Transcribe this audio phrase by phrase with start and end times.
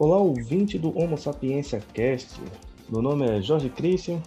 [0.00, 2.40] Olá, ouvinte do Homo Sapiência Cast.
[2.88, 4.18] Meu nome é Jorge Christian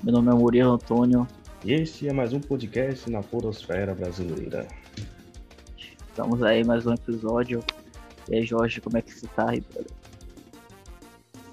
[0.00, 1.26] Meu nome é Murilo Antônio.
[1.64, 4.68] e este é mais um podcast na Podosfera Brasileira.
[6.08, 7.60] Estamos aí mais um episódio.
[8.30, 9.90] E aí, Jorge, como é que você tá aí, brother?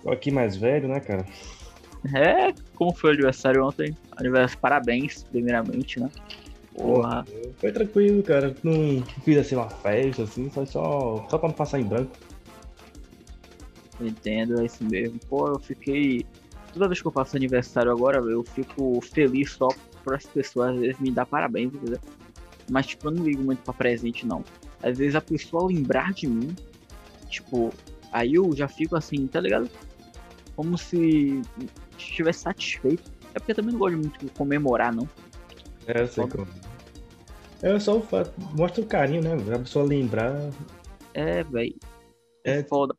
[0.03, 1.25] Tô aqui mais velho, né, cara?
[2.15, 3.97] É, como foi o aniversário ontem?
[4.17, 6.11] Aniversário, parabéns, primeiramente, né?
[6.75, 7.25] Porra,
[7.57, 8.55] Foi tranquilo, cara.
[8.63, 12.11] Não fiz assim uma festa, assim, foi só, só pra não passar em branco.
[14.07, 15.19] Entendo, é isso mesmo.
[15.29, 16.25] Pô, eu fiquei.
[16.73, 19.67] Toda vez que eu faço aniversário agora, eu fico feliz só
[20.03, 21.99] por as pessoas às vezes me dar parabéns, entendeu?
[22.69, 24.43] Mas, tipo, eu não ligo muito pra presente, não.
[24.81, 26.55] Às vezes a pessoa lembrar de mim,
[27.29, 27.71] tipo,
[28.11, 29.69] aí eu já fico assim, tá ligado?
[30.55, 31.41] Como se
[31.97, 33.11] estivesse satisfeito.
[33.33, 35.07] É porque eu também não gosto muito de comemorar, não.
[35.87, 36.47] É, eu sei como.
[37.61, 39.55] É só o fato, mostra o carinho, né?
[39.55, 40.33] A pessoa lembrar.
[41.13, 41.75] É, velho.
[42.43, 42.63] É É.
[42.63, 42.93] foda.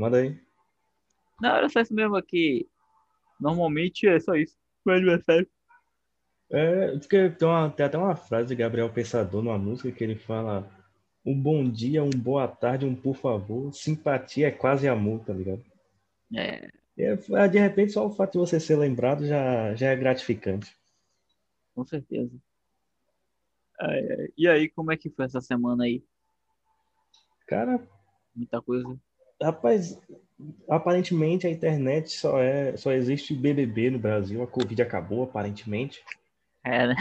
[0.00, 0.30] Manda aí.
[1.40, 2.68] Não, era só isso mesmo aqui.
[3.40, 4.56] Normalmente é só isso.
[4.86, 5.48] Meu aniversário.
[6.52, 10.16] É, porque tem, uma- tem até uma frase de Gabriel Pensador numa música que ele
[10.16, 10.68] fala:
[11.24, 13.72] Um bom dia, um boa tarde, um por favor.
[13.72, 15.62] Simpatia é quase amor, tá ligado?
[16.34, 19.96] É, E é, de repente, só o fato de você ser lembrado já, já é
[19.96, 20.72] gratificante.
[21.74, 22.40] com certeza.
[24.36, 26.02] E aí, como é que foi essa semana aí?
[27.46, 27.80] Cara,
[28.34, 28.98] Muita coisa.
[29.42, 30.00] Rapaz,
[30.68, 34.42] aparentemente a internet só é, só existe BBB no Brasil.
[34.42, 36.02] A Covid acabou, aparentemente.
[36.64, 36.94] É, né?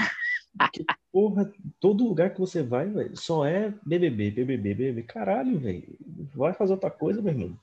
[1.11, 5.03] Porra, todo lugar que você vai, velho, só é BBB, BBB, BBB.
[5.03, 5.97] Caralho, velho.
[6.35, 7.59] Vai fazer outra coisa, meu irmão.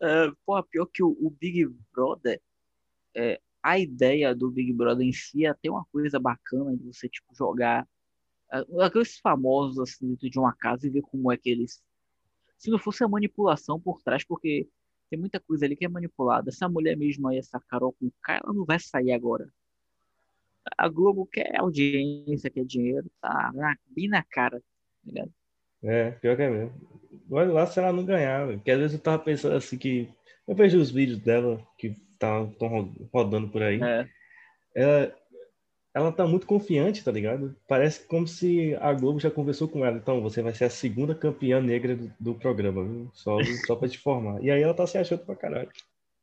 [0.00, 2.40] É, porra, pior que o, o Big Brother,
[3.14, 7.08] é, a ideia do Big Brother em si é até uma coisa bacana de você,
[7.08, 7.86] tipo, jogar
[8.52, 11.82] é, aqueles famosos, assim, dentro de uma casa e ver como é que eles...
[12.58, 14.68] Se não fosse a manipulação por trás, porque
[15.10, 16.48] tem muita coisa ali que é manipulada.
[16.48, 19.48] Essa mulher mesmo aí, essa Carol com K, ela não vai sair agora.
[20.78, 23.52] A Globo quer audiência, quer dinheiro, tá
[23.94, 24.62] bem na cara,
[25.14, 25.26] tá?
[25.82, 26.72] É, pior que é mesmo.
[27.30, 28.46] Olha lá se ela não ganhar.
[28.48, 30.08] Porque às vezes eu tava pensando assim que.
[30.48, 32.54] Eu vejo os vídeos dela que estão
[33.12, 33.80] rodando por aí.
[33.82, 34.08] É,
[34.74, 35.14] Ela,
[35.94, 37.54] ela tá muito confiante, tá ligado?
[37.68, 39.96] Parece como se a Globo já conversou com ela.
[39.96, 43.08] Então, você vai ser a segunda campeã negra do, do programa, viu?
[43.14, 44.42] Só, só pra te informar.
[44.42, 45.70] E aí ela tá se achando pra caralho.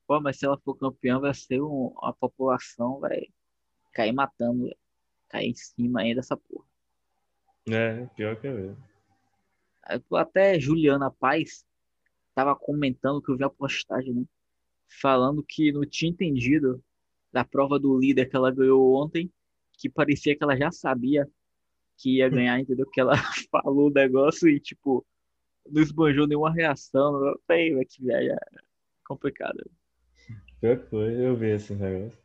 [0.06, 3.28] Pô, mas se ela for campeã, vai ser um, a população vai
[3.94, 4.70] cair matando,
[5.30, 6.66] cair em cima ainda dessa porra.
[7.70, 8.78] É, pior que é mesmo.
[10.12, 11.66] Até Juliana Paz
[12.36, 14.26] tava comentando que eu vi a postagem, né?
[15.02, 16.84] Falando que não tinha entendido
[17.32, 19.32] da prova do líder que ela ganhou ontem,
[19.82, 21.28] que parecia que ela já sabia
[21.98, 22.88] que ia ganhar, entendeu?
[22.90, 23.14] Que ela
[23.52, 25.06] falou o negócio e, tipo,
[25.70, 27.36] não esbanjou nenhuma reação.
[27.48, 28.36] Falei, velho, que viagem
[29.06, 29.66] complicada.
[30.60, 32.18] Pior que foi, eu vi esse negócio.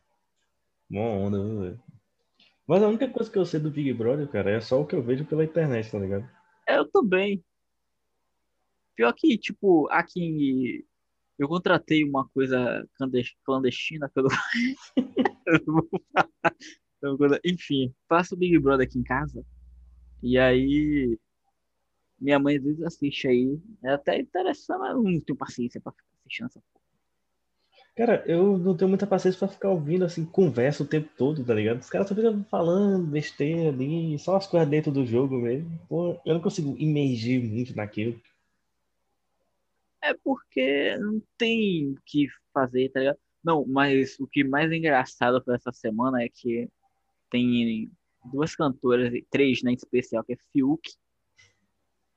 [0.90, 1.82] Mó onda, viu, velho?
[2.66, 4.94] Mas a única coisa que eu sei do Big Brother, cara, é só o que
[4.94, 6.28] eu vejo pela internet, tá ligado?
[6.68, 7.42] Eu também.
[8.94, 10.84] Pior que, tipo, aqui
[11.38, 14.24] eu contratei uma coisa clandes- clandestina eu
[15.66, 16.28] não vou falar.
[17.44, 19.44] Enfim, faço o Big Brother aqui em casa.
[20.22, 21.18] E aí,
[22.20, 23.58] minha mãe às vezes assiste aí.
[23.84, 26.86] É até interessante, mas eu não tenho paciência pra ficar assistindo essa porra.
[27.96, 31.54] Cara, eu não tenho muita paciência pra ficar ouvindo assim, conversa o tempo todo, tá
[31.54, 31.80] ligado?
[31.80, 35.70] Os caras só ficam falando besteira ali, só as coisas dentro do jogo mesmo.
[35.88, 38.20] Pô, eu não consigo imergir muito naquilo.
[40.02, 43.18] É porque não tem o que fazer, tá ligado?
[43.42, 46.68] Não, mas o que mais é engraçado pra essa semana é que
[47.30, 47.90] tem
[48.24, 50.88] duas cantoras, três, né, em especial, que é Fiuk,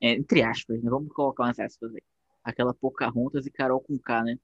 [0.00, 0.90] é, entre aspas, né?
[0.90, 2.02] Vamos colocar umas aspas aí.
[2.42, 4.38] Aquela Pocahontas e Carol com K, né?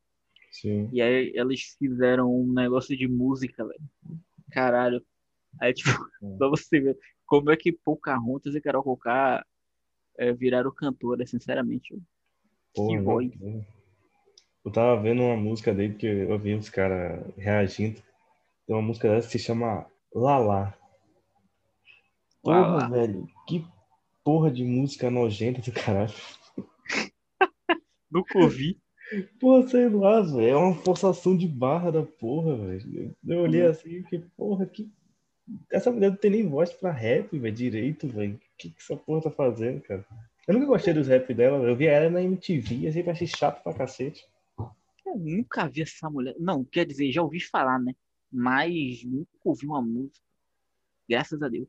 [0.50, 0.88] Sim.
[0.92, 3.80] E aí elas fizeram um negócio de música, velho.
[4.52, 5.02] Caralho.
[5.60, 5.90] Aí, tipo,
[6.38, 9.44] pra você ver como é que Pocahontas e Carol com K
[10.18, 11.98] é, viraram cantoras, sinceramente.
[12.74, 13.32] Porra, Que voz.
[14.64, 18.02] Eu tava vendo uma música dele que eu vi os caras reagindo.
[18.66, 19.86] Tem uma música dessa que se chama
[20.16, 20.74] Lala.
[22.42, 22.88] Porra, Lala.
[22.88, 23.62] velho, que
[24.24, 26.14] porra de música nojenta do caralho.
[28.10, 28.80] Nunca ouvi.
[29.38, 30.48] Pô, sei lá, velho.
[30.48, 33.14] É uma forçação de barra da porra, velho.
[33.26, 34.90] Eu olhei assim e fiquei, porra, que.
[35.70, 38.36] Essa mulher não tem nem voz pra rap, velho, direito, velho.
[38.36, 40.04] O que, que essa porra tá fazendo, cara?
[40.48, 43.62] Eu nunca gostei dos rap dela, eu vi ela na MTV, eu sempre achei chato
[43.62, 44.24] pra cacete.
[45.04, 46.34] Eu nunca vi essa mulher.
[46.38, 47.92] Não, quer dizer, já ouvi falar, né?
[48.32, 50.24] Mas nunca ouvi uma música.
[51.08, 51.68] Graças a Deus.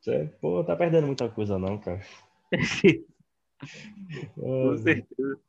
[0.00, 2.00] Sério, pô, tá perdendo muita coisa não, cara.
[4.34, 5.40] Com certeza.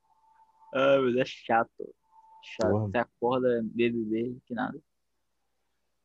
[0.74, 1.96] Ah, mas é chato.
[2.44, 2.70] Chato.
[2.70, 2.88] Porra.
[2.90, 4.80] Você acorda BBB, que nada.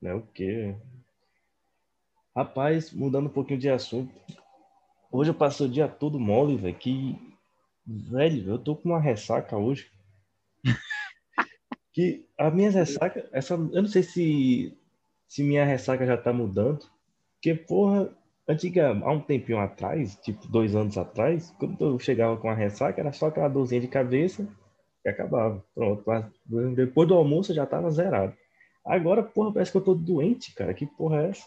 [0.02, 0.76] É o quê?
[2.34, 4.14] Rapaz, mudando um pouquinho de assunto.
[5.10, 6.76] Hoje eu passei o dia todo mole, velho.
[6.76, 7.16] Que.
[7.86, 9.90] Velho, eu tô com uma ressaca hoje.
[11.96, 13.26] Que a minha ressaca.
[13.32, 14.76] Essa, eu não sei se,
[15.26, 16.84] se minha ressaca já tá mudando.
[17.36, 18.14] Porque, porra,
[18.46, 23.00] antiga, há um tempinho atrás, tipo dois anos atrás, quando eu chegava com a ressaca,
[23.00, 24.46] era só aquela dorzinha de cabeça
[25.02, 25.64] e acabava.
[25.74, 26.04] Pronto.
[26.74, 28.34] Depois do almoço eu já tava zerado.
[28.84, 30.74] Agora, porra, parece que eu tô doente, cara.
[30.74, 31.46] Que porra é essa?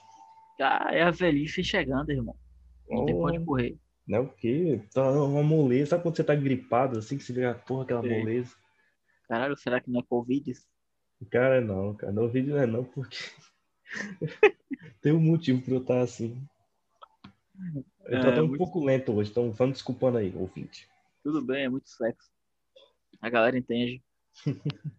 [0.60, 2.36] Ah, é a velhice chegando, irmão.
[2.90, 3.78] Não tem pra onde correr.
[4.08, 4.82] Não é o quê?
[4.92, 5.92] Tá uma moleza.
[5.92, 8.18] Sabe quando você tá gripado assim, que você vê a porra, aquela Sei.
[8.18, 8.50] moleza?
[9.30, 10.52] Caralho, será que não é Covid?
[11.30, 12.12] Cara, não, cara.
[12.12, 13.18] No vídeo não é não, porque
[15.02, 16.42] tem um motivo pra eu estar assim.
[18.06, 20.90] Eu tô É, até um muito- pouco lento hoje, então vamos desculpando aí, ouvinte.
[21.24, 22.30] Tudo bem, é muito sexo.
[23.22, 24.02] A galera entende.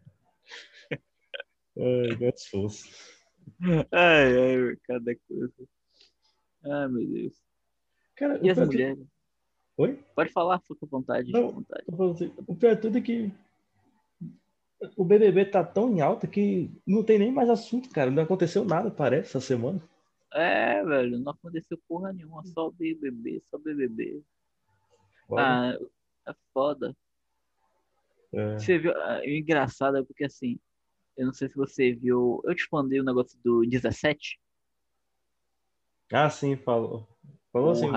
[1.77, 2.89] Ai, meu esforço.
[3.91, 5.53] Ai, ai, cada coisa.
[6.65, 7.43] Ai, meu Deus.
[8.17, 9.07] Cara, E as de- mulheres?
[9.79, 9.99] Oi?
[10.15, 11.27] Pode falar, fica à vontade.
[11.27, 11.53] fica à Não.
[11.53, 11.85] vontade.
[12.15, 13.33] Assim, o pior de tudo é que
[14.97, 18.11] o BBB tá tão em alta que não tem nem mais assunto, cara.
[18.11, 19.81] Não aconteceu nada, parece, essa semana.
[20.33, 24.23] É, velho, não aconteceu porra nenhuma, só BBB, só BBB.
[25.29, 25.79] Olha, Ah,
[26.29, 26.97] é foda.
[28.33, 28.59] é.
[28.59, 30.59] Você viu, ah, o engraçado é porque assim,
[31.17, 34.41] eu não sei se você viu, eu te mandei o negócio do 17,
[36.13, 37.07] Ah, sim, falou.
[37.53, 37.91] Falou assim.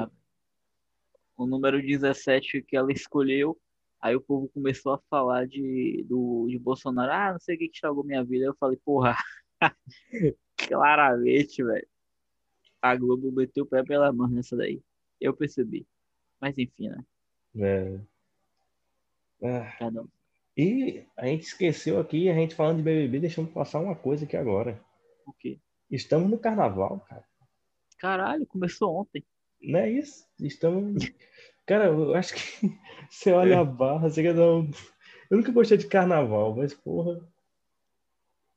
[1.38, 3.59] o número 17 que ela escolheu,
[4.03, 7.69] aí o povo começou a falar de, do, de Bolsonaro, ah, não sei o que
[7.69, 9.15] que estragou minha vida, eu falei, porra,
[10.67, 11.88] claramente, velho,
[12.81, 14.83] a Globo meteu o pé pela mão nessa daí,
[15.21, 15.88] eu percebi,
[16.41, 17.05] mas enfim, né,
[17.57, 18.00] É.
[19.41, 20.07] Ah, cada um.
[20.55, 24.35] E a gente esqueceu aqui, a gente falando de BBB, deixando passar uma coisa aqui
[24.35, 24.83] agora.
[25.25, 25.59] O quê?
[25.89, 27.23] Estamos no carnaval, cara.
[27.97, 29.25] Caralho, começou ontem.
[29.61, 30.27] Não é isso?
[30.39, 31.05] Estamos.
[31.65, 32.42] Cara, eu acho que
[33.10, 34.69] você olha a barra, você quer dar um...
[35.30, 37.21] Eu nunca gostei de carnaval, mas porra.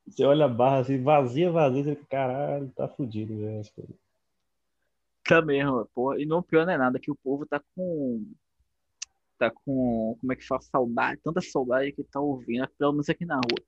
[0.06, 3.62] Você olha a barra assim, vazia, vazia, você fica, caralho, tá fudido, velho.
[5.25, 6.20] Tá mesmo, porra.
[6.20, 8.25] E não pior não é nada, que o povo tá com.
[9.38, 10.17] Tá com.
[10.20, 10.61] Como é que fala?
[10.62, 11.20] Saudade.
[11.23, 13.64] Tanta saudade que tá ouvindo, pelo menos aqui na rua.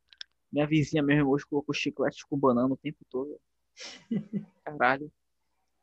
[0.53, 3.39] Minha vizinha mesmo hoje colocou chiclete com banana o tempo todo.
[4.65, 5.11] Caralho.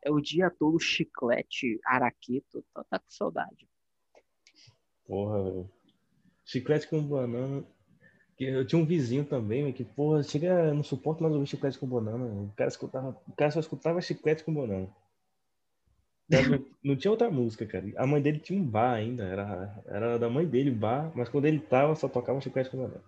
[0.02, 2.64] É o dia todo chiclete, araqueto.
[2.72, 3.68] Tá, tá com saudade.
[5.06, 5.70] Porra, velho.
[6.44, 7.64] Chiclete com banana.
[8.38, 12.24] Eu tinha um vizinho também, que, porra, chega, não suporto mais ouvir chiclete com banana.
[12.26, 14.88] O cara, escutava, o cara só escutava chiclete com banana.
[16.28, 17.86] Não, não tinha outra música, cara.
[17.96, 21.28] A mãe dele tinha um bar ainda, era, era da mãe dele o bar, mas
[21.28, 23.02] quando ele tava, só tocava chiclete com banana.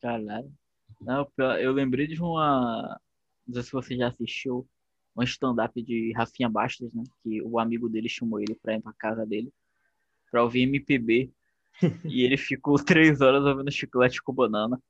[0.00, 0.52] Caralho.
[1.00, 1.26] Não,
[1.58, 3.00] eu lembrei de uma.
[3.46, 4.68] Não sei se você já assistiu.
[5.16, 7.02] Um stand-up de Rafinha Bastos, né?
[7.22, 9.52] Que o amigo dele chamou ele pra ir pra casa dele
[10.30, 11.30] pra ouvir MPB.
[12.04, 14.80] e ele ficou três horas ouvindo chiclete com banana.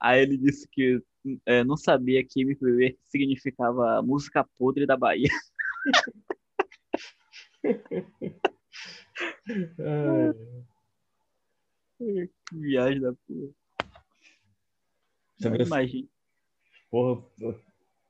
[0.00, 1.00] Aí ele disse que
[1.46, 5.28] é, não sabia que MPB significava música podre da Bahia.
[11.96, 13.54] Que viagem da porra.
[15.60, 16.08] Imagina.
[16.90, 17.24] porra,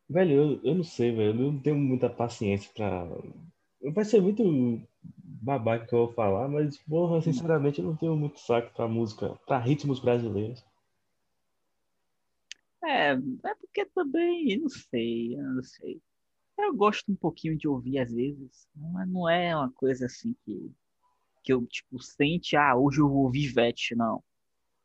[0.08, 3.06] velho, eu, eu não sei, velho, eu não tenho muita paciência pra.
[3.92, 4.42] Vai ser muito
[5.02, 9.38] babaca que eu vou falar, mas, porra, sinceramente, eu não tenho muito saco pra música,
[9.46, 10.64] pra ritmos brasileiros.
[12.82, 16.00] É, é porque também, não sei, eu não sei.
[16.58, 20.72] Eu gosto um pouquinho de ouvir às vezes, mas não é uma coisa assim que,
[21.42, 24.22] que eu, tipo, sente, ah, hoje eu vou ouvir Ivete, não.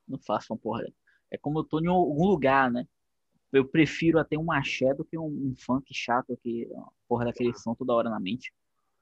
[0.08, 0.86] Não faço uma porra.
[1.32, 2.88] É como eu tô em algum lugar, né?
[3.52, 6.68] Eu prefiro até um axé do que um, um funk chato que
[7.08, 8.54] porra daquele som toda hora na mente.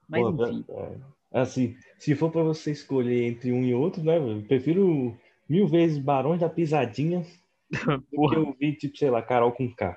[0.08, 1.40] Mas Porra, enfim, velho, é.
[1.40, 5.14] Assim, se for pra você escolher entre um e outro, né, eu prefiro
[5.46, 7.20] mil vezes Barões da Pisadinha
[7.70, 9.96] do que porra, ouvir, tipo, sei lá, Carol com K.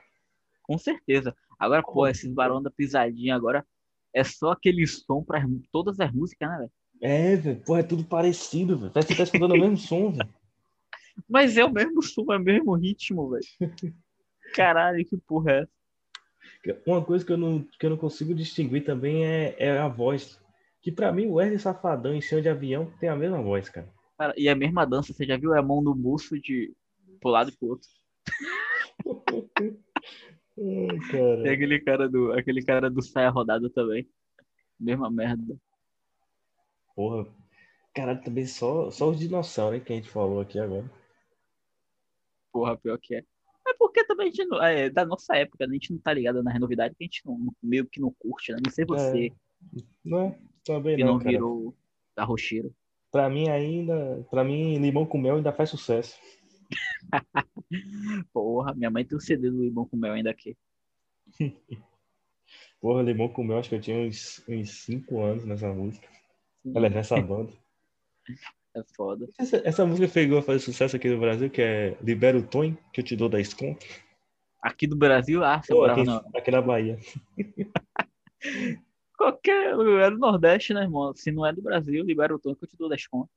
[0.63, 1.34] com certeza.
[1.58, 3.65] Agora, pô, esses barão da pisadinha agora
[4.13, 6.72] é só aquele som pra todas as músicas, né, velho?
[7.01, 8.91] É, velho, porra, é tudo parecido, velho.
[8.91, 10.29] Parece que tá escutando o mesmo som, velho.
[11.29, 13.46] Mas é o mesmo som, é o mesmo ritmo, velho.
[14.53, 15.72] Caralho, que porra é essa?
[16.86, 20.39] Uma coisa que eu não, que eu não consigo distinguir também é, é a voz.
[20.81, 23.91] Que pra mim o Wesley Safadão e Chão de Avião tem a mesma voz, cara.
[24.17, 25.53] Cara, e a mesma dança, você já viu?
[25.53, 26.74] É a mão no bolso de
[27.20, 27.89] pro lado e pro outro.
[30.58, 31.53] Ai, Tem cara.
[31.53, 34.08] aquele cara do, aquele cara do saia rodada também.
[34.79, 35.55] Mesma merda.
[36.96, 37.27] Porra.
[37.93, 40.89] Caralho, também só, só os dinossauros, hein, que a gente falou aqui agora.
[42.51, 43.24] Porra, pior que é.
[43.68, 45.72] É porque também a gente não, é da nossa época, né?
[45.72, 48.51] a gente não tá ligado na novidade, que a gente não, meio que não curte,
[48.51, 48.58] né?
[48.63, 49.32] Não sei você,
[50.03, 50.39] Não é?
[50.63, 51.32] Também que não, não cara.
[51.32, 51.75] virou
[52.15, 52.74] da rocheiro.
[53.12, 56.18] Pra mim ainda, pra mim, limão com mel ainda faz sucesso.
[58.34, 60.58] Porra, minha mãe tem o CD do Limão com Mel ainda aqui.
[62.80, 66.08] Porra, limão com mel, acho que eu tinha uns 5 anos nessa música.
[66.75, 67.53] Aliás, nessa banda.
[68.75, 69.28] É foda.
[69.38, 72.78] Essa, essa música pegou a fazer sucesso aqui no Brasil, que é Libera o Tonho,
[72.94, 73.86] que eu te dou 10 conto.
[74.62, 76.24] Aqui do Brasil, ah, você Pô, aqui, no...
[76.36, 76.98] aqui na Bahia.
[79.18, 81.13] Qualquer lugar do Nordeste, né, irmão?
[81.16, 83.30] Se não é do Brasil, libera o tom que eu te dou 10 conto.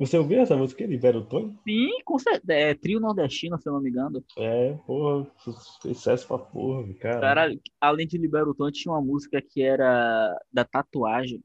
[0.00, 1.58] Você ouviu essa música, Libera o Tonho?
[1.62, 2.54] Sim, com certeza.
[2.54, 4.24] É trio nordestino, se eu não me engano.
[4.38, 5.30] É, porra,
[5.82, 7.20] sucesso pra porra, cara.
[7.20, 11.44] Caralho, além de Libera o Tom, tinha uma música que era da tatuagem.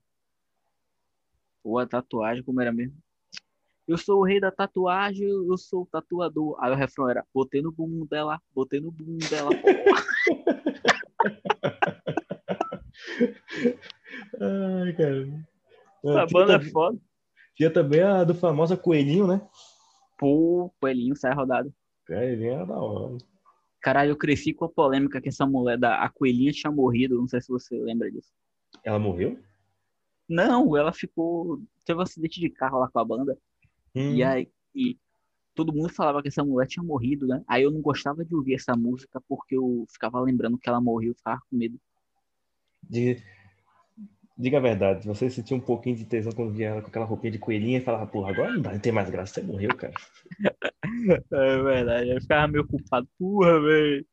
[1.65, 2.95] Ou a tatuagem, como era mesmo?
[3.87, 6.57] Eu sou o rei da tatuagem, eu sou o tatuador.
[6.59, 9.51] Aí o refrão era, botei no bumbum dela, botei no bumbum dela.
[14.41, 15.45] Ai, cara.
[16.05, 16.99] Essa banda é foda.
[17.55, 19.41] tinha também a do famosa Coelhinho, né?
[20.17, 21.73] Pô, coelhinho sai rodado.
[22.05, 23.17] Coelhinho era da hora.
[23.81, 27.17] Caralho, eu cresci com a polêmica que essa mulher da a coelhinha tinha morrido.
[27.17, 28.31] Não sei se você lembra disso.
[28.83, 29.39] Ela morreu?
[30.27, 31.59] Não, ela ficou.
[31.85, 33.37] Teve um acidente de carro lá com a banda.
[33.95, 34.97] Hum, E aí e
[35.55, 37.43] todo mundo falava que essa mulher tinha morrido, né?
[37.47, 41.11] Aí eu não gostava de ouvir essa música porque eu ficava lembrando que ela morreu,
[41.11, 41.79] eu ficava com medo.
[42.89, 43.21] diga,
[44.37, 47.31] diga a verdade, você sentiu um pouquinho de tesão quando via ela com aquela roupinha
[47.31, 49.93] de coelhinha e falava, porra, agora não, dá, não tem mais graça, você morreu, cara.
[51.31, 53.07] É verdade, eu ficava meio culpado.
[53.17, 54.05] Porra, velho.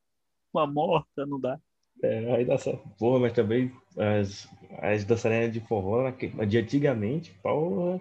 [0.55, 1.61] Uma morta, não dá.
[2.03, 2.57] É, aí dá.
[2.99, 4.49] Porra, mas também as,
[4.81, 8.01] as dançarinas de forró naque- de antigamente, porra.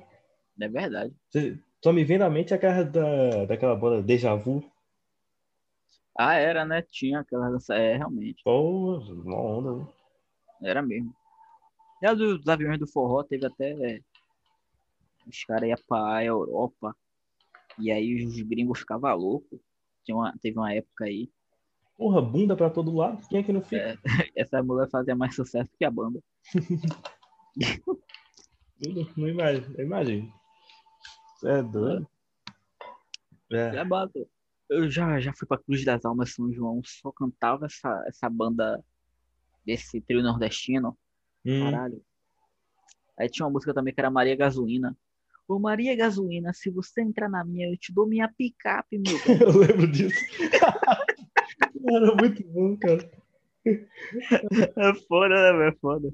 [0.60, 1.14] É verdade.
[1.30, 4.64] Você- Só me vem na mente a cara da, daquela banda Deja Vu.
[6.18, 6.82] Ah, era, né?
[6.84, 7.74] Tinha aquela dança.
[7.76, 8.44] É, realmente.
[8.44, 9.88] Porra, uma onda, né?
[10.64, 11.14] Era mesmo.
[12.02, 13.72] E a dos aviões do forró teve até.
[13.72, 14.00] é,
[15.28, 16.96] Os caras iam pra Europa.
[17.80, 19.60] E aí os gringos ficavam loucos.
[20.04, 21.30] Tinha uma, teve uma época aí.
[21.98, 23.98] Porra, bunda pra todo lado, quem é que não fica?
[24.36, 26.20] Essa mulher fazia mais sucesso que a banda.
[28.82, 30.34] Não, não imagino, eu imagino.
[31.42, 32.08] Você é doido.
[33.52, 33.78] É.
[33.78, 33.84] É.
[34.70, 38.80] Eu já, já fui pra Cruz das Almas São João, só cantava essa, essa banda
[39.66, 40.96] desse trio nordestino.
[41.44, 42.02] Hum, Caralho.
[43.20, 44.96] Aí tinha uma música também que era Maria Gasolina.
[45.48, 49.18] Ô Maria Gasolina, se você entrar na minha, eu te dou minha picape, meu.
[49.42, 50.22] eu lembro disso.
[51.84, 53.12] Era muito bom, cara.
[53.66, 55.64] É foda, né, velho?
[55.64, 56.14] É foda.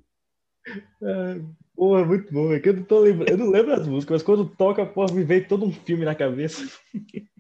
[1.01, 1.41] É,
[1.75, 2.51] porra, muito bom.
[2.51, 5.13] É que eu não tô lembrando, eu não lembro as músicas, mas quando toca, porra,
[5.13, 6.61] me vem todo um filme na cabeça.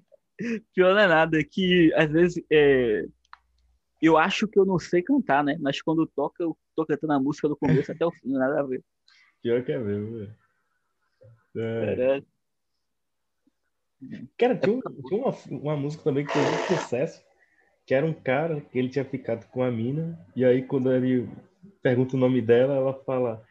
[0.73, 3.05] Pior não é nada, é que às vezes é,
[4.01, 5.57] eu acho que eu não sei cantar, né?
[5.59, 8.63] Mas quando toca, eu tô cantando a música do começo até o fim, nada a
[8.63, 8.83] ver.
[9.41, 10.35] Pior que é mesmo, velho.
[11.55, 12.21] É.
[14.37, 17.23] Cara, tinha, um- tinha uma, uma música também que fez muito sucesso,
[17.85, 21.27] que era um cara que ele tinha ficado com a mina, e aí quando ele
[21.81, 23.43] pergunta o nome dela, ela fala,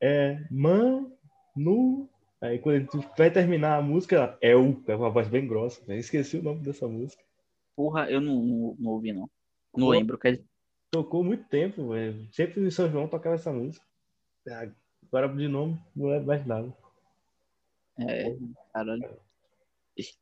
[0.00, 2.08] é Manu.
[2.40, 5.82] Aí quando ele vai terminar a música, ela, é o, é uma voz bem grossa.
[5.88, 7.22] Eu esqueci o nome dessa música.
[7.74, 9.28] Porra, eu não, não, não ouvi, não.
[9.74, 9.90] Não Pô.
[9.90, 10.18] lembro.
[10.18, 10.44] Quer dizer,
[10.90, 12.26] Tocou muito tempo, velho.
[12.32, 13.84] Sempre em São João tocava essa música.
[14.48, 14.68] Ah,
[15.08, 16.72] Agora de nome, não lembro mais nada.
[17.98, 18.36] É,
[18.72, 19.18] caralho.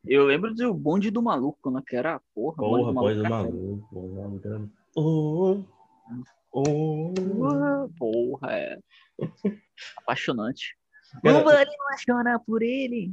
[0.05, 1.83] Eu lembro do bonde do maluco, né?
[1.87, 3.57] Que era, porra, bonde Porra, do voz do maluco.
[3.57, 3.89] maluco.
[3.91, 8.79] porra, maluco Oh, oh, Porra, Porra, é.
[9.99, 10.77] Apaixonante.
[11.23, 13.13] Não vale mais chorar por ele.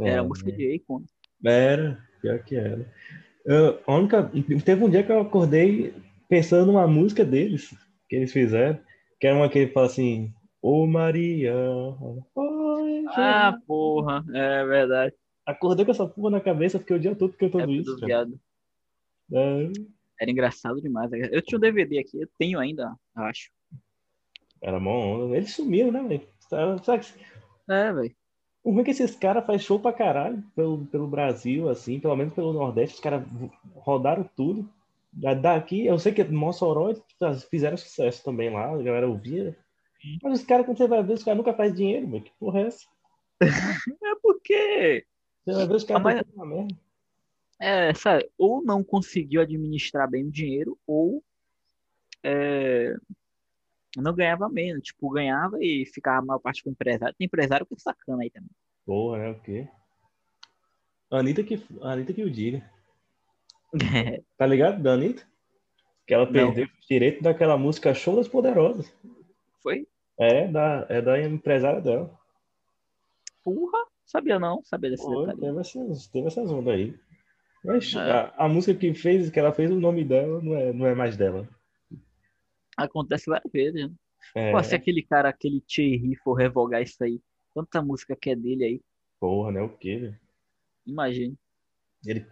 [0.00, 1.04] Era É, música de Akon.
[1.44, 2.92] Era, pior que era.
[3.44, 4.30] Eu, a única,
[4.64, 5.94] teve um dia que eu acordei
[6.28, 7.74] pensando numa música deles,
[8.08, 8.78] que eles fizeram,
[9.20, 11.54] que era uma que ele fala assim, Ô Maria,
[12.34, 15.14] oi, Ah, porra, é verdade.
[15.46, 17.96] Acordei com essa porra na cabeça, fiquei o dia todo cantando Época isso.
[18.04, 18.38] viado.
[19.32, 19.70] É,
[20.20, 21.10] Era engraçado demais.
[21.12, 23.50] Eu tinha um DVD aqui, eu tenho ainda, eu acho.
[24.60, 24.90] era mó
[25.24, 25.36] onda.
[25.36, 26.28] Eles sumiram, né, velho?
[26.40, 28.14] Sabe- sabe que- É, velho.
[28.64, 32.16] O ruim é que esses caras fazem show pra caralho pelo, pelo Brasil, assim, pelo
[32.16, 33.22] menos pelo Nordeste, os caras
[33.76, 34.68] rodaram tudo.
[35.12, 36.92] Da- Daqui, eu sei que Mossoró
[37.50, 39.56] fizeram sucesso também lá, a galera ouvia.
[40.22, 42.24] Mas os caras, quando você vai ver, os caras nunca fazem dinheiro, velho.
[42.24, 42.86] Que porra é essa?
[44.04, 45.04] É porque
[45.44, 46.76] Você vai ver os caras mas- tocando uma merda.
[47.60, 51.22] É, sabe, ou não conseguiu administrar bem o dinheiro, ou
[52.22, 52.94] é,
[53.96, 57.14] Não ganhava menos, tipo, ganhava e ficava a maior parte com empresário.
[57.18, 58.50] Tem empresário que é sacana aí também.
[58.84, 59.30] Porra, né?
[59.30, 59.68] O quê?
[61.10, 62.62] Anitta que, Anitta que o diga.
[64.38, 65.26] Tá ligado da Anitta?
[66.06, 66.32] Que ela Não.
[66.32, 68.90] perdeu o direito daquela música Show das Poderosas.
[69.62, 69.86] Foi?
[70.18, 72.18] É da, é da empresária dela.
[73.42, 75.40] Porra, sabia não, sabia desse Foi, detalhe.
[75.40, 76.98] teve essas, teve essas ondas aí.
[77.64, 77.98] Mas É.
[77.98, 80.94] a, a música que fez, que ela fez, o nome dela não é, não é
[80.94, 81.48] mais dela.
[82.76, 83.94] Acontece várias vezes, né?
[84.34, 87.20] É, Pô, se aquele cara, aquele Thierry for revogar isso aí,
[87.54, 88.80] tanta música que é dele aí,
[89.18, 89.62] porra, né?
[89.62, 90.20] O quê, velho?
[90.86, 91.36] imagine.
[92.06, 92.26] Ele,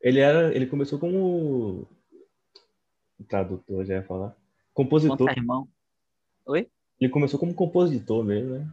[0.00, 1.88] ele era, ele começou como
[3.26, 4.36] tradutor, já ia falar.
[4.72, 5.18] Compositor.
[5.18, 5.68] Fantasmão.
[6.46, 6.68] Oi?
[7.00, 8.72] Ele começou como compositor mesmo, né?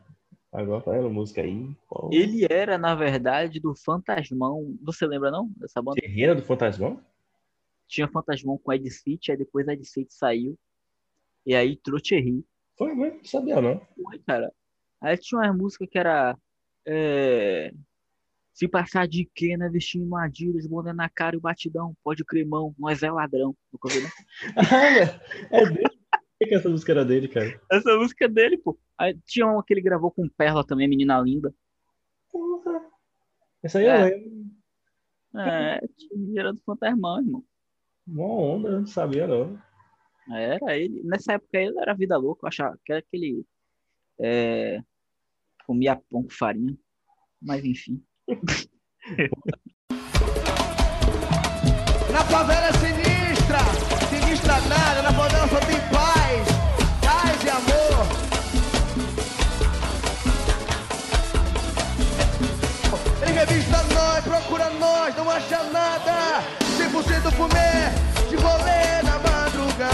[0.51, 1.75] Agora fazendo música aí.
[2.11, 4.77] Ele era, na verdade, do Fantasmão.
[4.81, 5.51] Você lembra, não?
[5.57, 5.99] Dessa banda?
[6.01, 7.03] Guerreira do Fantasmão?
[7.87, 10.57] Tinha Fantasmão com Ed City, aí depois Ed City saiu.
[11.45, 12.43] E aí entrou Thierry.
[12.77, 13.81] Foi mesmo, não sabia não.
[13.97, 14.51] Oi, cara.
[15.01, 16.37] Aí tinha uma música que era.
[16.85, 17.71] é,
[18.53, 22.45] Se passar de Kena vestindo uma Adidas, boné na cara e o batidão, pode crer,
[22.45, 23.55] mão, nós é ladrão.
[23.71, 24.09] Nunca não?
[24.55, 25.19] Ah,
[25.51, 25.96] é dele?
[26.39, 27.59] Que que essa música era dele, cara?
[27.71, 28.77] Essa música é dele, pô.
[28.97, 31.53] Aí tinha uma que ele gravou com Perla também, Menina Linda.
[32.31, 32.81] Porra.
[33.63, 34.01] Essa aí É.
[34.01, 34.47] eu lembro.
[35.35, 37.43] É, Thierry era do Fantasmão, irmão.
[38.07, 39.59] Uma onda, eu não sabia não.
[40.31, 41.01] Era ele.
[41.03, 43.45] Nessa época ele era vida louca, eu achava que era aquele.
[44.19, 44.81] É,
[45.65, 46.77] comia pão com farinha.
[47.41, 48.03] Mas enfim.
[65.27, 66.41] não acha nada.
[66.77, 67.91] 100% fumê,
[68.29, 69.89] de rolê na madrugada.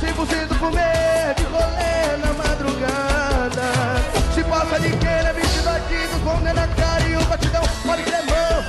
[0.00, 3.62] 100% fumê, de rolê na madrugada.
[4.34, 7.62] Se passa de queira, vestido bandido, com na cara e o batidão.
[7.86, 8.62] Pode crer, mão,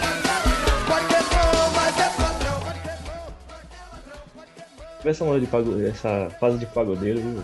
[0.87, 2.09] pode crer, mão, mas é
[5.03, 5.27] pode mão.
[5.29, 7.43] Onda de pago- essa fase de pagodeiro, viu?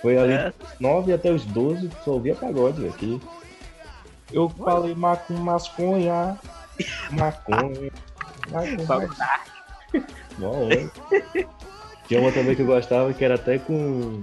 [0.00, 0.44] Foi ali É.
[0.50, 3.20] dos 9 até os 12, só ouvia pagode velho, aqui.
[4.32, 6.38] Eu falei macum, masconha,
[7.10, 7.90] maconha,
[8.50, 9.08] maconha.
[10.40, 10.90] Onda.
[12.08, 14.22] Tinha uma também que eu gostava que era até com.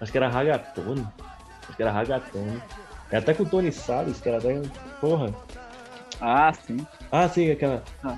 [0.00, 1.06] Acho que era ragatone.
[1.62, 2.62] Acho que era ragatone.
[3.10, 4.60] Era até com o Tony Salles, que era até.
[5.00, 5.32] Porra.
[6.20, 6.84] Ah, sim.
[7.12, 7.82] Ah, sim, aquela.
[8.02, 8.16] Ah.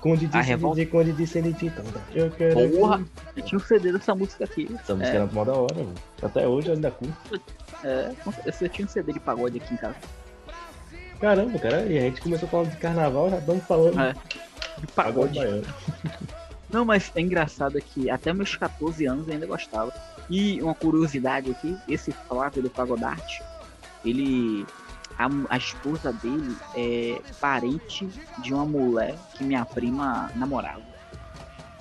[0.00, 0.84] Conde de revolta.
[0.86, 1.84] Conde de então.
[2.12, 2.70] Eu quero.
[2.70, 3.02] Porra,
[3.34, 4.68] eu tinha um CD dessa música aqui.
[4.78, 5.94] Essa música É, era mó da hora, velho.
[6.22, 7.40] Até hoje eu ainda curto.
[7.82, 8.12] é,
[8.62, 9.96] eu tinha um CD de pagode aqui em casa.
[11.24, 14.14] Caramba, cara, e a gente começou falando de carnaval, já estamos falando É,
[14.78, 15.38] De pagode.
[16.68, 19.90] Não, mas é engraçado que até meus 14 anos eu ainda gostava.
[20.28, 23.42] E uma curiosidade aqui, esse Flávio do Pagodarte,
[24.04, 24.66] ele.
[25.18, 28.06] A, a esposa dele é parente
[28.42, 30.82] de uma mulher que minha prima namorava.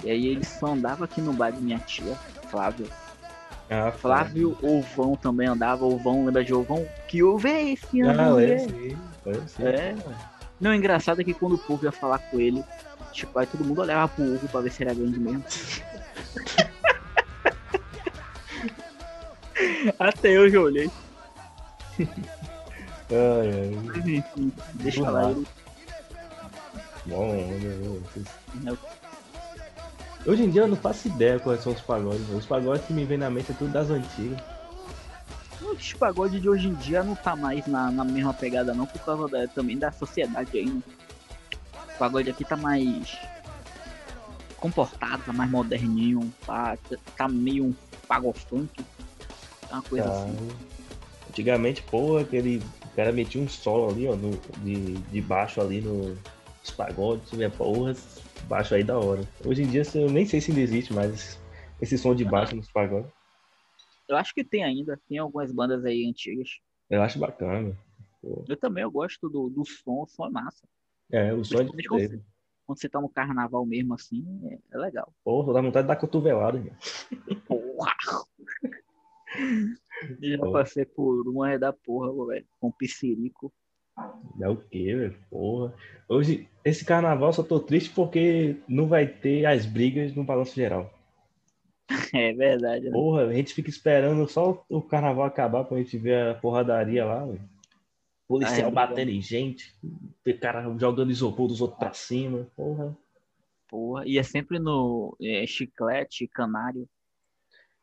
[0.06, 2.16] E aí ele só andava aqui no bar de minha tia,
[2.50, 2.88] Flávio.
[3.70, 6.86] Ah, Flávio Ovão também andava, Ovão, lembra de Ovão?
[7.10, 8.40] Que ovo é esse, Ah, ano,
[9.26, 9.48] lembro, mulher?
[9.48, 9.64] sim.
[9.64, 10.10] lembro, sim.
[10.10, 10.34] É.
[10.60, 12.64] Não, o engraçado é que quando o povo ia falar com ele,
[13.12, 15.44] tipo, aí todo mundo olhava pro ovo pra ver se era grande mesmo.
[20.00, 20.90] Até eu já olhei.
[23.12, 24.16] Ai, ai.
[24.16, 25.46] Enfim, deixa lá ele.
[27.06, 28.26] Bom, meu Deus.
[28.56, 28.78] né?
[30.26, 32.28] Hoje em dia eu não faço ideia quais são os pagodes.
[32.30, 34.40] Os pagodes que me vem na mente é tudo das antigas.
[35.72, 39.00] Os pagode de hoje em dia não tá mais na, na mesma pegada não, por
[39.02, 40.82] causa da- também da sociedade aí, né?
[41.96, 43.18] O pagode aqui tá mais
[44.58, 46.78] comportado, tá mais moderninho, tá,
[47.18, 47.74] tá meio um
[48.08, 48.84] pagofunk.
[49.70, 50.12] Tá uma coisa Tá.
[50.24, 50.38] assim.
[51.30, 52.62] Antigamente, pô, aquele
[52.96, 56.16] cara metia um solo ali, ó, no, de, de baixo ali no
[56.64, 57.94] os pagodes, minha porra,
[58.48, 59.22] baixo aí da hora.
[59.46, 61.38] Hoje em dia eu nem sei se ainda existe mais esse,
[61.82, 63.12] esse som de baixo nos pagodes.
[64.14, 66.60] Eu acho que tem ainda, tem algumas bandas aí antigas.
[66.90, 67.78] Eu acho bacana.
[68.22, 68.46] Pô.
[68.48, 70.68] Eu também eu gosto do, do som, o som é massa.
[71.12, 72.24] É, o som é Principalmente quando
[72.66, 75.14] quando você tá no carnaval mesmo assim, é, é legal.
[75.24, 76.62] Porra, dá vontade de dar cotovelada.
[77.46, 77.94] Porra!
[80.22, 80.52] Já Pô.
[80.52, 83.52] passei por uma da porra, velho, com piscirico.
[84.40, 85.18] É o quê, velho?
[85.30, 85.74] Porra.
[86.08, 90.92] Hoje, esse carnaval só tô triste porque não vai ter as brigas no balanço geral.
[92.14, 92.92] É verdade, né?
[92.92, 97.26] Porra, a gente fica esperando só o carnaval acabar pra gente ver a porradaria lá,
[97.26, 97.42] velho.
[98.28, 102.96] Policial Ah, é batendo em gente, o cara jogando isopor dos outros pra cima, porra.
[103.68, 106.88] Porra, e é sempre no é, chiclete, canário.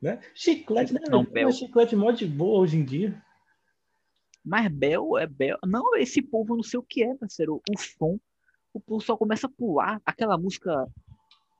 [0.01, 0.21] Né?
[0.35, 1.01] Chiclete, né?
[1.11, 1.25] Não?
[1.25, 1.49] Bel.
[1.49, 3.23] Mas chiclete mó de boa hoje em dia.
[4.45, 5.59] Mas Bel é Bel.
[5.67, 7.61] Não, esse povo não sei o que é, parceiro.
[7.69, 8.19] O som,
[8.73, 10.01] o povo só começa a pular.
[10.05, 10.87] Aquela música,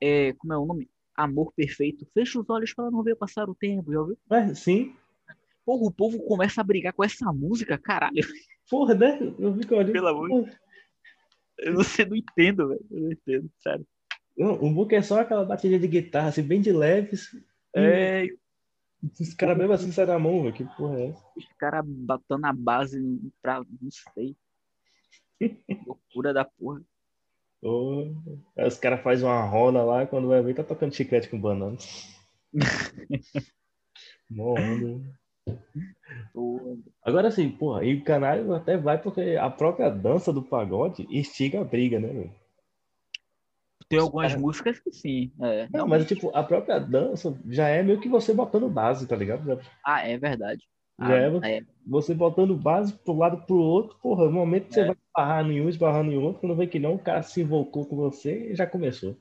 [0.01, 0.89] é, como é o nome?
[1.15, 2.07] Amor Perfeito.
[2.13, 4.17] Fecha os olhos para não ver passar o tempo, já ouviu?
[4.29, 4.95] Mas sim,
[5.65, 8.15] Porra, o povo começa a brigar com essa música, caralho.
[8.69, 9.19] porra, né?
[9.37, 9.91] Eu fico olhando.
[9.93, 10.49] Pelo amor.
[11.59, 12.85] Eu você não entendo, velho.
[12.89, 13.87] Eu não entendo, sério.
[14.35, 17.29] Não, o book é só aquela batida de guitarra, assim, bem de leves.
[17.75, 18.27] É,
[19.19, 20.53] Os caras mesmo assim saem na mão, velho.
[20.53, 21.25] Que porra é essa?
[21.37, 22.99] os caras batendo a base
[23.41, 23.63] pra.
[23.81, 24.35] Não sei.
[25.85, 26.81] Loucura da porra.
[28.57, 31.77] Aí os caras fazem uma roda lá, quando vai ver, tá tocando chiclete com banana.
[36.33, 36.61] Porra.
[37.03, 41.61] Agora assim, porra, e o canário até vai porque a própria dança do pagode instiga
[41.61, 42.35] a briga, né, velho?
[43.89, 45.31] Tem algumas cara- músicas que sim.
[45.41, 45.67] É.
[45.69, 49.59] Não, mas tipo, a própria dança já é meio que você botando base, tá ligado?
[49.85, 50.65] Ah, é verdade.
[51.01, 51.61] Já é, Ah, é.
[51.87, 54.85] Você botando base pro lado pro outro, porra, no momento que você É.
[54.85, 57.85] vai esbarrar em um, esbarrando em outro, quando vê que não, o cara se invocou
[57.85, 59.17] com você e já começou.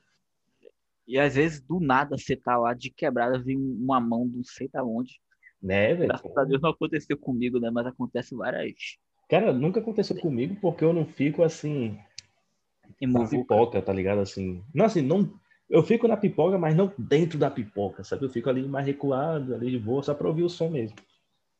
[1.08, 4.68] E às vezes, do nada, você tá lá de quebrada, vem uma mão não sei
[4.68, 5.20] da onde.
[5.60, 6.08] Né, velho?
[6.08, 7.70] Graças a Deus não aconteceu comigo, né?
[7.70, 8.74] Mas acontece várias
[9.28, 11.98] Cara, nunca aconteceu comigo porque eu não fico assim
[13.00, 14.20] na pipoca, tá ligado?
[14.20, 15.32] Assim, não, assim, não.
[15.68, 18.24] Eu fico na pipoca, mas não dentro da pipoca, sabe?
[18.24, 20.96] Eu fico ali mais recuado, ali de boa, só pra ouvir o som mesmo.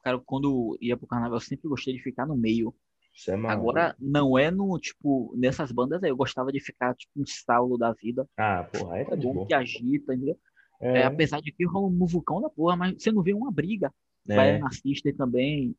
[0.02, 2.74] Cara, quando ia pro carnaval, eu sempre gostei de ficar no meio.
[3.14, 3.70] Isso é maluco.
[3.70, 7.76] Agora, não é no, tipo, nessas bandas aí, eu gostava de ficar, tipo, um Saulo
[7.76, 8.26] da vida.
[8.36, 9.46] Ah, porra, aí tá de bom boa.
[9.46, 10.38] que agita, entendeu?
[10.80, 13.50] É, É, apesar de que rola um muvucão da porra, mas você não vê uma
[13.50, 13.92] briga.
[14.28, 14.34] é.
[14.36, 15.74] Vai na System também.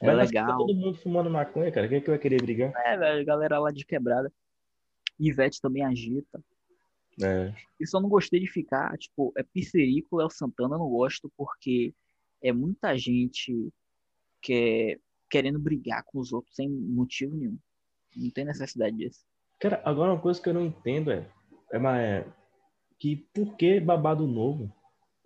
[0.00, 0.56] É, Mas legal.
[0.58, 1.86] todo mundo fumando maconha, cara.
[1.86, 2.72] Quem é que vai querer brigar?
[2.84, 4.32] É, velho, galera lá de quebrada.
[5.20, 6.42] Ivete também agita.
[7.22, 7.54] É.
[7.78, 11.94] E só não gostei de ficar, tipo, é Piscerico, Léo Santana, eu não gosto porque
[12.42, 13.72] é muita gente
[14.40, 15.00] que
[15.30, 17.58] querendo brigar com os outros sem motivo nenhum.
[18.16, 19.24] Não tem necessidade disso.
[19.58, 21.30] Cara, agora uma coisa que eu não entendo é,
[21.72, 22.26] é, é
[22.98, 24.70] que por que babado novo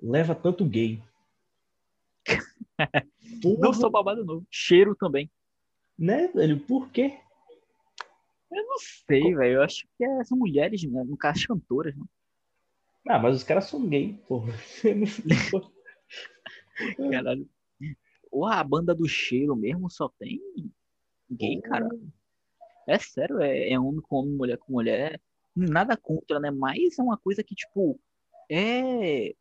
[0.00, 1.02] leva tanto gay?
[3.44, 4.46] Não Porra, sou babado novo.
[4.50, 5.30] Cheiro também.
[5.98, 6.60] né, velho?
[6.60, 7.18] Por quê?
[8.50, 9.54] Eu não sei, velho.
[9.54, 11.02] Eu acho que é- são mulheres, né?
[11.04, 12.04] no caso, as cantoras, né?
[13.08, 14.52] Ah, mas os caras são gay, porra.
[17.10, 17.48] Caralho.
[18.30, 20.40] Ou a banda do cheiro mesmo só tem
[21.30, 21.88] gay, cara.
[22.86, 25.20] É sério, é, é homem com homem, mulher com mulher.
[25.54, 26.50] Nada contra, né?
[26.50, 27.98] Mas é uma coisa que, tipo,
[28.50, 29.34] é.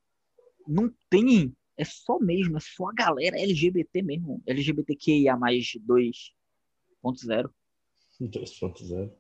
[0.68, 1.54] Não tem.
[1.78, 4.42] É só mesmo, é só a galera LGBT mesmo.
[4.48, 7.50] LGBTQIA mais 2.0.
[8.22, 9.12] 2.0.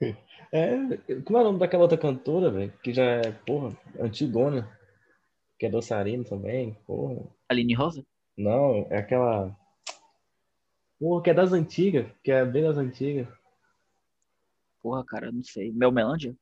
[0.52, 0.76] É,
[1.24, 2.72] como é o nome daquela outra cantora, velho?
[2.82, 4.77] Que já é, porra, antigona.
[5.58, 7.26] Que é dançarina também, porra.
[7.48, 8.04] Aline Rosa?
[8.36, 9.56] Não, é aquela.
[10.98, 13.26] Porra, que é das antigas, que é bem das antigas.
[14.80, 15.72] Porra, cara, não sei.
[15.72, 16.36] Mel Melândia?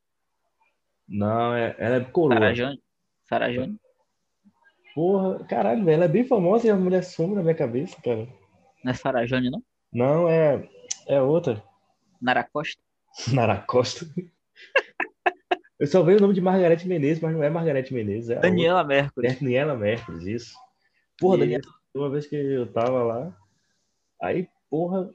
[1.08, 2.38] Não, é, ela é coroa.
[2.38, 2.82] Sarajane?
[3.24, 3.80] Sarajane?
[4.94, 8.26] Porra, caralho, velho, ela é bem famosa e a mulher some na minha cabeça, cara.
[8.82, 9.62] Não é Sarajane, não?
[9.92, 10.68] Não, é,
[11.06, 11.62] é outra.
[13.32, 14.06] Nara Costa?
[15.78, 18.82] Eu só vejo o nome de Margarete Menezes, mas não é Margarete Menezes, é Daniela
[18.82, 19.26] Mercury.
[19.26, 19.40] outra.
[19.40, 20.54] Daniela Mercury, isso.
[21.18, 21.44] Porra, Isso.
[21.44, 21.62] Daniela,
[21.94, 23.36] uma vez que eu tava lá,
[24.20, 25.10] aí, porra,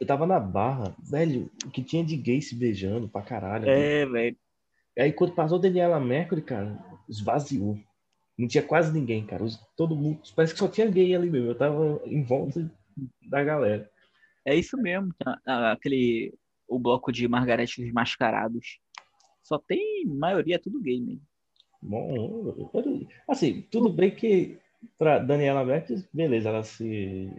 [0.00, 3.68] eu tava na barra, velho, o que tinha de gay se beijando pra caralho.
[3.68, 4.36] É, velho.
[4.98, 7.78] Aí quando passou Daniela Mercury, cara, esvaziou.
[8.36, 9.44] Não tinha quase ninguém, cara.
[9.76, 10.20] Todo mundo.
[10.34, 11.48] Parece que só tinha gay ali mesmo.
[11.50, 12.68] Eu tava em volta
[13.28, 13.88] da galera.
[14.44, 15.12] É isso mesmo.
[15.18, 15.38] tá?
[15.46, 16.34] Ah, Aquele.
[16.66, 18.80] O bloco de Margaretes Mascarados.
[19.44, 21.22] Só tem maioria, tudo gay mesmo.
[21.80, 22.72] Bom,
[23.28, 24.58] assim, tudo bem que
[24.98, 27.30] pra Daniela Mercury, beleza, ela se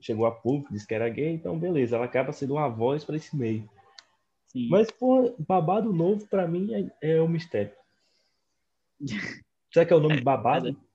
[0.00, 3.16] chegou a público, disse que era gay, então beleza, ela acaba sendo uma voz pra
[3.16, 3.68] esse meio.
[4.48, 4.68] Sim.
[4.68, 7.72] Mas, pô, babado novo pra mim é, é o mistério.
[9.72, 10.74] Será que é o nome babado?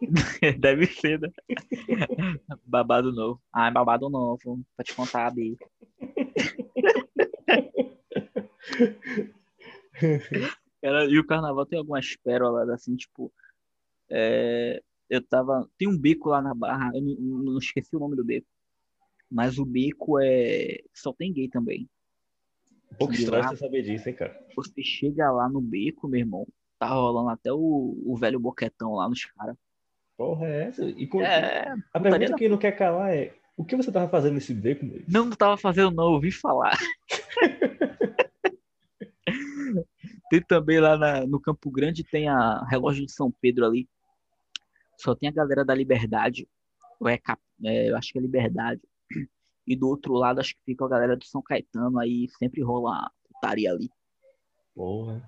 [0.58, 1.28] Deve ser, né?
[2.64, 3.40] babado novo.
[3.52, 4.60] Ah, é babado novo.
[4.76, 5.56] Pra te contar, Bi.
[10.82, 13.32] Cara, e o carnaval tem algumas pérolas assim, tipo.
[14.10, 15.68] é, eu tava.
[15.78, 18.46] Tem um beco lá na barra, eu não, não esqueci o nome do beco.
[19.30, 20.78] Mas o beco é.
[20.94, 21.88] Só tem gay também.
[22.92, 23.48] Um pouco estranho lá.
[23.50, 24.38] você saber disso, hein, cara?
[24.56, 26.46] Você chega lá no beco, meu irmão.
[26.78, 29.56] Tá rolando até o, o velho boquetão lá nos caras.
[30.16, 30.84] Porra, é essa?
[30.84, 34.08] E com- É, a pergunta da que não quer calar é: o que você tava
[34.08, 35.02] fazendo nesse beco, meu?
[35.08, 36.78] Não, não tava fazendo, não, ouvi falar.
[40.30, 43.88] Tem também lá na- no Campo Grande, tem a relógio de São Pedro ali.
[44.98, 46.48] Só tem a galera da Liberdade.
[47.00, 47.18] Ou é,
[47.64, 48.80] é, eu acho que é Liberdade.
[49.66, 51.98] E do outro lado, acho que fica a galera do São Caetano.
[51.98, 53.90] Aí sempre rola putaria ali.
[54.74, 55.22] Porra.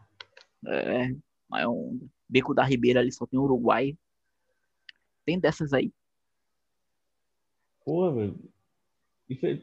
[0.66, 1.08] É,
[1.48, 3.96] mas é um Beco da Ribeira ali só tem Uruguai.
[5.24, 5.92] Tem dessas aí.
[7.84, 8.38] Porra, velho.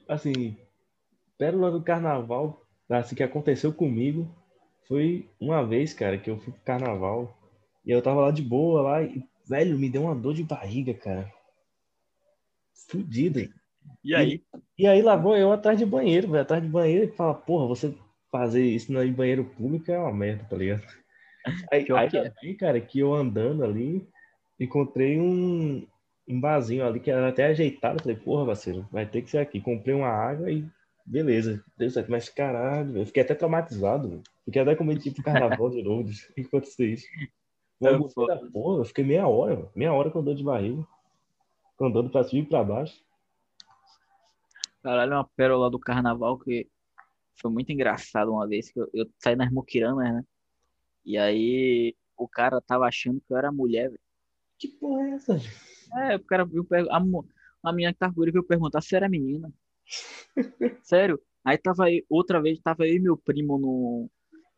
[0.08, 0.58] Assim,
[1.38, 4.34] pérola do carnaval, assim, que aconteceu comigo,
[4.88, 7.38] foi uma vez, cara, que eu fui pro carnaval
[7.86, 10.94] e eu tava lá de boa lá e, velho, me deu uma dor de barriga,
[10.94, 11.32] cara.
[12.90, 13.40] Fudido.
[14.04, 14.44] E aí?
[14.78, 17.68] E aí lá vou eu atrás de banheiro, velho, atrás de banheiro e fala, porra,
[17.68, 17.94] você
[18.32, 20.84] fazer isso no banheiro público é uma merda, tá ligado?
[21.72, 22.30] Aí, aí é.
[22.30, 24.06] também, cara, que eu andando ali,
[24.60, 25.88] encontrei um,
[26.28, 28.02] um barzinho ali que era até ajeitado.
[28.02, 29.62] Falei, porra, parceiro, vai ter que ser aqui.
[29.62, 30.68] Comprei uma água e
[31.08, 32.12] beleza, deu certo.
[32.12, 34.24] Mas caralho, eu fiquei até traumatizado, velho.
[34.46, 37.08] Fiquei até com medo de ir pro carnaval de novo, de que acontecer isso.
[37.80, 40.86] Eu, da porra, eu fiquei meia hora, velho, meia hora com dor de barriga.
[41.80, 43.02] Andando pra cima e pra baixo.
[44.84, 46.68] Caralho, é uma pérola do carnaval que
[47.40, 50.24] foi muito engraçado uma vez que eu, eu saí nas muquiranas, né?
[51.06, 54.02] E aí o cara tava achando que eu era mulher, velho.
[54.58, 55.38] Que porra é essa?
[55.98, 56.98] É, o cara viu, a,
[57.70, 59.54] a menina que tava comigo veio perguntar se era menina.
[60.84, 61.20] Sério.
[61.44, 64.10] Aí tava outra vez, tava eu e meu primo no.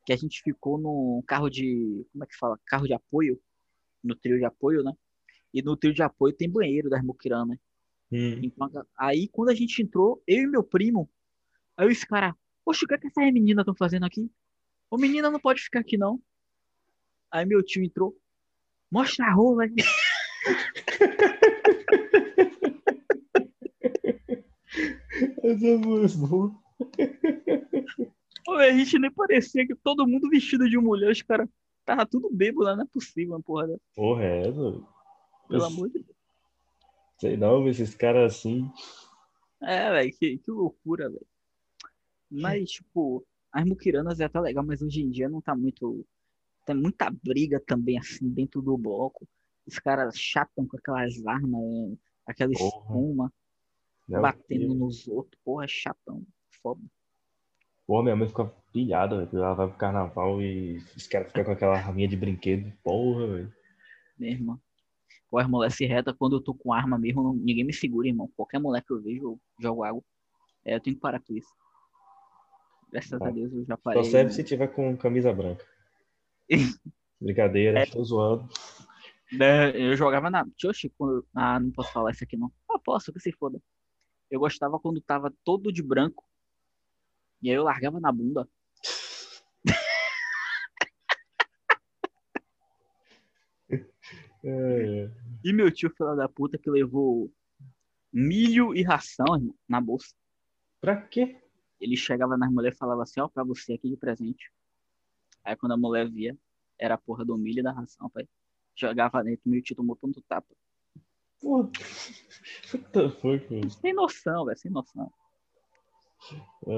[0.05, 2.05] Que a gente ficou no carro de.
[2.11, 2.59] Como é que fala?
[2.65, 3.39] Carro de apoio.
[4.03, 4.93] No trio de apoio, né?
[5.53, 7.57] E no trio de apoio tem banheiro das muquiranas.
[8.11, 8.39] Hum.
[8.41, 11.09] Então, aí quando a gente entrou, eu e meu primo,
[11.77, 14.31] aí esse cara, poxa, o que é que essas meninas estão fazendo aqui?
[14.89, 16.19] Ô menina não pode ficar aqui não.
[17.31, 18.17] Aí meu tio entrou,
[18.91, 19.65] mostra a rola
[25.49, 25.79] Essa é.
[28.45, 31.47] Pô, a gente nem parecia que todo mundo vestido de mulher, os caras
[31.85, 33.67] tava tudo bêbado lá, não é possível, uma porra.
[33.95, 34.81] Porra, é essa?
[35.47, 36.17] Pelo amor de Deus.
[37.19, 38.71] Sei não, esses caras assim.
[39.61, 41.25] É, velho, que, que loucura, velho.
[42.31, 46.05] Mas, tipo, as muquiranas é até legal, mas hoje em dia não tá muito.
[46.65, 49.27] Tem muita briga também, assim, dentro do bloco.
[49.65, 52.67] Os caras chatam com aquelas armas, é, aquela Porra.
[52.67, 53.33] espuma,
[54.09, 54.19] né?
[54.19, 55.39] batendo nos outros.
[55.43, 56.23] Porra, chatão.
[56.61, 56.81] Foda.
[57.87, 59.43] Porra, minha mãe fica pilhada, velho.
[59.43, 62.71] Ela vai pro carnaval e os caras ficam com aquela arminha de brinquedo.
[62.83, 63.53] Porra, velho.
[64.17, 64.61] mesmo.
[65.31, 68.27] Ou as mulheres se reta quando eu tô com arma mesmo, ninguém me segura, irmão.
[68.35, 70.03] Qualquer mulher que eu vejo, eu jogo água.
[70.65, 71.49] É, eu tenho que parar com isso.
[72.91, 73.29] Graças a.
[73.29, 74.03] Deus eu já Só parei.
[74.05, 75.63] serve se tiver com camisa branca.
[77.21, 77.83] Brincadeira, É.
[77.83, 78.49] estou zoando.
[79.31, 80.43] Né, Eu jogava na.
[80.65, 81.23] Oxi, quando.
[81.35, 82.51] Ah, não posso falar isso aqui não.
[82.69, 83.61] Ah, posso, que se foda.
[84.29, 86.25] Eu gostava quando tava todo de branco.
[87.41, 88.47] E aí eu largava na bunda.
[94.43, 95.11] É.
[95.43, 97.31] E meu tio, filho da puta, que levou
[98.11, 100.13] milho e ração, irmão, na bolsa.
[100.79, 101.41] Pra quê?
[101.79, 104.51] Ele chegava nas mulheres e falava assim, ó, pra você aqui de presente.
[105.43, 106.37] Aí quando a mulher via,
[106.77, 108.27] era a porra do milho e da ração, pai.
[108.75, 110.55] Jogava dentro, meu tio tomou tanto tapa.
[111.41, 113.69] The fuck, mano?
[113.69, 115.11] Sem noção, velho, sem noção.
[116.67, 116.73] É.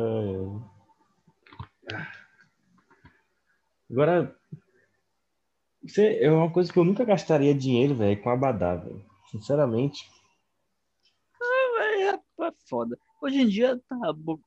[3.89, 4.36] Agora,
[5.97, 9.04] é uma coisa que eu nunca gastaria dinheiro, velho, com abadá, velho.
[9.32, 10.10] Sinceramente.
[11.41, 12.19] É, é
[12.69, 12.97] foda.
[13.21, 13.97] Hoje em dia tá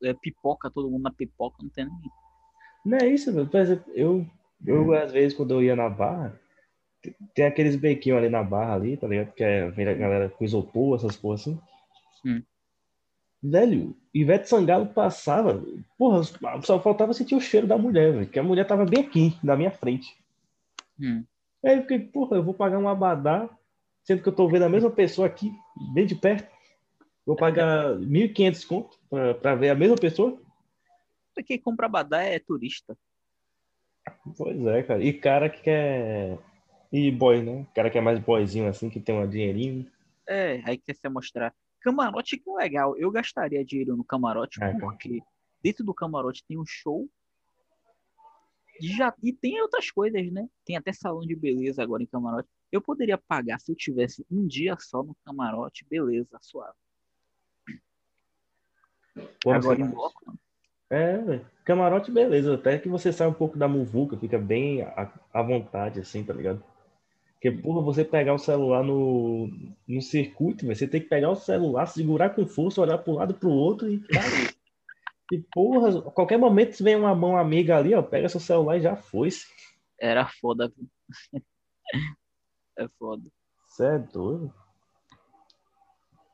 [0.02, 2.10] é, pipoca, todo mundo na pipoca, não tem nem.
[2.84, 3.48] Não é isso, velho.
[3.48, 4.26] Por exemplo, eu,
[4.64, 6.38] eu às vezes, quando eu ia na barra,
[7.34, 9.32] tem aqueles bequinhos ali na barra ali, tá ligado?
[9.32, 11.60] Que é, vem a galera com isopor, essas porra assim.
[12.24, 12.42] Hum.
[13.42, 15.62] Velho, Ivete Sangalo passava,
[15.98, 16.22] porra,
[16.62, 18.26] só faltava sentir o cheiro da mulher, velho.
[18.26, 20.16] Que a mulher tava bem aqui, na minha frente.
[20.98, 21.24] Hum.
[21.64, 23.48] Aí eu fiquei, porra, eu vou pagar um abadá,
[24.02, 25.52] sendo que eu tô vendo a mesma pessoa aqui,
[25.92, 26.54] bem de perto.
[27.26, 30.38] Vou pagar 1.500 conto pra, pra ver a mesma pessoa?
[31.46, 32.96] Quem compra badá é turista.
[34.36, 35.02] Pois é, cara.
[35.02, 36.38] E cara que quer.
[36.96, 37.66] E boy, né?
[37.74, 39.84] Cara que é mais boyzinho assim, que tem um dinheirinho.
[40.28, 41.52] É, aí quer se mostrar.
[41.80, 42.96] Camarote que é legal.
[42.96, 44.78] Eu gastaria dinheiro no camarote, É.
[44.78, 45.20] porque
[45.60, 47.08] dentro do camarote tem um show.
[48.80, 50.48] E, já, e tem outras coisas, né?
[50.64, 52.48] Tem até salão de beleza agora em camarote.
[52.70, 56.78] Eu poderia pagar se eu tivesse um dia só no camarote, beleza, suave.
[59.42, 60.38] Pô, agora em bloco.
[60.90, 61.40] É.
[61.64, 62.54] Camarote, beleza.
[62.54, 66.32] Até que você sai um pouco da muvuca, fica bem à, à vontade, assim, tá
[66.32, 66.62] ligado?
[67.44, 69.50] Porque, porra, você pegar o celular no,
[69.86, 73.38] no circuito, você tem que pegar o celular, segurar com força, olhar pro lado e
[73.38, 74.00] pro outro e.
[74.00, 74.26] Cara,
[75.30, 78.78] E porra, a qualquer momento se vem uma mão amiga ali, ó, pega seu celular
[78.78, 79.46] e já foi-se.
[80.00, 80.72] Era foda.
[82.76, 83.22] É foda.
[83.68, 84.52] Você é doido.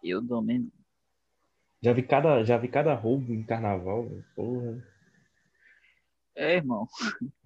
[0.02, 0.42] Eu não.
[1.82, 4.82] Já vi cada, já vi cada roubo em carnaval, porra.
[6.34, 6.86] É, irmão.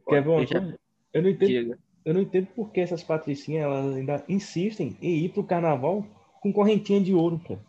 [0.07, 0.79] Quer ver uma Eu já-?
[1.13, 1.79] Eu não entendo, Diga.
[2.05, 6.05] Eu não entendo por que essas patricinhas elas ainda insistem em ir pro carnaval
[6.41, 7.65] com correntinha de ouro, cara.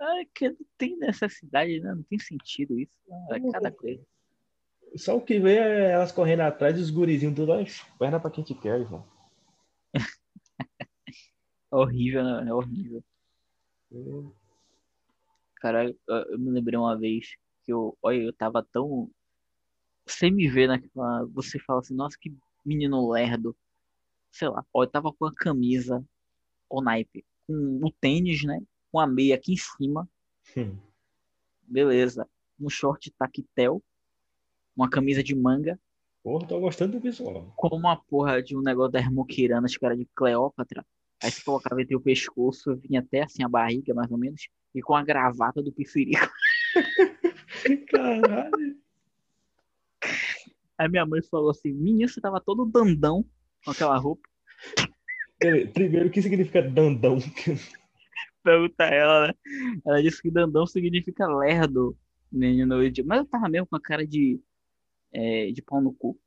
[0.00, 1.94] É que não tem necessidade, né?
[1.94, 2.92] Não tem sentido isso.
[3.30, 4.02] É cada coisa.
[4.96, 7.62] Só o que vê é elas correndo atrás e os gurizinhos tudo, ó,
[7.98, 9.06] perna pra quem te quer, irmão.
[9.94, 10.00] É
[11.70, 12.48] horrível, né?
[12.48, 13.04] É horrível.
[15.56, 19.10] Cara, eu, eu me lembrei uma vez que eu, olha, eu tava tão.
[20.06, 21.26] Você me vê naquela.
[21.26, 23.56] Você fala assim, nossa, que menino lerdo.
[24.32, 26.04] Sei lá, ó, eu tava com a camisa,
[26.68, 28.60] o naipe, com o tênis, né?
[28.92, 30.08] Com a meia aqui em cima,
[30.56, 30.76] Hum.
[31.62, 32.28] beleza.
[32.60, 33.82] Um short taquetel,
[34.76, 35.78] uma camisa de manga,
[36.22, 37.50] Porra, tô gostando do visual.
[37.56, 40.84] com uma porra de um negócio da Hermoquirana, acho que era de Cleópatra.
[41.22, 44.82] Aí você colocava entre o pescoço, vinha até assim a barriga, mais ou menos, e
[44.82, 46.30] com a gravata do Pifirico.
[47.90, 48.76] Caralho.
[50.80, 53.22] Aí minha mãe falou assim: Menino, você tava todo dandão
[53.62, 54.26] com aquela roupa.
[55.74, 57.18] Primeiro, o que significa dandão?
[58.42, 59.34] Pergunta ela, né?
[59.84, 61.94] Ela disse que dandão significa lerdo,
[62.32, 62.76] menino.
[63.04, 64.40] Mas eu tava mesmo com a cara de,
[65.12, 66.18] é, de pau no cu.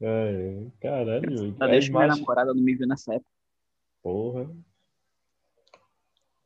[0.00, 1.54] Ai, caralho.
[1.60, 3.30] A deixa que minha namorada não me viu nessa época.
[4.02, 4.50] Porra.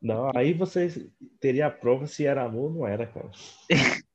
[0.02, 1.08] Não, aí você
[1.38, 3.30] teria a prova se era amor ou não era, cara.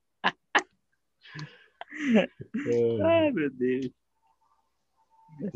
[2.68, 3.02] É.
[3.04, 3.90] Ai, meu Deus.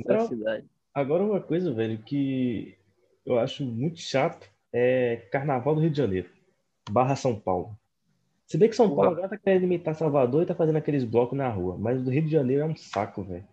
[0.05, 0.15] Não.
[0.15, 0.67] Necessidade.
[0.93, 2.77] Agora uma coisa, velho, que
[3.25, 6.29] eu acho muito chato é Carnaval do Rio de Janeiro,
[6.89, 7.77] barra São Paulo.
[8.45, 8.87] Se bem que São.
[8.95, 12.03] Paulo agora tá querendo imitar Salvador e tá fazendo aqueles blocos na rua, mas o
[12.03, 13.47] do Rio de Janeiro é um saco, velho.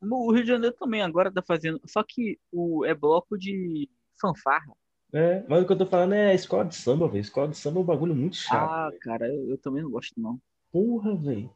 [0.00, 1.80] No Rio de Janeiro também agora tá fazendo.
[1.86, 3.88] Só que o, é bloco de
[4.20, 4.72] fanfarra.
[5.12, 7.20] É, mas o que eu tô falando é escola de samba, velho.
[7.20, 8.70] Escola de samba é um bagulho muito chato.
[8.70, 10.40] Ah, cara, eu, eu também não gosto, não.
[10.72, 11.50] Porra, velho.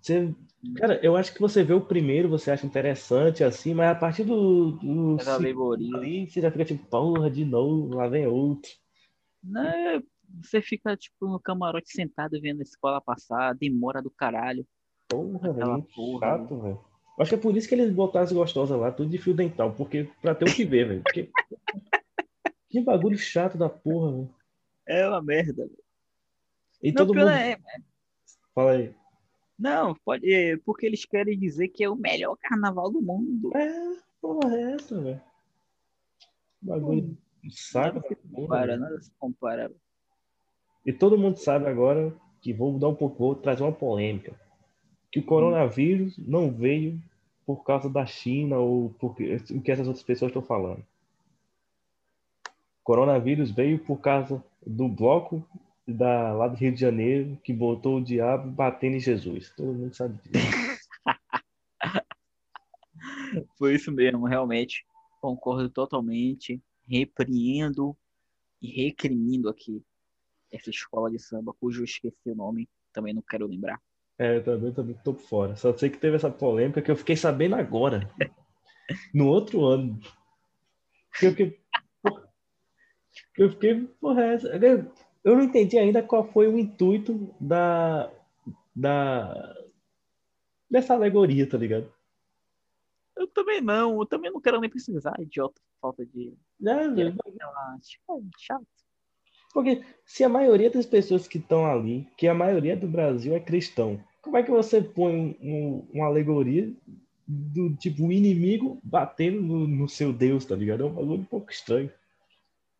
[0.00, 0.34] Você...
[0.76, 4.24] Cara, eu acho que você vê o primeiro, você acha interessante assim, mas a partir
[4.24, 5.96] do, do alegoria.
[5.96, 8.70] ali, você já fica tipo, porra, de novo, lá vem outro.
[9.42, 10.02] Né?
[10.42, 14.66] Você fica, tipo, no camarote sentado vendo a escola passar, demora do caralho.
[15.08, 16.80] Porra, velho, porra, chato, velho.
[17.18, 19.72] Acho que é por isso que eles botaram as gostosas lá, tudo de fio dental,
[19.72, 21.02] porque pra ter o que ver, velho.
[21.02, 21.30] Porque...
[22.68, 24.34] que bagulho chato da porra, velho.
[24.86, 25.64] É uma merda.
[25.64, 25.78] velho.
[26.82, 27.28] E Não, todo mundo.
[27.28, 27.56] é,
[28.56, 28.94] Fala aí.
[29.58, 33.54] não, pode, é, porque eles querem dizer que é o melhor carnaval do mundo.
[33.54, 35.20] É, porra, é essa, velho.
[36.62, 38.80] Bagulho um saco Nada se compara, velho.
[38.80, 39.72] nada se compara.
[40.86, 44.34] E todo mundo sabe agora que vou mudar um pouco, vou trazer uma polêmica.
[45.12, 46.98] Que o coronavírus não veio
[47.44, 50.80] por causa da China ou porque o que essas outras pessoas estão falando.
[52.48, 55.46] O coronavírus veio por causa do bloco
[55.86, 59.52] da, lá do Rio de Janeiro que botou o diabo batendo em Jesus.
[59.56, 60.46] Todo mundo sabe disso.
[63.58, 64.84] Foi isso mesmo, realmente.
[65.20, 66.60] Concordo totalmente.
[66.88, 67.96] Repreendo
[68.62, 69.82] e recrimino aqui
[70.52, 73.80] essa escola de samba, cujo eu esqueci o nome, também não quero lembrar.
[74.18, 75.56] É, eu também, também tô por fora.
[75.56, 78.08] Só sei que teve essa polêmica que eu fiquei sabendo agora.
[79.12, 79.98] No outro ano.
[81.20, 81.60] Eu fiquei.
[82.02, 82.28] porra,
[83.36, 83.84] Eu fiquei.
[84.00, 84.48] Porra, é essa?
[85.26, 88.08] Eu não entendi ainda qual foi o intuito da.
[88.74, 89.56] da.
[90.70, 91.92] dessa alegoria, tá ligado?
[93.16, 96.32] Eu também não, eu também não quero nem precisar, idiota, falta de
[96.64, 97.98] É, velho, relaxa.
[98.08, 98.66] É chato.
[99.52, 103.40] Porque se a maioria das pessoas que estão ali, que a maioria do Brasil é
[103.40, 106.72] cristão, como é que você põe um- uma alegoria
[107.26, 110.84] do tipo o inimigo batendo no, no seu Deus, tá ligado?
[110.84, 111.90] É um bagulho um pouco estranho.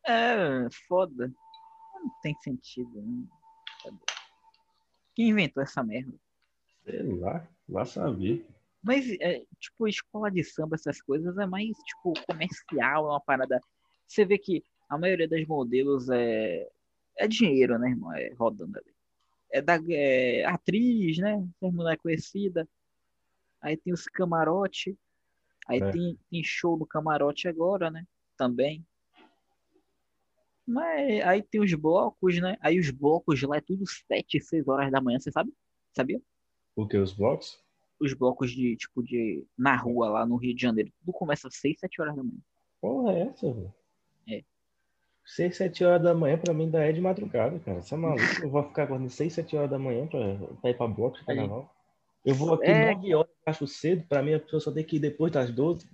[0.07, 1.33] É, foda.
[2.07, 3.27] Não tem sentido, né?
[5.15, 6.15] Quem inventou essa merda?
[6.85, 8.47] Sei lá, lá saber.
[8.81, 13.61] Mas, é, tipo, escola de samba, essas coisas, é mais, tipo, comercial, é uma parada.
[14.07, 16.69] Você vê que a maioria das modelos é,
[17.17, 18.13] é dinheiro, né, irmão?
[18.15, 18.95] É rodando ali.
[19.51, 21.45] É da é, atriz, né?
[21.61, 22.69] As mulher conhecida.
[23.61, 24.97] Aí tem os camarote.
[25.67, 25.91] Aí É.
[25.91, 28.07] tem, tem show do camarote agora, né?
[28.37, 28.87] Também.
[30.67, 32.57] Mas aí tem os blocos, né?
[32.61, 35.53] Aí os blocos lá é tudo 7, 6 horas da manhã, você sabe?
[35.95, 36.21] Sabia?
[36.75, 36.97] O que?
[36.97, 37.65] Os blocos?
[37.99, 40.93] os blocos de, tipo, de na rua lá no Rio de Janeiro.
[41.01, 42.39] Tudo começa às 6, 7 horas da manhã.
[42.81, 43.73] Porra, é essa, velho?
[45.25, 47.83] 6, 7 horas da manhã pra mim ainda é de madrugada, cara.
[47.83, 48.23] Você é maluco?
[48.43, 50.21] Eu vou ficar acordando 6, 7 horas da manhã pra,
[50.61, 51.75] pra ir pra bloco de carnaval.
[52.25, 52.95] Eu vou aqui É.
[52.95, 54.07] 9 horas, acho cedo.
[54.07, 55.89] Pra mim, a pessoa só tem que ir depois das 12.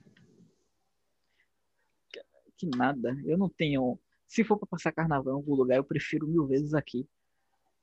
[2.59, 3.17] Que nada.
[3.25, 3.99] Eu não tenho.
[4.33, 7.07] Se for pra passar carnaval em algum lugar, eu prefiro mil vezes aqui.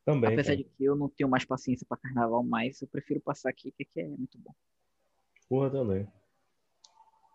[0.03, 0.33] Também.
[0.33, 0.57] Apesar cara.
[0.57, 3.83] de que eu não tenho mais paciência pra carnaval mais, eu prefiro passar aqui, que
[3.83, 4.51] aqui é muito bom.
[5.47, 6.07] Porra também.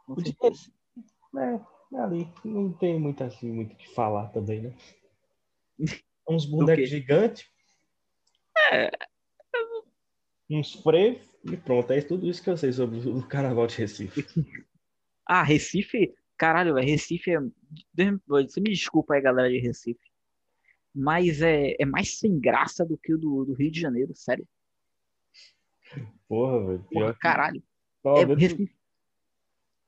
[0.05, 0.73] Com O de certeza.
[1.39, 2.29] É, ali.
[2.45, 4.75] Não tem muito assim, muito o que falar também, né?
[6.29, 7.49] Uns bonecos gigantes.
[8.73, 8.91] É.
[10.51, 11.25] Uns frevos.
[11.45, 14.25] E pronto, é tudo isso que eu sei sobre o carnaval de Recife.
[15.27, 17.39] Ah, Recife, caralho, Recife é.
[18.27, 20.01] Você me desculpa aí, galera de Recife.
[20.95, 24.47] Mas é, é mais sem graça do que o do, do Rio de Janeiro, sério.
[26.29, 26.87] Porra, velho.
[26.93, 27.63] Porra, caralho.
[28.03, 28.77] pelo É, menos, Recife,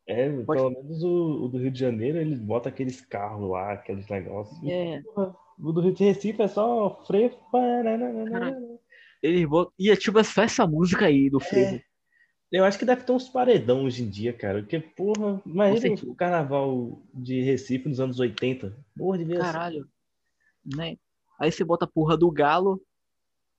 [0.08, 3.72] é, Pode- pelo menos o, o do Rio de Janeiro, eles botam aqueles carros lá,
[3.72, 4.58] aqueles negócios.
[4.68, 7.36] É, porra, o do Rio de Recife é só frevo.
[9.22, 9.72] Eles botam.
[9.78, 11.80] E é tipo só essa música aí do frevo.
[12.50, 14.60] Eu acho que deve ter uns paredão hoje em dia, cara.
[14.60, 18.76] Porque, porra, imagina o carnaval de Recife nos anos 80.
[18.96, 19.42] Porra, devia ser.
[19.42, 19.88] Caralho.
[20.64, 20.96] Né?
[21.38, 22.80] Aí você bota a porra do galo.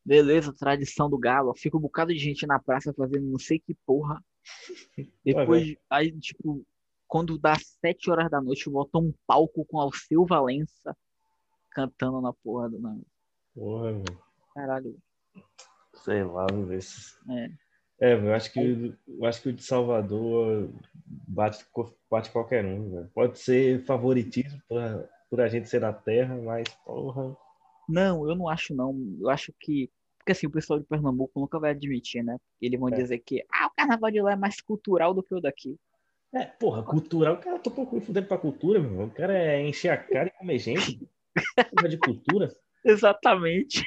[0.06, 1.54] Beleza, tradição do galo.
[1.58, 4.24] Fica um bocado de gente na praça fazendo não sei que porra.
[5.24, 6.66] Depois, aí, tipo,
[7.08, 10.96] quando dá sete horas da noite, bota um palco com Alceu Valença
[11.72, 12.80] cantando na porra do.
[12.80, 12.98] Na...
[13.54, 14.24] Porra, velho.
[14.56, 14.98] Caralho.
[15.94, 17.18] Sei lá, vamos ver se.
[17.30, 17.67] É.
[18.00, 20.70] É, eu acho que, eu acho que o de Salvador
[21.28, 21.66] bate,
[22.10, 23.08] bate qualquer um.
[23.14, 27.36] Pode ser favoritismo por, por a gente ser da terra, mas, porra.
[27.90, 28.96] Não, eu não acho não.
[29.20, 29.90] Eu acho que.
[30.20, 32.38] Porque assim, o pessoal de Pernambuco nunca vai admitir, né?
[32.62, 32.96] Eles vão É.
[32.96, 35.80] dizer que ah, o carnaval de lá é mais cultural do que o daqui.
[36.34, 37.36] É, porra, cultural.
[37.36, 39.08] O cara tô pouco fudendo pra cultura, meu irmão.
[39.08, 41.00] O cara é encher a cara e comer gente.
[41.74, 42.50] Porra de cultura.
[42.86, 43.84] Exatamente.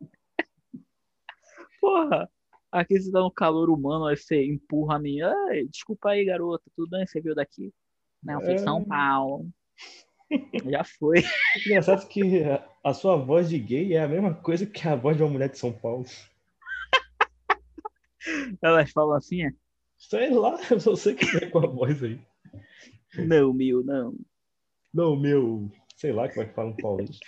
[1.80, 2.28] Porra,
[2.72, 5.20] aqui você dá um calor humano, aí você empurra a mim.
[5.20, 7.06] Ai, desculpa aí, garota, tudo bem?
[7.06, 7.72] Você veio daqui?
[8.22, 8.84] Não, fui de São É.
[8.84, 9.48] Paulo.
[10.64, 11.22] Já foi.
[11.66, 12.22] Engraçado que
[12.82, 15.50] a, sua voz de gay é a mesma coisa que a voz de uma mulher
[15.50, 16.06] de São Paulo.
[18.62, 19.52] Elas falam assim, é?
[19.98, 22.18] Sei lá, você que vem com a voz aí.
[23.18, 24.16] Não, meu, não.
[24.92, 25.70] Não, meu.
[25.96, 27.26] Sei lá como é que fala um paulista.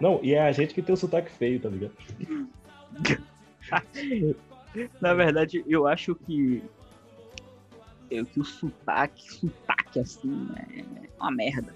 [0.00, 1.92] Não, e é a gente que tem o sotaque feio, tá ligado?
[5.00, 6.62] Na verdade, eu acho que.
[8.10, 11.74] Eu, que o sotaque, sotaque assim, é uma merda.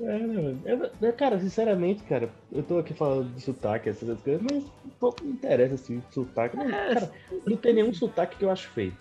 [0.00, 0.56] É, né?
[0.64, 4.64] Eu- eu- cara, sinceramente, cara, eu tô aqui falando de sotaque, essas coisas, mas
[4.98, 6.56] pouco me interessa assim, sotaque.
[6.56, 7.12] Não, cara,
[7.46, 8.96] não tem nenhum sotaque que eu acho feio.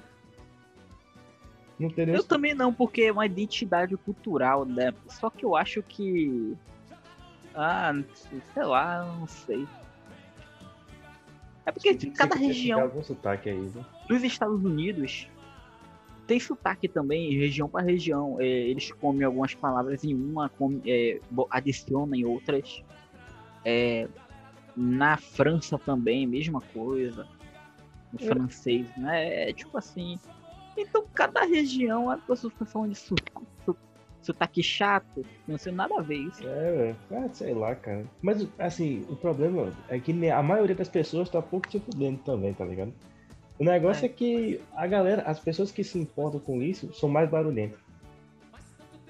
[1.79, 4.93] Não tem nenhum Eu também não, porque é uma identidade cultural, né?
[5.07, 6.55] Só que eu acho que.
[7.53, 7.93] Ah,
[8.53, 9.67] sei, lá, não sei.
[11.65, 13.85] É porque Você cada região pegar algum sotaque aí, né?
[14.07, 15.27] dos Estados Unidos
[16.27, 18.39] tem sotaque também, região para região.
[18.39, 22.81] É, eles comem algumas palavras em uma, come- é, adicionam em outras.
[23.65, 24.07] É,
[24.75, 27.27] na França também, mesma coisa.
[28.13, 29.49] No francês, né?
[29.49, 30.17] É tipo assim.
[30.77, 33.15] Então, cada região, a pessoa falando de su-
[34.21, 36.41] sotaque chato, não sei nada a ver isso.
[36.47, 36.95] É.
[37.11, 38.05] Ah, sei lá, cara.
[38.21, 42.53] Mas, assim, o problema é que a maioria das pessoas tá pouco se fudendo também,
[42.53, 42.93] tá ligado?
[43.59, 44.09] O negócio é.
[44.09, 47.79] que a galera, as pessoas que se importam com isso são mais barulhentas.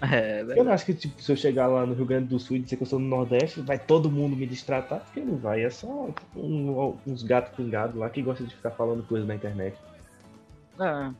[0.03, 2.55] É, Eu não acho que, tipo, se eu chegar lá no Rio Grande do Sul
[2.57, 5.63] e dizer que eu sou do Nordeste, vai todo mundo me destratar, porque não vai.
[5.63, 9.35] É só tipo, um- uns gatos pingados lá que gostam de ficar falando coisas na
[9.35, 9.77] internet.
[10.79, 11.11] é,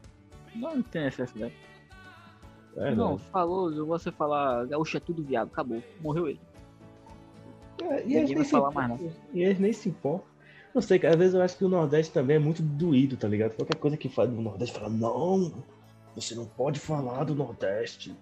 [0.55, 1.53] não tem necessidade.
[2.77, 6.39] É, não, falou, eu vou você falar, gaúcho é tudo viado, acabou, morreu ele.
[7.81, 8.97] É, e Ninguém eles vai nem se falar importam.
[8.97, 10.31] mais, E eles nem se importam.
[10.73, 13.27] Não sei, cara, às vezes eu acho que o Nordeste também é muito doído, tá
[13.27, 13.55] ligado?
[13.55, 15.51] Qualquer coisa que fala do Nordeste, fala, não,
[16.15, 18.15] você não pode falar do Nordeste.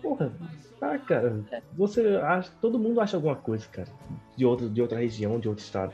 [0.00, 0.32] Porra,
[0.80, 1.44] tá, cara.
[1.76, 3.88] Você acha, todo mundo acha alguma coisa, cara.
[4.36, 5.92] De outra, de outra região, de outro estado.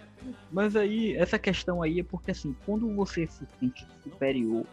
[0.53, 4.65] Mas aí, essa questão aí é porque assim, quando você se sente superior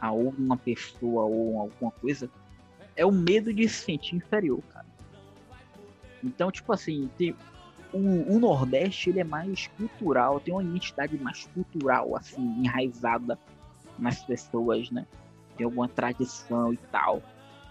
[0.00, 2.30] a uma pessoa ou alguma coisa,
[2.96, 4.86] é o medo de se sentir inferior, cara.
[6.22, 7.34] Então, tipo assim, tem,
[7.92, 13.38] o, o Nordeste ele é mais cultural, tem uma identidade mais cultural, assim, enraizada
[13.98, 15.06] nas pessoas, né?
[15.56, 17.22] Tem alguma tradição e tal.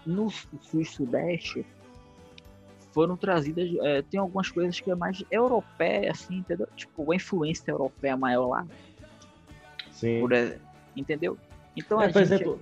[0.04, 1.64] No Sul e Sudeste,
[2.92, 3.70] foram trazidas.
[3.82, 6.66] é, tem algumas coisas que é mais europeia, assim, entendeu?
[6.74, 8.66] Tipo, a influência europeia maior lá.
[9.92, 10.20] Sim.
[10.20, 10.30] Por,
[10.96, 11.38] entendeu?
[11.78, 12.60] Então É, a por gente, exemplo,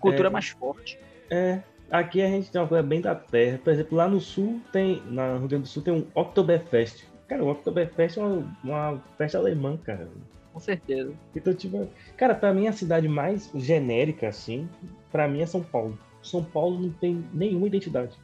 [0.00, 0.98] cultura é mais forte.
[1.30, 3.58] É, aqui a gente tem uma coisa bem da terra.
[3.62, 7.04] Por exemplo, lá no sul tem, na Rio Grande do Sul tem um Oktoberfest.
[7.26, 10.08] Cara, o Oktoberfest é uma, uma festa alemã, cara.
[10.52, 11.12] Com certeza.
[11.34, 14.68] Então, tipo, cara, pra mim a cidade mais genérica, assim,
[15.10, 15.98] pra mim é São Paulo.
[16.22, 18.16] São Paulo não tem nenhuma identidade.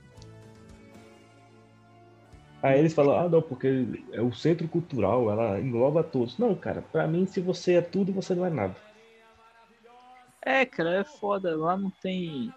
[2.62, 6.38] Aí eles falam, ah, não, porque é o centro cultural, ela engloba todos.
[6.38, 8.76] Não, cara, pra mim, se você é tudo, você não é nada.
[10.44, 11.56] É, cara, é foda.
[11.56, 12.50] Lá não tem.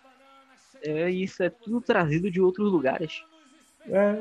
[0.84, 3.14] É isso, é tudo trazido de outros lugares.
[3.88, 4.14] É,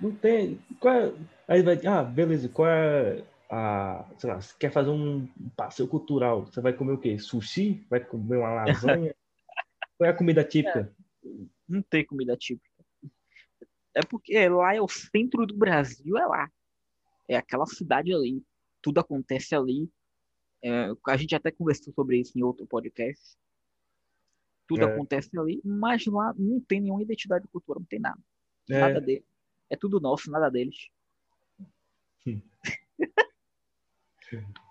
[0.00, 0.58] não tem.
[0.78, 1.12] Qual é-
[1.48, 4.08] Aí vai, ah, beleza, qual é a.
[4.18, 6.46] Sei lá, você quer fazer um passeio cultural?
[6.46, 7.18] Você vai comer o quê?
[7.18, 7.84] Sushi?
[7.90, 9.14] Vai comer uma lasanha?
[9.98, 10.94] qual é a comida típica?
[11.68, 12.70] Não tem comida típica.
[13.94, 16.48] É porque lá é o centro do Brasil, é lá.
[17.28, 18.44] É aquela cidade ali.
[18.80, 19.90] Tudo acontece ali.
[20.62, 23.36] É, a gente até conversou sobre isso em outro podcast.
[24.68, 24.94] Tudo É.
[24.94, 28.20] acontece ali, mas lá não tem nenhuma identidade cultural, não tem nada.
[28.68, 29.24] É, Nada dele.
[29.68, 30.90] É tudo nosso, nada deles.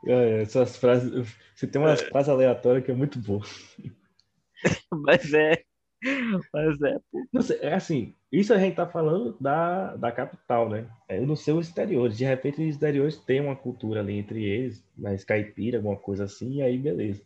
[0.07, 1.11] é, essas frases.
[1.55, 3.43] Você tem umas frases aleatórias que é muito boa.
[4.91, 5.65] Mas é.
[6.53, 6.97] Mas é.
[7.31, 10.89] Não sei, é assim, isso a gente tá falando da, da capital, né?
[11.09, 12.17] Eu não sei os exteriores.
[12.17, 16.55] De repente, os exteriores têm uma cultura ali entre eles, mais caipira, alguma coisa assim,
[16.55, 17.21] e aí beleza.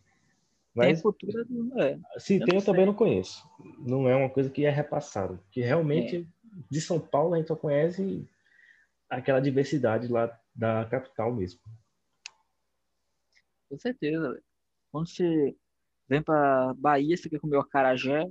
[0.74, 1.80] Tem Mas a cultura do.
[1.80, 1.98] É.
[2.18, 3.48] se eu tem, não eu também não conheço.
[3.78, 5.38] Não é uma coisa que é repassada.
[5.50, 6.26] Que realmente,
[6.68, 8.26] de São Paulo, a gente só conhece
[9.08, 11.60] aquela diversidade lá da capital mesmo.
[13.68, 14.42] Com certeza, velho.
[14.90, 15.56] Quando você
[16.08, 18.28] vem pra Bahia, você quer comer o acarajé.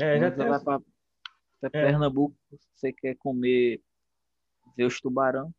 [0.00, 0.80] É, já tem vai pra,
[1.60, 1.86] pra É.
[1.86, 2.36] Pernambuco,
[2.74, 3.80] você quer comer
[4.76, 5.52] ver os tubarão.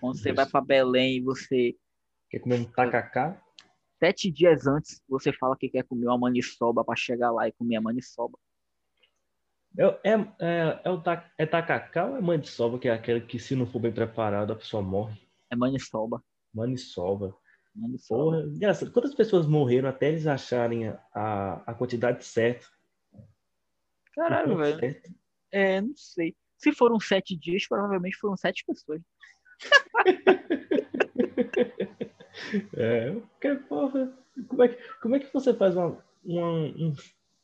[0.00, 1.74] Quando você vai pra Belém, você
[2.30, 3.42] quer comer um tacacá.
[3.98, 7.76] sete dias antes você fala que quer comer uma maniçoba pra chegar lá e comer
[7.76, 8.38] a maniçoba.
[9.78, 13.38] É, é, é, é, o ta, é tacacá ou é maniçoba, que é aquele que
[13.38, 15.20] se não for bem preparado a pessoa morre?
[15.50, 16.22] É maniçoba.
[16.54, 17.36] Maniçoba.
[17.74, 18.22] Maniçoba.
[18.22, 18.92] Porra, engraçado.
[18.92, 22.66] Quantas pessoas morreram até eles acharem a, a quantidade certa?
[24.16, 24.80] Caralho, velho.
[24.80, 25.10] certo?
[25.52, 26.34] É, não sei.
[26.58, 29.00] Se foram sete dias, provavelmente foram sete pessoas.
[32.76, 34.12] É, porque, porra,
[34.48, 36.94] como é que, como é que você faz uma, uma- um,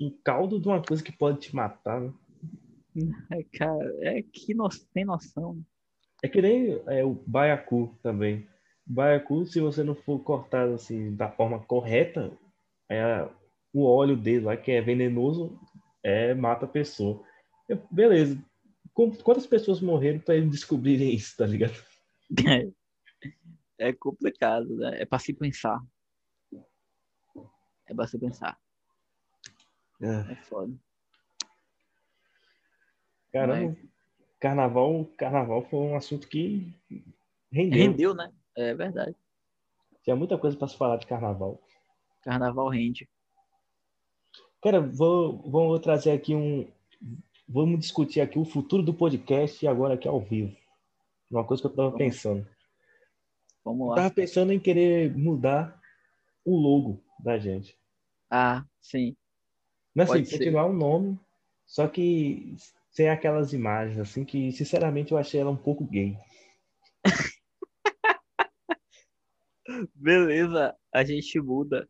[0.00, 2.12] um caldo de uma coisa que pode te matar, né?
[3.32, 4.68] É, cara, é que no...
[4.92, 5.58] tem noção.
[6.22, 8.46] É que nem é, o baiacu também.
[8.86, 12.30] O baiacu, se você não for cortado assim da forma correta,
[12.90, 13.26] é,
[13.72, 15.58] o óleo dele lá, que é venenoso,
[16.02, 17.24] é, mata a pessoa.
[17.68, 18.42] Eu- beleza.
[18.94, 21.74] Com- Quantas pessoas morreram para eles descobrirem isso, tá ligado?
[23.78, 25.02] É complicado, né?
[25.02, 25.80] É pra se pensar.
[27.86, 28.58] É pra se pensar.
[30.00, 30.72] É, É foda.
[33.32, 33.76] caramba,
[34.40, 36.74] carnaval, carnaval foi um assunto que
[37.50, 37.78] rendeu.
[37.90, 38.32] Rendeu, né?
[38.56, 39.16] É verdade.
[40.02, 41.62] Tinha muita coisa para se falar de carnaval.
[42.22, 43.08] Carnaval rende.
[44.62, 46.68] Cara, vou, vou trazer aqui um.
[47.48, 50.56] Vamos discutir aqui o futuro do podcast agora aqui ao vivo.
[51.30, 51.98] Uma coisa que eu tava Vamos.
[51.98, 52.46] pensando.
[53.64, 53.96] Vamos Eu lá.
[53.96, 55.80] tava pensando em querer mudar
[56.44, 57.76] o logo da gente.
[58.30, 59.16] Ah, sim.
[59.94, 60.38] Mas assim, Pode ser.
[60.38, 61.18] continuar o nome,
[61.66, 62.56] só que
[62.90, 66.16] sem aquelas imagens, assim, que sinceramente eu achei ela um pouco gay.
[69.94, 71.88] Beleza, a gente muda.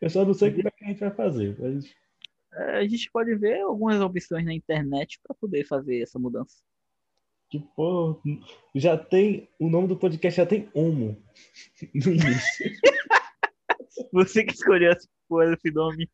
[0.00, 1.56] Eu só não sei como é que a gente vai fazer.
[1.58, 1.92] Mas,
[2.52, 6.56] A gente pode ver algumas opções na internet para poder fazer essa mudança.
[7.74, 8.20] pô,
[8.74, 9.48] já tem.
[9.58, 11.16] O nome do podcast já tem Homo
[11.94, 12.72] no início.
[14.12, 16.08] Você que escolheu esse, porra, esse nome.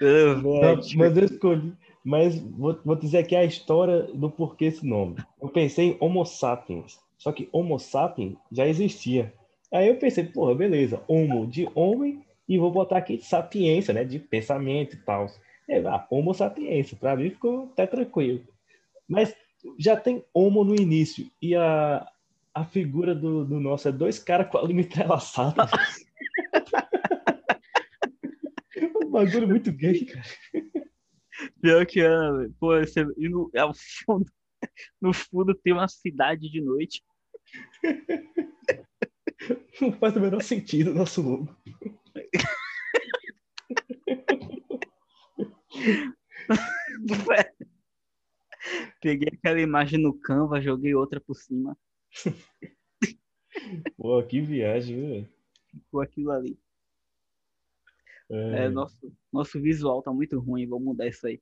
[0.00, 0.98] Não, Helvético.
[0.98, 1.72] mas eu escolhi.
[2.04, 5.16] Mas vou, vou dizer aqui a história do porquê esse nome.
[5.40, 6.98] Eu pensei em Homo sapiens.
[7.16, 9.32] Só que Homo sapiens já existia.
[9.72, 11.02] Aí eu pensei, porra, beleza.
[11.06, 14.04] Homo de homem e vou botar aqui sapiência, né?
[14.04, 15.26] De pensamento e tal.
[15.68, 16.96] É, ah, Homo sapiência.
[16.96, 18.42] Pra mim ficou até tranquilo.
[19.06, 19.34] Mas
[19.78, 21.30] já tem Homo no início.
[21.40, 22.06] E a,
[22.54, 25.66] a figura do, do nosso é dois caras com a língua entrelaçada.
[29.04, 30.26] um bagulho muito gay, cara.
[31.60, 32.08] Pior que é.
[32.58, 34.26] Pô, você, e no, ao fundo,
[35.00, 37.02] no fundo tem uma cidade de noite.
[39.80, 41.56] Não faz o menor sentido o nosso logo.
[49.00, 51.76] Peguei aquela imagem no Canva, joguei outra por cima.
[53.96, 55.08] Pô, que viagem, viu?
[55.08, 55.28] velho?
[55.72, 56.58] Ficou aquilo ali.
[58.30, 61.40] É, É, nosso, nosso visual tá muito ruim, vou mudar isso aí.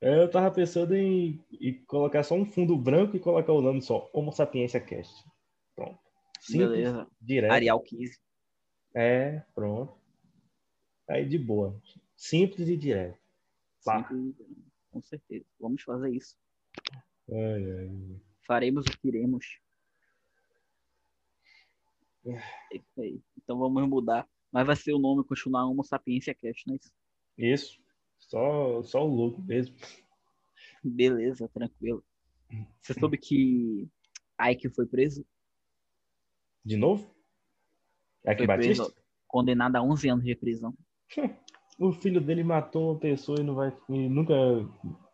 [0.00, 3.82] é, eu tava pensando em, em colocar só um fundo branco e colocar o nome
[3.82, 5.24] só Homo Sapiência Cast.
[5.74, 5.98] Pronto.
[6.40, 7.06] Simples, Beleza.
[7.20, 7.52] direto.
[7.52, 8.18] Arial 15.
[8.94, 9.94] É, pronto.
[11.08, 11.80] Aí de boa.
[12.16, 13.18] Simples e direto.
[14.90, 15.44] Com certeza.
[15.60, 16.36] Vamos fazer isso.
[17.30, 18.20] Ai, ai.
[18.46, 19.60] Faremos o que iremos.
[22.26, 23.20] É isso aí.
[23.36, 24.28] Então vamos mudar.
[24.50, 26.92] Mas vai ser o nome continuar Homo Sapiência Cast, não é isso?
[27.36, 27.82] Isso.
[28.18, 29.76] Só, só o louco mesmo.
[30.82, 32.04] Beleza, tranquilo.
[32.80, 33.88] Você soube que
[34.40, 35.24] Ike foi preso?
[36.64, 37.14] De novo?
[38.22, 38.84] Que Foi Batista?
[38.84, 40.76] preso, condenado a 11 anos de prisão.
[41.78, 43.72] O filho dele matou uma pessoa e não vai.
[43.88, 44.34] E nunca.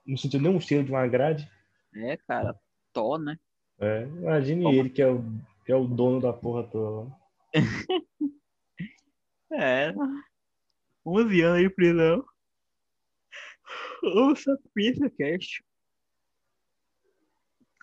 [0.06, 1.48] Não sentiu nenhum cheiro de uma grade.
[1.94, 2.58] É, cara,
[2.92, 3.38] Tó, né?
[3.78, 4.74] É, imagine Toma.
[4.74, 5.22] ele que é, o,
[5.64, 7.18] que é o dono da porra toda lá.
[9.56, 9.94] É.
[11.06, 12.24] 11 anos de prisão.
[14.02, 15.64] Homo Sapiência Cast.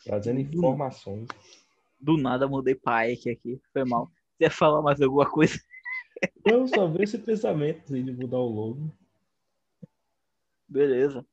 [0.03, 1.29] Trazendo informações.
[1.97, 3.61] Do nada mudei pra Ike aqui.
[3.71, 4.07] Foi mal.
[4.07, 5.57] Você ia falar mais alguma coisa?
[6.45, 8.91] Eu só vejo esse pensamento assim, de mudar o logo.
[10.67, 11.25] Beleza.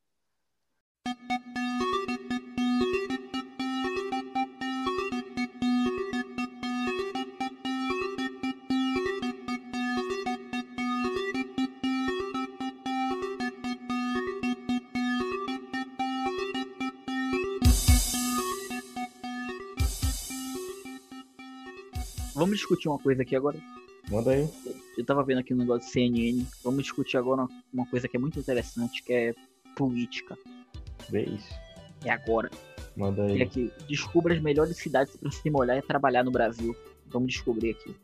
[22.34, 23.58] Vamos discutir uma coisa aqui agora.
[24.08, 24.48] Manda aí.
[24.98, 26.44] Eu tava vendo aqui um negócio de CNN.
[26.64, 29.34] Vamos discutir agora uma coisa que é muito interessante, que é
[29.76, 30.36] política.
[31.08, 31.38] Beijo.
[32.04, 32.50] É agora.
[32.96, 33.42] Manda E aí.
[33.42, 36.74] aqui, descubra as melhores cidades para se molhar e trabalhar no Brasil.
[37.06, 37.94] Vamos descobrir aqui.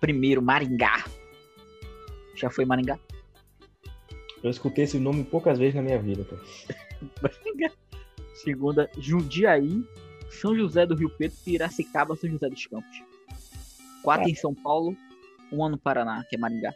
[0.00, 1.04] Primeiro, Maringá.
[2.34, 2.98] Já foi Maringá?
[4.42, 6.42] Eu escutei esse nome poucas vezes na minha vida, cara.
[7.22, 7.70] Maringá.
[8.34, 9.84] Segunda, Jundiaí,
[10.30, 13.02] São José do Rio Preto, Piracicaba, São José dos Campos.
[14.02, 14.96] Quatro em São Paulo,
[15.52, 16.74] uma no Paraná, que é Maringá.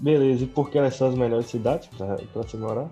[0.00, 2.90] Beleza, e por que elas são as melhores cidades pra, pra se morar?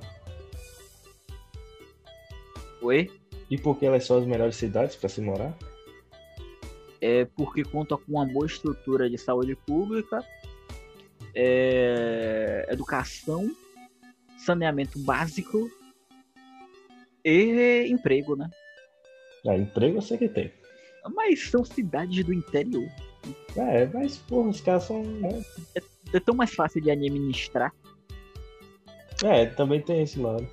[2.80, 3.10] Oi?
[3.50, 5.54] E por que elas são as melhores cidades pra se morar?
[7.04, 10.24] é porque conta com uma boa estrutura de saúde pública,
[11.34, 13.54] é, educação,
[14.38, 15.70] saneamento básico
[17.22, 18.48] e emprego, né?
[19.46, 20.50] Ah, emprego eu sei que tem.
[21.12, 22.88] Mas são cidades do interior.
[23.56, 25.02] É, mas porra, os caras são.
[25.02, 25.42] né?
[26.12, 27.72] É tão mais fácil de administrar.
[29.22, 30.46] É, também tem esse lado.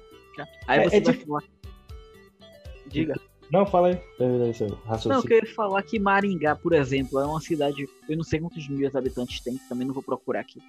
[0.68, 1.44] Aí É- você é vai tipo- falar.
[2.88, 3.16] Diga.
[3.52, 4.00] Não, fala aí.
[5.06, 7.88] Não, eu queria falar que Maringá, por exemplo, é uma cidade.
[8.08, 10.60] Eu não sei quantos mil habitantes tem, também não vou procurar aqui.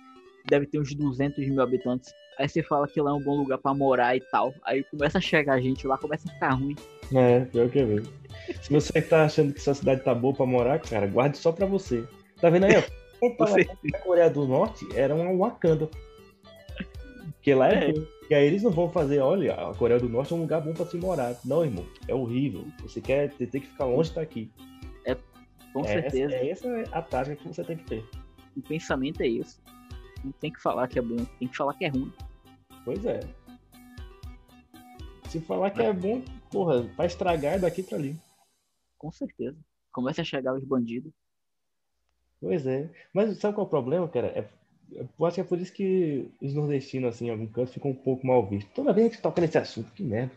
[0.47, 2.13] Deve ter uns 200 mil habitantes.
[2.43, 4.53] Aí você fala que lá é um bom lugar pra morar e tal.
[4.65, 6.75] Aí começa a chegar gente lá, começa a ficar ruim.
[7.15, 8.13] É, pior que é mesmo.
[8.61, 11.67] Se você tá achando que sua cidade tá boa pra morar, cara, guarde só pra
[11.67, 12.05] você.
[12.41, 12.83] Tá vendo aí, ó?
[13.37, 15.89] Com a Coreia do Norte, era uma Wakanda.
[17.35, 17.95] Porque lá é, É.
[18.29, 20.73] E aí eles não vão fazer, olha, a Coreia do Norte é um lugar bom
[20.73, 21.37] pra se morar.
[21.45, 22.67] Não, irmão, é horrível.
[22.81, 24.51] Você quer, você tem que ficar longe daqui.
[25.73, 26.35] Com é certeza.
[26.35, 28.05] Essa, é essa a tática que você tem que ter.
[28.57, 29.59] O pensamento é esse.
[30.23, 32.13] Não tem que falar que é bom, tem que falar que é ruim.
[32.85, 33.21] Pois é.
[35.29, 38.17] Se falar que é bom, porra, pra estragar é daqui pra ali.
[38.99, 39.57] Com certeza.
[39.91, 41.13] Começa a chegar os bandidos.
[42.41, 42.91] Pois é.
[43.13, 44.27] Mas sabe qual é o problema, cara?
[44.29, 44.49] É,
[44.91, 47.95] eu acho que é por isso que os nordestinos, assim, em algum canto, ficam um
[47.95, 48.75] pouco mal vistos.
[48.75, 50.33] Toda vez que toca nesse assunto, que merda.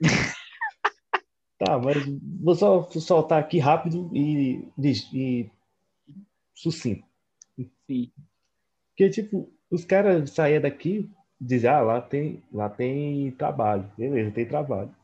[1.58, 1.96] tá, mas
[2.42, 5.50] vou só soltar aqui rápido e, e
[6.54, 7.06] sucinto.
[7.86, 8.12] Sim.
[8.90, 11.08] Porque, tipo, os caras saíam daqui
[11.40, 13.90] dizer, ah, lá tem, lá tem trabalho.
[13.96, 14.94] Beleza, tem trabalho.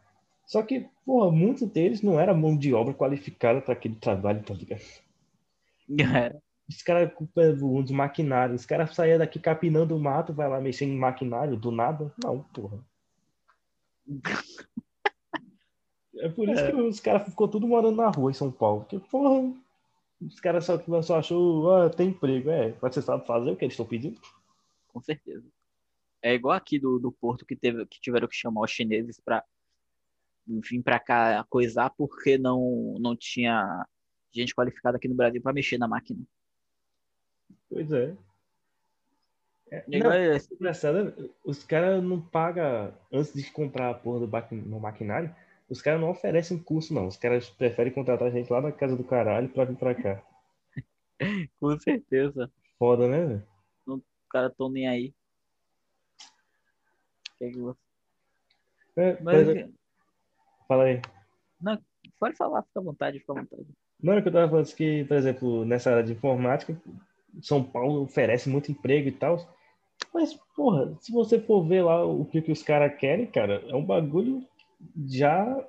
[0.46, 4.54] Só que, porra, muitos deles não era mão de obra qualificada para aquele trabalho, tá
[4.54, 4.82] ligado?
[5.98, 6.40] É.
[6.68, 7.54] Os caras culpam
[7.84, 8.54] de maquinário.
[8.54, 12.12] Os caras saíam daqui capinando o mato, vai lá mexer em maquinário do nada.
[12.22, 12.78] Não, porra.
[16.16, 18.80] É por isso que os caras ficou tudo morando na rua em São Paulo.
[18.82, 19.52] Porque, porra,
[20.20, 22.50] os caras só, só achou, ah, tem emprego.
[22.50, 24.20] É, mas você sabe fazer o que eles estão pedindo?
[24.92, 25.44] Com certeza.
[26.22, 29.44] É igual aqui do, do Porto que, teve, que tiveram que chamar os chineses pra
[30.46, 33.86] vir pra cá coisar porque não, não tinha
[34.32, 36.20] gente qualificada aqui no Brasil pra mexer na máquina.
[37.68, 38.16] Pois é.
[39.70, 44.56] É, E não, agora, engraçado, os caras não pagam, antes de comprar a porra do
[44.56, 45.34] no maquinário,
[45.68, 47.06] os caras não oferecem curso, não.
[47.06, 50.22] Os caras preferem contratar a gente lá na casa do caralho pra vir pra cá.
[51.58, 52.52] com certeza.
[52.78, 53.46] Foda, né, velho?
[53.86, 55.14] Os caras tão nem aí.
[57.42, 57.78] Que que você-
[58.96, 59.70] É, Mas,
[60.68, 61.00] fala aí.
[62.20, 63.66] pode falar, fica à vontade, fica à vontade.
[64.00, 66.80] Não, é que eu tava falando que, por exemplo, nessa área de informática,
[67.40, 69.38] São Paulo oferece muito emprego e tal.
[70.12, 73.74] Mas, porra, se você for ver lá o que, que os caras querem, cara, é
[73.74, 74.46] um bagulho
[75.08, 75.66] já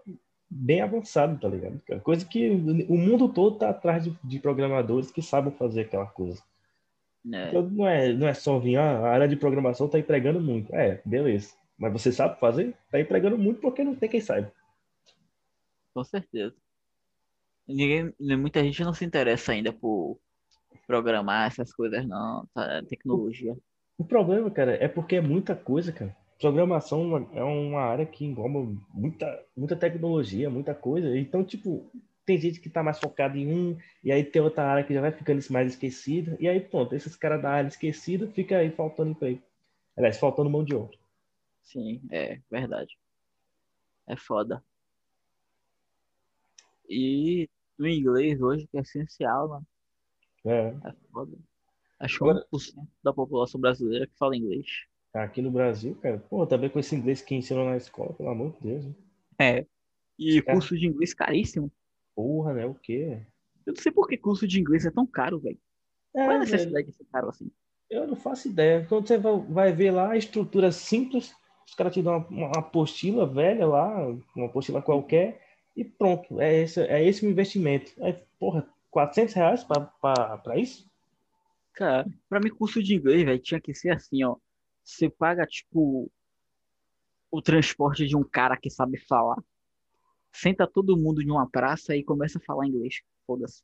[0.50, 1.80] bem avançado, tá ligado?
[1.88, 2.00] cara?
[2.02, 2.50] Coisa que
[2.88, 6.44] o mundo todo tá atrás de, de programadores que sabem fazer aquela coisa.
[7.32, 10.42] É, Então, não é, não é só vir, ah, a área de programação tá empregando
[10.42, 10.74] muito.
[10.76, 11.56] É, beleza.
[11.84, 12.74] Mas você sabe fazer?
[12.90, 14.50] Tá empregando muito porque não tem quem saiba.
[15.94, 16.56] com certeza.
[17.68, 20.18] Ninguém, muita gente não se interessa ainda por
[20.88, 22.48] programar essas coisas, não.
[22.54, 22.82] tá?
[22.88, 23.54] Tecnologia.
[23.98, 26.16] O problema, cara, é porque é muita coisa, cara.
[26.40, 27.02] Programação
[27.34, 31.18] é uma- é área que engloba muita, muita tecnologia, muita coisa.
[31.18, 31.92] Então, tipo,
[32.26, 35.02] tem gente que tá mais focada em um, e aí tem outra área que já
[35.02, 36.38] vai ficando mais esquecida.
[36.40, 39.42] E aí, pronto, esses caras da área esquecida fica aí faltando emprego.
[39.98, 40.98] Aliás, faltando mão de obra.
[41.64, 42.98] Sim, é verdade.
[44.08, 44.64] É foda.
[46.90, 47.50] E
[47.80, 49.68] o inglês hoje, que é essencial, mano.
[50.46, 50.68] É.
[50.86, 51.38] É foda.
[52.00, 54.66] Acho que Agora- 1% da população brasileira que fala inglês.
[55.14, 58.52] Aqui no Brasil, cara, pô, também com esse inglês que ensinam na escola, pelo amor
[58.54, 58.86] de Deus.
[58.86, 58.94] né?
[59.40, 59.68] É.
[60.20, 60.42] E É.
[60.42, 61.72] curso de inglês caríssimo.
[62.16, 62.66] Porra, né?
[62.66, 63.22] O quê?
[63.66, 65.58] Eu não sei por que curso de inglês é tão caro, velho.
[66.12, 67.50] Qual é a É, velho, necessidade de ser caro assim?
[67.90, 68.86] eu não faço ideia.
[68.90, 71.34] Quando você vai ver lá a estrutura simples,
[71.66, 75.42] os caras te dão uma, uma apostila velha lá, uma apostila qualquer,
[75.76, 76.40] e pronto.
[76.40, 77.92] É esse, é esse o investimento.
[78.00, 80.90] É, porra, 400 reais pra, pra, pra isso?
[81.74, 84.36] Cara, pra mim, curso de inglês, velho, tinha que ser assim, ó.
[84.84, 86.12] Você paga, tipo,
[87.32, 89.42] o transporte de um cara que sabe falar.
[90.32, 93.02] Senta todo mundo em uma praça e começa a falar inglês.
[93.26, 93.64] Foda-se.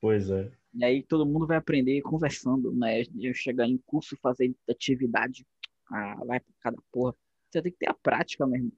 [0.00, 0.50] Pois é.
[0.74, 3.02] E aí todo mundo vai aprender conversando, né?
[3.02, 5.46] De chegar em curso, fazer atividade.
[5.90, 7.14] Ah, vai pra cada porra.
[7.50, 8.72] Você tem que ter a prática mesmo.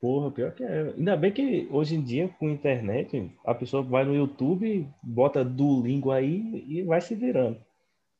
[0.00, 0.92] Porra, pior que é.
[0.96, 6.10] Ainda bem que hoje em dia, com internet, a pessoa vai no YouTube, bota Duolingo
[6.10, 7.60] aí e vai se virando.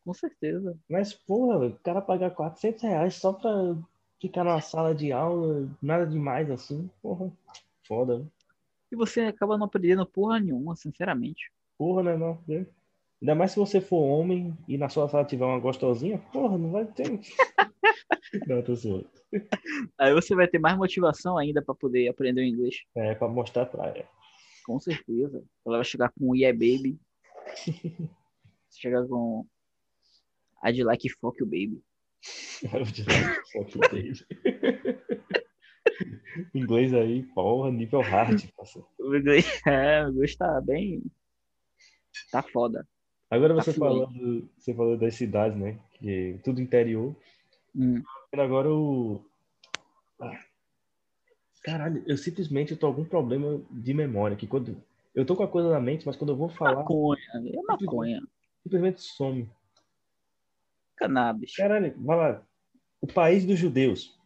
[0.04, 0.78] Com certeza.
[0.88, 3.76] Mas, porra, o cara pagar 400 reais só pra
[4.20, 7.32] ficar numa sala de aula, nada demais assim, porra,
[7.86, 8.26] foda, né?
[8.92, 11.50] E você acaba não aprendendo porra nenhuma, sinceramente.
[11.76, 12.38] Porra, né, não?
[12.46, 12.66] né?
[13.20, 16.70] Ainda mais se você for homem e na sua sala tiver uma gostosinha, porra, não
[16.70, 17.06] vai ter.
[18.46, 19.10] não, tô zoando.
[19.98, 22.76] Aí você vai ter mais motivação ainda pra poder aprender o inglês.
[22.94, 24.08] É, pra mostrar pra ela.
[24.64, 25.42] Com certeza.
[25.66, 26.98] Ela vai chegar com Yeah Baby.
[28.74, 29.46] Chegar com
[30.64, 31.82] I'd like fuck you, baby.
[32.70, 34.12] Vou tirar o foto dele.
[36.54, 38.86] Inglês aí, porra, nível hard, parceiro.
[38.98, 41.02] O inglês, é, o inglês tá bem.
[42.30, 42.86] Tá foda.
[43.30, 44.12] Agora Tá você fluente.
[44.14, 45.78] falando, você falou das cidades, né?
[45.94, 47.14] Que tudo interior.
[47.74, 48.02] Hum.
[48.32, 49.24] Agora o.
[50.20, 50.38] Ah.
[51.62, 54.36] Caralho, eu simplesmente tô com algum problema de memória.
[54.36, 54.82] Que quando.
[55.14, 57.20] Eu tô com a coisa na mente, mas quando eu vou falar, Maconha.
[57.34, 58.22] É maconha.
[58.62, 59.48] simplesmente some.
[60.96, 61.54] Cannabis.
[61.54, 62.46] Caralho, vai lá.
[63.00, 64.18] O país dos judeus.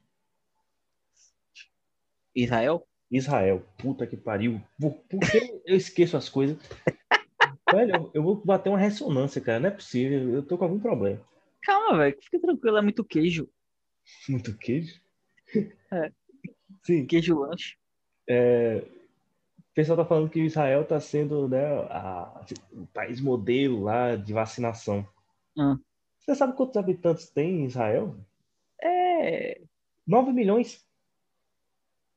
[2.34, 2.86] Israel?
[3.10, 3.64] Israel.
[3.78, 4.60] Puta que pariu.
[4.78, 6.58] Por, que eu esqueço as coisas?
[7.72, 9.58] Velho, eu, eu vou bater uma ressonância, cara.
[9.58, 10.34] Não é possível.
[10.34, 11.20] Eu tô com algum problema.
[11.66, 12.16] Calma, velho.
[12.22, 13.48] Fica tranquilo, é muito queijo.
[14.28, 15.00] Muito queijo?
[15.92, 16.12] É.
[16.84, 17.04] Sim.
[17.06, 17.76] Queijo lanche.
[18.28, 18.84] É,
[19.58, 24.32] o pessoal tá falando que Israel tá sendo né, a- o país modelo lá de
[24.32, 25.04] vacinação.
[25.58, 25.76] Ah.
[26.20, 28.16] Você sabe quantos habitantes tem em Israel?
[28.80, 29.60] É.
[30.06, 30.86] 9 milhões.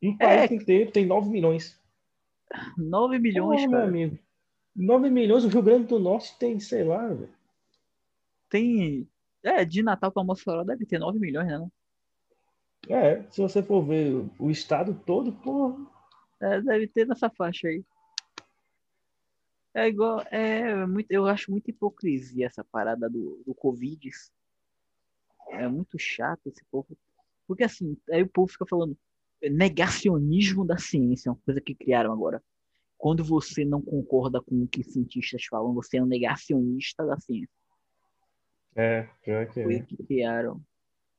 [0.02, 0.48] Um É.
[0.48, 1.76] país inteiro tem 9 milhões.
[2.78, 3.86] 9 milhões, meu cara.
[3.88, 4.18] amigo.
[4.76, 7.30] 9 milhões, o Rio Grande do Norte tem, sei lá, velho.
[8.48, 9.08] Tem.
[9.44, 11.68] É, de Natal pra Mossoró deve ter 9 milhões, né?
[12.88, 15.78] É, se você for ver o estado todo, porra.
[16.42, 17.84] É, deve ter nessa faixa aí.
[19.74, 24.10] É igual, é muito, eu acho muita hipocrisia essa parada do, do Covid.
[25.50, 26.98] É muito chato esse povo.
[27.48, 28.98] Porque assim, aí o povo fica falando
[29.42, 32.44] negacionismo da ciência, é uma coisa que criaram agora.
[32.98, 37.59] Quando você não concorda com o que cientistas falam, você é um negacionista da ciência.
[38.80, 39.82] É, pior que Foi é.
[39.82, 40.64] que criaram.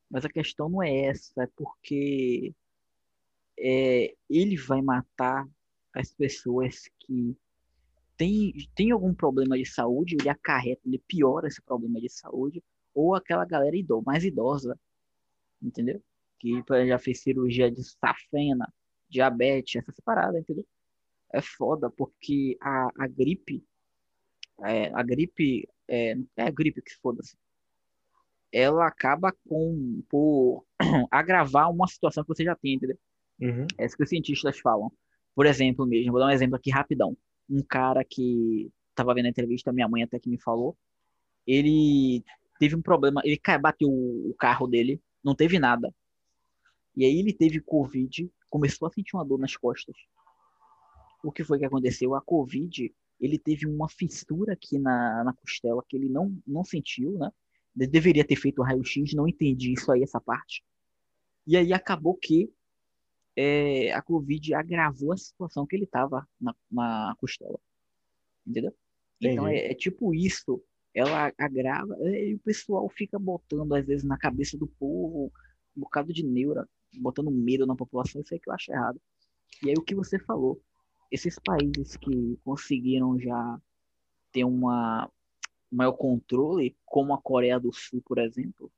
[0.09, 2.55] Mas a questão não é essa, é porque
[3.55, 5.47] é, ele vai matar
[5.93, 7.37] as pessoas que
[8.17, 12.63] têm tem algum problema de saúde, ele acarreta, ele piora esse problema de saúde,
[12.95, 14.75] ou aquela galera ido, mais idosa,
[15.61, 16.01] entendeu?
[16.39, 18.73] Que já fez cirurgia de safena,
[19.07, 20.65] diabetes, essa parada, entendeu?
[21.31, 23.63] É foda, porque a, a gripe,
[24.63, 27.37] é, a gripe, é, é a gripe que se foda-se,
[28.51, 30.65] ela acaba com, por
[31.09, 32.97] agravar uma situação que você já tem, entendeu?
[33.39, 33.65] Uhum.
[33.77, 34.91] É isso que os cientistas falam.
[35.33, 37.17] Por exemplo, mesmo, vou dar um exemplo aqui rapidão.
[37.49, 40.77] Um cara que tava vendo a entrevista, minha mãe até que me falou,
[41.47, 42.23] ele
[42.59, 45.93] teve um problema, ele bateu o carro dele, não teve nada.
[46.95, 49.95] E aí ele teve Covid, começou a sentir uma dor nas costas.
[51.23, 52.13] O que foi que aconteceu?
[52.15, 57.17] A Covid, ele teve uma fissura aqui na, na costela que ele não, não sentiu,
[57.17, 57.31] né?
[57.73, 60.63] Deveria ter feito o raio-x, não entendi isso aí, essa parte.
[61.47, 62.51] E aí acabou que
[63.35, 67.59] é, a Covid agravou a situação que ele tava na, na costela.
[68.45, 68.75] Entendeu?
[69.21, 70.61] Então é, é tipo isso.
[70.93, 75.31] Ela agrava, é, e o pessoal fica botando, às vezes, na cabeça do povo
[75.75, 76.67] um bocado de neura,
[76.99, 79.01] botando medo na população, isso aí que eu acho errado.
[79.63, 80.61] E aí o que você falou,
[81.09, 83.61] esses países que conseguiram já
[84.31, 85.20] ter uma um
[85.71, 88.71] maior controle, como a Coreia do Sul, por exemplo.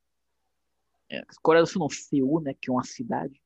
[1.09, 3.41] É, Coreia do Sul não, Seul, né, que é uma cidade.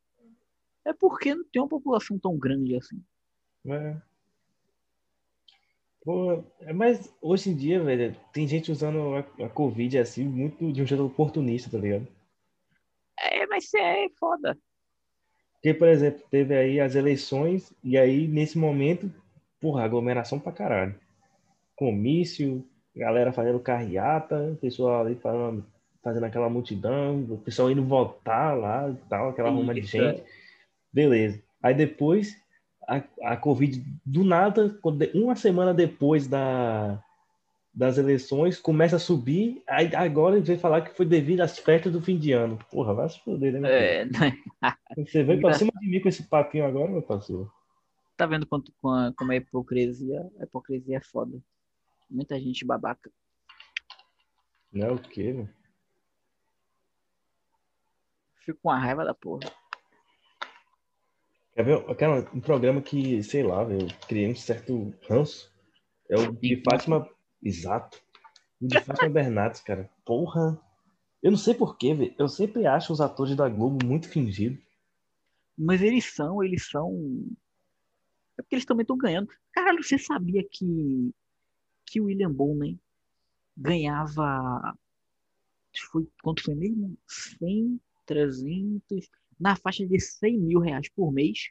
[0.86, 3.04] É porque não tem uma população tão grande assim.
[3.66, 4.02] É.
[6.04, 10.72] Pô, é, mas hoje em dia, velho, tem gente usando a, a Covid assim, muito
[10.72, 12.08] de um jeito oportunista, tá ligado?
[13.20, 14.58] É, mas é foda.
[15.54, 19.12] Porque, por exemplo, teve aí as eleições, e aí, nesse momento,
[19.60, 20.98] porra, aglomeração pra caralho.
[21.76, 22.66] Comício,
[22.98, 25.66] galera fazendo carreata, o pessoal ali falando,
[26.04, 30.24] fazendo aquela multidão, o pessoal indo votar lá e tal, aquela ruma de Isso, gente.
[30.92, 31.42] Beleza.
[31.62, 32.36] Aí depois,
[32.88, 34.80] a, a Covid, do nada,
[35.14, 37.02] uma semana depois da,
[37.74, 42.02] das eleições, começa a subir, aí agora vem falar que foi devido às festas do
[42.02, 42.58] fim de ano.
[42.72, 44.02] Porra, vai se foder, né?
[44.02, 44.38] É, né?
[44.98, 47.52] Você veio pra cima de mim com esse papinho agora, meu parceiro?
[48.16, 50.26] Tá vendo quanto, com- como é hipocrisia?
[50.40, 51.38] A hipocrisia é foda.
[52.10, 53.12] Muita gente babaca.
[54.72, 55.50] Não é o quê, meu?
[58.46, 59.52] Fico com a raiva da porra.
[61.54, 65.52] Quer ver aquela, um programa que, sei lá, eu criei um certo ranço?
[66.10, 66.62] É o de.
[66.64, 67.10] Fátima.
[67.44, 68.02] Exato.
[68.62, 69.90] O de Fátima Bernardes, cara.
[70.06, 70.62] Porra.
[71.22, 72.16] Eu não sei porquê, velho.
[72.18, 74.60] Eu sempre acho os atores da Globo muito fingidos.
[75.58, 76.94] Mas eles são, eles são.
[78.38, 79.28] É porque eles também estão ganhando.
[79.52, 81.12] Caralho, você sabia que,
[81.88, 82.78] que o William Bonner
[83.56, 84.78] ganhava.
[85.92, 86.98] Foi, quanto foi mesmo?
[87.08, 89.10] 100, 300.
[89.40, 91.50] Na faixa de 100 mil reais por mês.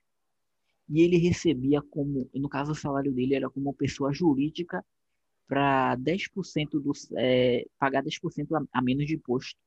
[0.89, 2.31] E ele recebia como.
[2.35, 4.85] No caso, o salário dele era como pessoa jurídica
[5.49, 6.93] para 10% do.
[7.17, 9.59] É, pagar 10% a, a menos de imposto.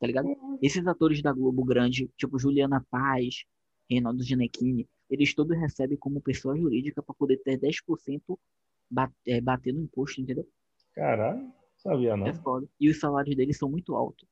[0.00, 0.28] Tá ligado?
[0.60, 3.44] Esses atores da Globo grande, tipo Juliana Paz,
[3.88, 8.38] Reinaldo Ginequini, eles todos recebem como pessoa jurídica para poder ter 10%
[8.94, 10.46] ba- é, bater no imposto, entendeu?
[10.94, 12.26] Caralho, sabia não.
[12.28, 12.66] É foda.
[12.80, 14.26] E os salários deles são muito altos.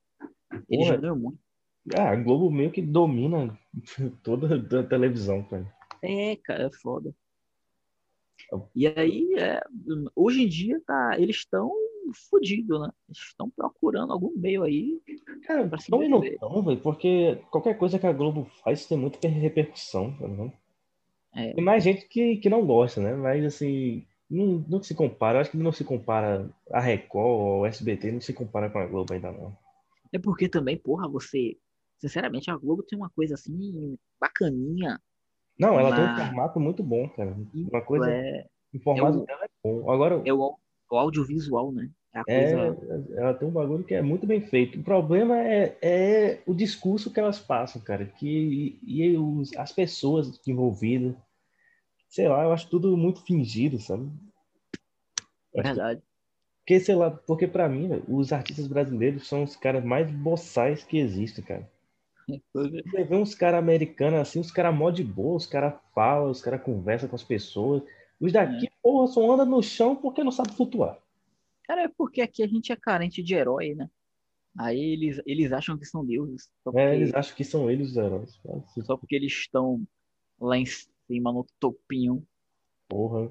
[0.68, 0.94] Eles Porra.
[0.94, 1.38] já ganham muito.
[1.96, 3.58] Ah, a Globo meio que domina
[4.22, 5.66] toda a televisão, cara.
[6.02, 7.14] É, cara, é foda.
[8.74, 9.60] E aí, é,
[10.14, 11.72] hoje em dia, tá, eles estão
[12.28, 12.88] fodidos, né?
[13.08, 15.00] Eles estão procurando algum meio aí.
[15.46, 16.38] Cara, Pra se não e não defender.
[16.38, 20.52] tão, velho, porque qualquer coisa que a Globo faz tem muita repercussão, tá ligado?
[21.34, 21.54] É.
[21.54, 23.14] Tem mais gente que, que não gosta, né?
[23.14, 25.38] Mas assim, não, não se compara.
[25.38, 28.78] Eu acho que não se compara a Record ou o SBT, não se compara com
[28.78, 29.56] a Globo ainda não.
[30.12, 31.56] É porque também, porra, você.
[31.98, 35.00] Sinceramente, a Globo tem uma coisa assim, bacaninha.
[35.58, 37.36] Não, ela tem um formato muito bom, cara.
[37.54, 39.90] Uma coisa, é, o formato eu- dela é bom.
[39.90, 40.56] Agora, é o,
[40.90, 41.88] o audiovisual, né?
[42.14, 42.52] É é,
[43.16, 44.78] ela tem um bagulho que é muito bem feito.
[44.78, 48.04] O problema é, é o discurso que elas passam, cara.
[48.04, 51.14] Que, e, e os, as pessoas envolvidas.
[52.12, 54.06] Sei lá, eu acho tudo muito fingido, sabe?
[55.56, 56.02] Acho verdade.
[56.58, 60.98] Porque, sei lá, porque pra mim, os artistas brasileiros são os caras mais boçais que
[60.98, 61.70] existem, cara.
[62.52, 66.42] Você vê uns caras americanos assim, os caras mó de boa, os caras falam, os
[66.42, 67.82] caras conversam com as pessoas.
[68.20, 70.98] Os daqui, porra, só anda no chão porque não sabe flutuar.
[71.64, 73.88] Cara, é porque aqui a gente é carente de herói, né?
[74.58, 76.52] Aí eles, eles acham que são deuses.
[76.62, 78.38] Só porque, É, eles acham que são eles os heróis.
[78.84, 79.82] só porque eles estão
[80.38, 80.66] lá em
[81.12, 82.26] cima no topinho.
[82.88, 83.30] Porra.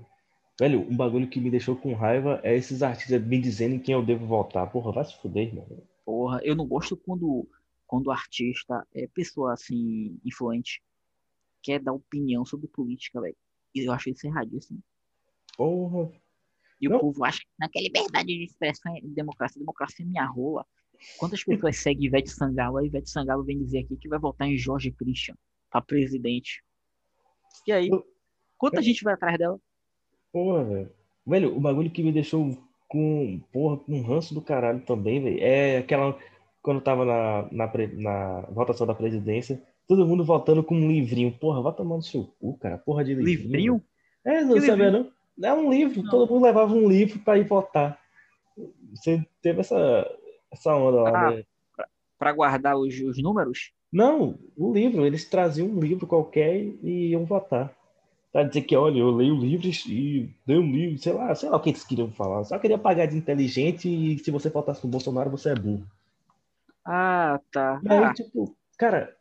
[0.60, 3.94] Velho, um bagulho que me deixou com raiva é esses artistas me dizendo em quem
[3.94, 4.72] eu devo votar.
[4.72, 5.66] Porra, vai se fuder, irmão.
[6.06, 7.48] Porra, eu não gosto quando,
[7.88, 10.82] quando o artista é pessoa assim, influente,
[11.64, 13.36] quer dar opinião sobre política, velho.
[13.74, 14.84] E eu acho isso erradíssimo.
[15.58, 16.12] Porra.
[16.80, 16.98] E Não.
[16.98, 19.60] o povo acha que naquela liberdade de expressão é democracia.
[19.60, 20.66] Democracia é minha rola.
[21.18, 22.78] Quantas pessoas seguem Ivete Sangalo?
[22.78, 25.36] A Ivete Sangalo vem dizer aqui que vai votar em Jorge Christian
[25.70, 26.64] pra presidente.
[27.68, 27.90] E aí?
[27.90, 28.06] Eu-
[28.58, 29.60] Quanta gente vai atrás dela?
[30.32, 30.92] Porra, velho.
[31.26, 32.56] Velho, o bagulho que me deixou
[32.88, 36.18] com, porra, com um ranço do caralho também, velho, é aquela.
[36.62, 41.32] Quando eu tava na, na, na votação da presidência, todo mundo votando com um livrinho.
[41.40, 42.78] Porra, vai tomar no seu cu, cara.
[42.78, 43.40] Porra de livrinho.
[43.42, 43.84] Livrinho?
[44.24, 45.12] É, não Que sabia, livrinho?
[45.38, 45.50] não?
[45.50, 46.12] É um livro, Não.
[46.12, 48.00] todo mundo levava um livro pra ir votar.
[48.94, 50.08] Você teve essa,
[50.52, 51.32] essa onda lá, Ah.
[51.32, 51.44] né?
[52.20, 53.72] Pra guardar os, os números?
[53.92, 57.76] Não, o livro, eles traziam um livro qualquer e iam votar.
[58.32, 61.58] Pra dizer que, olha, eu leio livros e dei um livro, sei lá, sei lá
[61.58, 62.46] o que eles queriam falar.
[62.46, 65.86] Só queria pagar de inteligente e se você votasse no Bolsonaro, você é burro.
[66.86, 67.82] Ah, tá.
[67.84, 69.14] E aí, Ah, tipo, cara,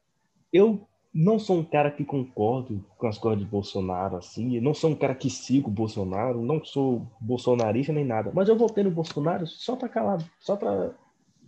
[0.52, 0.80] eu
[1.12, 4.56] não sou um cara que concordo com as coisas de Bolsonaro, assim.
[4.56, 8.30] Eu não sou um cara que sigo o Bolsonaro, não sou bolsonarista nem nada.
[8.32, 10.94] Mas eu votei no Bolsonaro só pra calar, só pra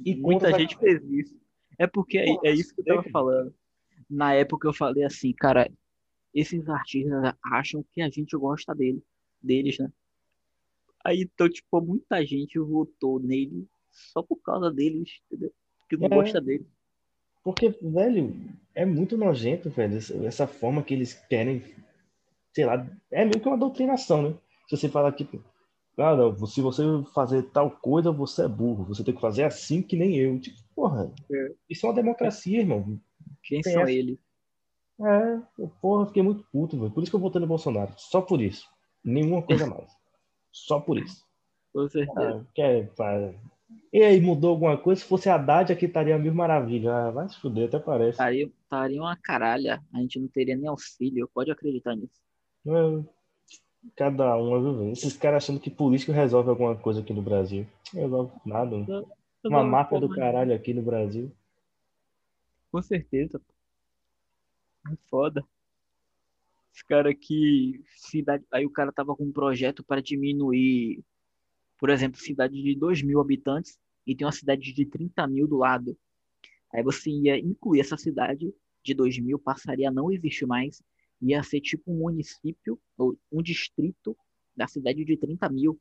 [0.04, 1.41] ir muita gente fez isso.
[1.82, 3.52] É porque é, é isso que eu tava falando.
[4.08, 5.68] Na época eu falei assim, cara,
[6.32, 9.02] esses artistas acham que a gente gosta dele,
[9.42, 9.90] deles, né?
[11.04, 15.52] Aí, então, tipo, muita gente votou nele só por causa deles, entendeu?
[15.88, 16.08] Que não É.
[16.10, 16.64] gosta dele.
[17.42, 18.32] Porque, velho,
[18.76, 21.64] é muito nojento, velho, essa, forma que eles querem,
[22.54, 24.38] sei lá, é meio que uma doutrinação, né?
[24.68, 25.42] Se você fala tipo,
[25.96, 29.96] não, se você fazer tal coisa, você é burro, você tem que fazer assim que
[29.96, 30.38] nem eu.
[30.38, 31.52] Tipo, porra, É.
[31.68, 32.98] isso é uma democracia, irmão.
[33.42, 33.90] Quem Tem são essa.
[33.92, 34.18] eles?
[35.00, 36.90] É, eu, porra, eu fiquei muito puto, velho.
[36.90, 37.92] Por isso que eu votei no Bolsonaro.
[37.96, 38.68] Só por isso.
[39.04, 39.90] Nenhuma coisa mais.
[40.52, 41.24] Só por isso.
[41.72, 42.46] Com certeza.
[43.00, 43.32] Ah.
[43.92, 45.00] E aí, mudou alguma coisa?
[45.00, 46.94] Se fosse a Haddad, aqui estaria mil maravilha.
[46.94, 48.10] Ah, vai se fuder, até parece.
[48.10, 49.82] Estaria, estaria uma caralha.
[49.92, 52.20] A gente não teria nem auxílio, pode acreditar nisso.
[52.66, 53.04] É,
[53.96, 54.92] Cada um, viu?
[54.92, 57.66] Esses caras achando que político resolve alguma coisa aqui no Brasil.
[57.92, 58.78] Resolve nada.
[58.78, 58.86] né?
[59.44, 61.32] Uma máfia do caralho aqui no Brasil.
[62.70, 63.40] Com certeza.
[64.90, 65.44] É foda.
[66.74, 71.04] Os caras que cidade, aí o cara tava com um projeto para diminuir,
[71.78, 75.58] por exemplo, cidade de 2 mil habitantes e tem uma cidade de 30 mil do
[75.58, 75.96] lado.
[76.72, 80.82] Aí você ia incluir essa cidade de 2 mil, passaria a não existir mais,
[81.20, 84.16] ia ser tipo um município ou um distrito
[84.56, 85.78] da cidade de 30 mil.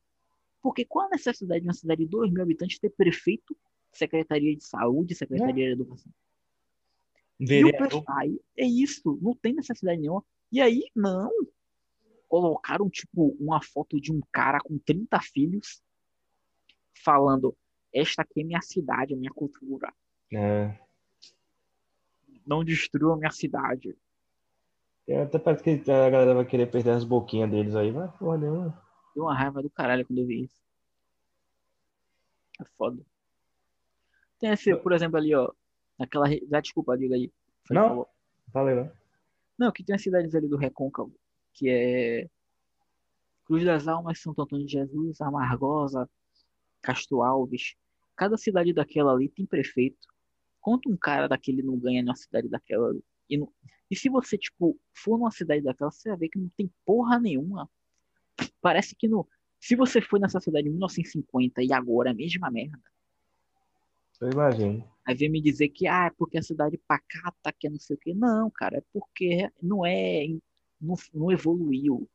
[0.62, 3.58] Porque qual a necessidade de uma cidade de 2 mil habitantes ter prefeito,
[3.92, 6.12] secretaria de saúde, secretaria de educação?
[7.40, 7.88] E o Vereador.
[7.88, 10.24] pessoal, aí é isso, não tem necessidade nenhuma.
[10.52, 11.32] E aí, não.
[12.28, 15.82] Colocaram, tipo, uma foto de um cara com 30 filhos
[17.04, 17.56] falando:
[17.92, 19.92] Esta aqui é minha cidade, a minha cultura.
[20.32, 20.78] É.
[22.46, 23.98] Não destrua a minha cidade.
[25.08, 27.92] É, Até parece que a galera vai querer perder as boquinhas deles aí.
[27.92, 28.91] Vai, porra nenhuma.
[29.16, 30.62] Deu uma raiva do caralho quando eu vi isso.
[32.60, 33.02] É foda.
[34.40, 35.52] Tem esse, por exemplo, ali, ó.
[35.98, 36.28] Naquela.
[36.28, 37.32] Ah, desculpa, diga aí.
[37.64, 37.88] Foi, Não.
[37.90, 38.10] falou.
[38.52, 38.92] Falei, não.
[39.58, 41.14] Não, que tem as cidades ali do Recôncavo,
[41.54, 42.28] que é
[43.46, 46.10] Cruz das Almas, Santo Antônio de Jesus, Amargosa,
[46.82, 47.76] Castro Alves.
[48.16, 50.08] Cada cidade daquela ali tem prefeito.
[50.60, 53.04] Quanto um cara daquele não ganha numa cidade daquela ali?
[53.30, 53.52] E, não-
[53.90, 57.20] e se você, tipo, for numa cidade daquela, você vai ver que não tem porra
[57.20, 57.70] nenhuma.
[58.62, 59.28] Parece que no.
[59.60, 62.80] Se você foi nessa cidade em 1950 e agora é a mesma merda,
[64.22, 64.84] Eu imagino.
[65.06, 67.96] Aí vem me dizer que ah, é porque a cidade pacata, que é não sei
[67.96, 68.14] o quê.
[68.14, 70.26] Não, cara, é porque não é,
[70.80, 72.10] não, não evoluiu.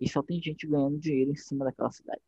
[0.00, 2.22] E só tem gente ganhando dinheiro em cima daquela cidade.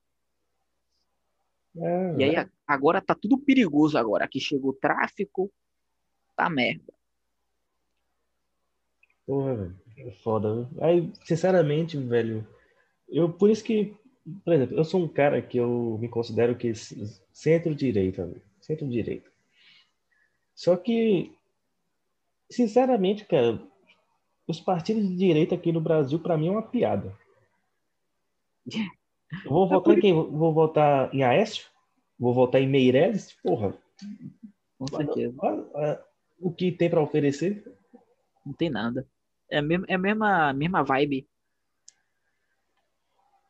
[1.76, 4.24] É, E aí a- agora tá tudo perigoso agora.
[4.24, 5.50] Aqui chegou o tráfico,
[6.36, 6.92] tá merda.
[9.26, 9.76] Porra, velho.
[9.98, 10.82] É foda, viu?
[10.82, 12.44] Aí, sinceramente, velho,
[13.08, 13.96] eu, por isso que,
[14.44, 16.72] por exemplo, eu sou um cara que eu me considero que
[17.32, 18.30] centro-direita.
[18.60, 19.30] Centro-direita.
[20.54, 21.32] Só que,
[22.50, 23.60] sinceramente, cara,
[24.46, 27.16] os partidos de direita aqui no Brasil, pra mim, é uma piada.
[28.66, 28.82] Eu
[29.48, 30.12] vou votar em quem?
[30.12, 31.66] Vou votar em Aécio?
[32.18, 33.36] Vou votar em Meirelles?
[33.42, 33.72] Porra,
[34.78, 35.34] Com certeza.
[36.40, 37.64] o que tem pra oferecer.
[38.44, 39.06] Não tem nada.
[39.50, 41.28] É a mesma, é a mesma, mesma vibe.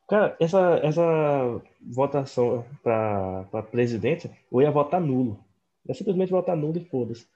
[0.09, 5.39] Cara, essa, essa votação para presidente, eu ia votar nulo.
[5.87, 7.29] Eu simplesmente votar nulo e foda-se.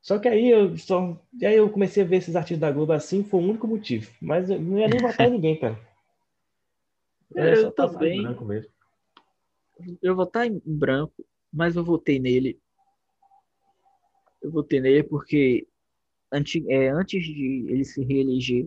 [0.00, 1.20] Só que aí eu só.
[1.38, 4.10] E aí eu comecei a ver esses artistas da Globo assim, foi o único motivo.
[4.22, 5.78] Mas eu não ia nem votar em ninguém, cara.
[7.34, 8.64] ia Eu passar em também.
[10.00, 12.58] Eu vou estar em branco, mas eu votei nele.
[14.40, 15.66] Eu votei nele porque
[16.32, 18.66] anti, é, antes de ele se reeleger,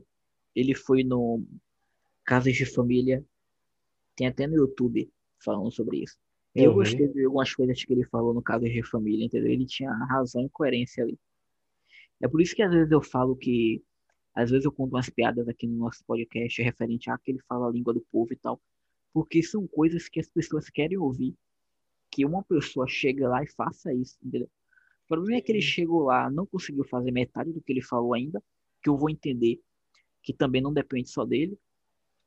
[0.56, 1.44] ele foi no
[2.30, 3.26] Casas de Família.
[4.16, 5.12] Tem até no YouTube
[5.44, 6.16] falando sobre isso.
[6.54, 6.76] Eu, vi.
[6.76, 9.52] gostei de algumas coisas que ele falou no caso de família, entendeu?
[9.52, 11.18] Ele tinha razão e coerência ali.
[12.22, 13.84] É por isso que às vezes eu falo que,
[14.36, 17.68] às vezes eu conto umas piadas aqui no nosso podcast referente a que ele fala
[17.68, 18.62] a língua do povo e tal,
[19.12, 21.34] porque são coisas que as pessoas querem ouvir,
[22.12, 24.48] que uma pessoa chega lá e faça isso, entendeu?
[25.06, 28.14] O problema é que ele chegou lá, não conseguiu fazer metade do que ele falou
[28.14, 28.40] ainda,
[28.84, 29.60] que eu vou entender
[30.22, 31.58] que também não depende só dele.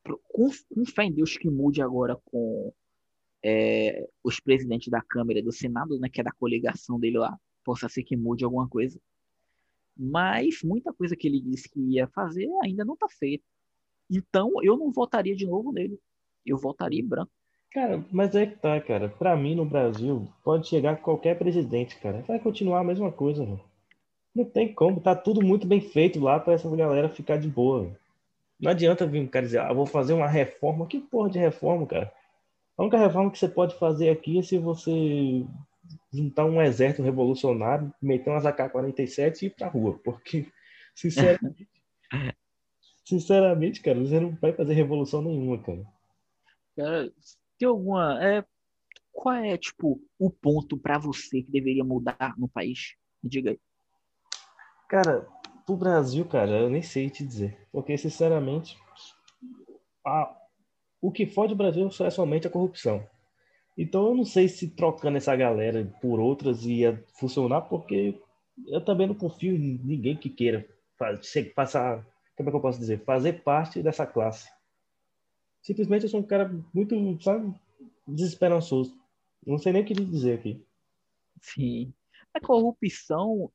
[0.05, 2.73] Com, com fé em Deus que mude agora com
[3.43, 7.37] é, os presidentes da Câmara e do Senado, né, que é da coligação dele lá,
[7.65, 9.01] possa ser que mude alguma coisa.
[9.97, 13.45] Mas muita coisa que ele disse que ia fazer ainda não está feita.
[14.11, 15.99] Então eu não votaria de novo nele.
[16.45, 17.31] Eu votaria em branco.
[17.73, 19.09] Cara, mas é que tá, cara.
[19.09, 22.23] Pra mim, no Brasil, pode chegar qualquer presidente, cara.
[22.23, 23.61] Vai continuar a mesma coisa, velho.
[24.35, 25.01] Não tem como.
[25.01, 27.85] Tá tudo muito bem feito lá pra essa galera ficar de boa.
[27.85, 27.97] velho.
[28.63, 30.87] Não adianta vir cara dizer, ah, vou fazer uma reforma.
[30.87, 32.15] Que porra de reforma, cara?
[32.79, 35.45] A única reforma que você pode fazer aqui é se você
[36.13, 39.99] juntar um exército revolucionário, meter umas AK-47 e ir pra rua.
[40.05, 40.47] Porque,
[40.95, 41.69] sinceramente,
[43.05, 45.85] sinceramente, cara, você não vai fazer revolução nenhuma, cara.
[46.77, 47.13] Cara,
[47.59, 48.25] tem alguma.
[48.25, 48.45] É,
[49.11, 52.95] qual é, tipo, o ponto pra você que deveria mudar no país?
[53.21, 53.59] Me diga aí.
[54.89, 55.27] Cara,
[55.67, 57.57] pro Brasil, cara, eu nem sei te dizer.
[57.73, 58.77] Porque, sinceramente,
[60.05, 60.37] a-
[61.03, 63.07] o que fode o Brasil só é somente a corrupção.
[63.79, 68.21] Então, eu não sei se trocando essa galera por outras ia funcionar, porque
[68.69, 70.67] eu também não confio em ninguém que queira
[70.99, 72.07] fa- che- passar,
[72.37, 74.49] como é que eu posso dizer, fazer parte dessa classe.
[75.63, 77.55] Simplesmente eu sou um cara muito, sabe,
[78.07, 78.95] desesperançoso.
[79.47, 80.65] Não sei nem o que dizer aqui.
[81.41, 81.95] Sim.
[82.35, 83.53] A corrupção,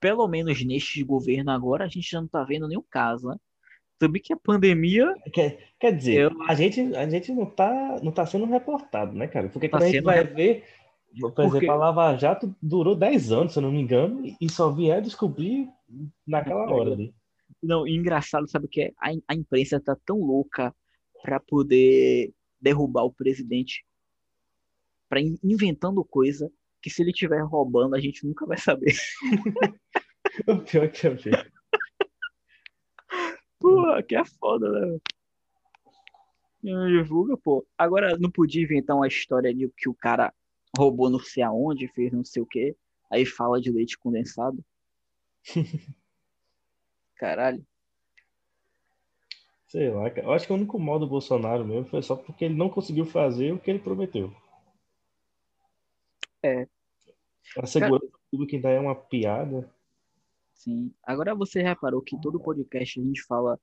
[0.00, 3.36] pelo menos neste governo agora, a gente já não tá vendo nenhum caso, né?
[3.98, 8.12] Também que a pandemia Quer, quer dizer, Eu- a gente, a gente não tá, não
[8.12, 9.48] tá sendo reportado, né, cara?
[9.48, 10.64] Porque Tá quando a gente vai re- ver,
[11.20, 14.48] por Porque- exemplo, a Lava Jato durou 10 anos, se eu não me engano, e
[14.48, 15.68] só vieram descobrir
[16.26, 17.12] naquela hora ali.
[17.60, 18.92] Não, engraçado, sabe o que é?
[19.00, 20.72] A, a imprensa tá tão louca
[21.22, 23.84] pra poder derrubar o presidente,
[25.16, 26.50] in- inventando coisa
[26.80, 28.94] que se ele estiver roubando a gente nunca vai saber.
[30.46, 31.30] O pior que eu vi.
[33.58, 34.98] Pô, que é foda, né?
[36.62, 37.66] Não Divulga, pô.
[37.76, 40.32] Agora não podia inventar uma história ali que o cara
[40.76, 42.76] roubou não sei aonde, fez não sei o quê,
[43.10, 44.64] aí fala de leite condensado.
[47.16, 47.64] Caralho.
[49.66, 50.26] Sei lá, cara.
[50.26, 53.04] Eu acho que o único mal do Bolsonaro mesmo foi só porque ele não conseguiu
[53.04, 54.32] fazer o que ele prometeu.
[56.42, 56.66] É.
[57.56, 59.68] A segurança pública ainda é uma piada.
[60.54, 60.92] Sim.
[61.04, 63.58] Agora você reparou que todo podcast a gente fala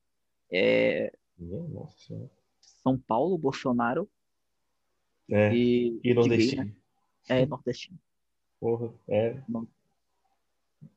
[0.50, 2.30] é, Nossa.
[2.60, 4.08] São Paulo, Bolsonaro
[5.30, 6.64] É, e, e gay, nordestino.
[6.64, 6.72] né?
[7.28, 7.98] É, nordestino.
[8.60, 9.40] Porra, é.
[9.48, 9.66] Não.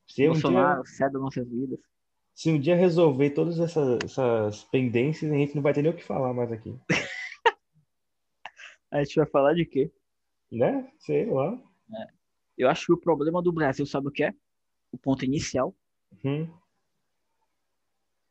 [0.08, 1.80] Se um dia, Bolsonaro, nossas vidas.
[2.34, 5.96] se um dia resolver todas essas, essas pendências, a gente não vai ter nem o
[5.96, 6.76] que falar mais aqui.
[8.92, 9.92] A gente vai falar de quê?
[10.52, 10.92] Né?
[10.98, 11.62] Sei lá.
[12.58, 14.34] Eu acho que o problema do Brasil, sabe o que é?
[14.92, 15.74] O ponto inicial
[16.26, 16.50] Hum,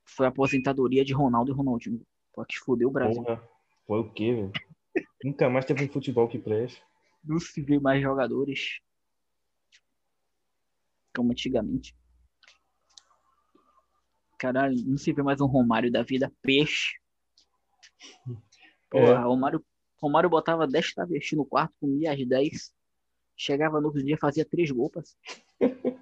[0.04, 2.04] foi a aposentadoria de Ronaldo e Ronaldinho.
[2.32, 3.22] Pô, que fudeu o Brasil.
[3.22, 3.48] porra.
[3.86, 4.52] Foi o quê, velho?
[5.24, 6.82] Nunca mais teve um futebol que preste.
[7.24, 8.80] Não se vê mais jogadores
[11.14, 11.96] como antigamente.
[14.39, 16.32] Caralho, não se vê mais um Romário da vida.
[16.43, 16.98] Peixe.
[18.89, 19.22] Porra, É.
[19.24, 19.64] Romário,
[20.01, 22.74] Romário botava 10 travestis no quarto, comia as 10.
[23.39, 24.90] Chegava no outro dia, fazia 3 gols.
[24.90, 25.98] parceiro.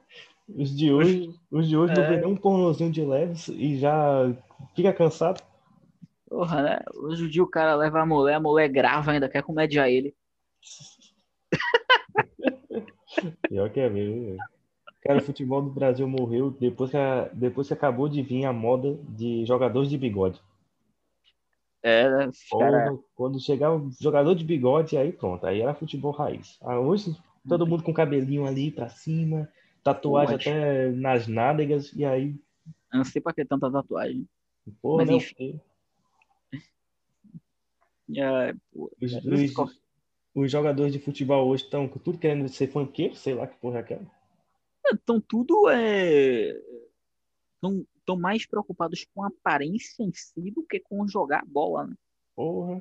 [0.48, 2.08] Os de hoje, os de hoje não É.
[2.08, 4.32] vê nem um pornozinho de leves e já
[4.74, 5.42] fica cansado.
[6.28, 6.78] Porra, né?
[6.94, 10.14] Hoje em dia o cara leva a mulher, a mulher grava ainda, quer comédia ele.
[13.48, 14.36] Pior que é mesmo.
[15.02, 18.52] Cara, o futebol do Brasil morreu depois que, a- depois que acabou de vir a
[18.52, 20.40] moda de jogadores de bigode.
[21.86, 22.32] É, né?
[22.50, 26.58] Cara, Porra, quando chegava um jogador de bigode, aí pronto, aí era futebol raiz.
[26.60, 27.16] Ah, hoje,
[27.48, 29.48] todo mundo com cabelinho ali pra cima,
[29.84, 32.34] tatuagem até nas nádegas, e aí,
[32.92, 34.28] eu não sei pra que tanta tatuagem.
[34.82, 35.60] porra, Mas enfim.
[38.16, 39.80] É, pô, Os, é, os-
[40.34, 43.80] os jogadores de futebol hoje estão tudo querendo ser funkeiro, sei lá que porra é
[43.80, 44.06] aquela.
[44.92, 46.52] Então tudo é.
[48.06, 51.96] Estão tão mais preocupados com a aparência em si do que com jogar bola, né?
[52.36, 52.80] Porra.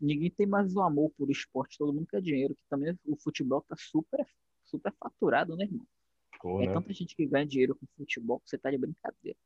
[0.00, 3.60] Ninguém tem mais o amor por esporte, todo mundo quer dinheiro, que também o futebol
[3.60, 4.26] tá super,
[4.64, 5.86] super faturado, né, irmão?
[6.40, 6.72] Porra, É né?
[6.72, 9.38] tanta gente que ganha dinheiro com futebol que você tá de brincadeira.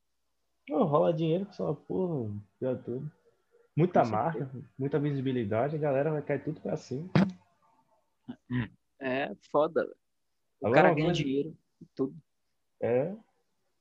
[0.68, 2.30] Não, rola dinheiro que só, porra,
[2.60, 3.12] pior de tudo.
[3.76, 4.44] Muita Com certeza.
[4.44, 7.09] marca, muita visibilidade, a galera vai cair tudo pra cima.
[9.00, 9.96] É foda, velho.
[10.60, 12.16] O Agora cara ganha dinheiro e tudo.
[12.80, 13.14] É.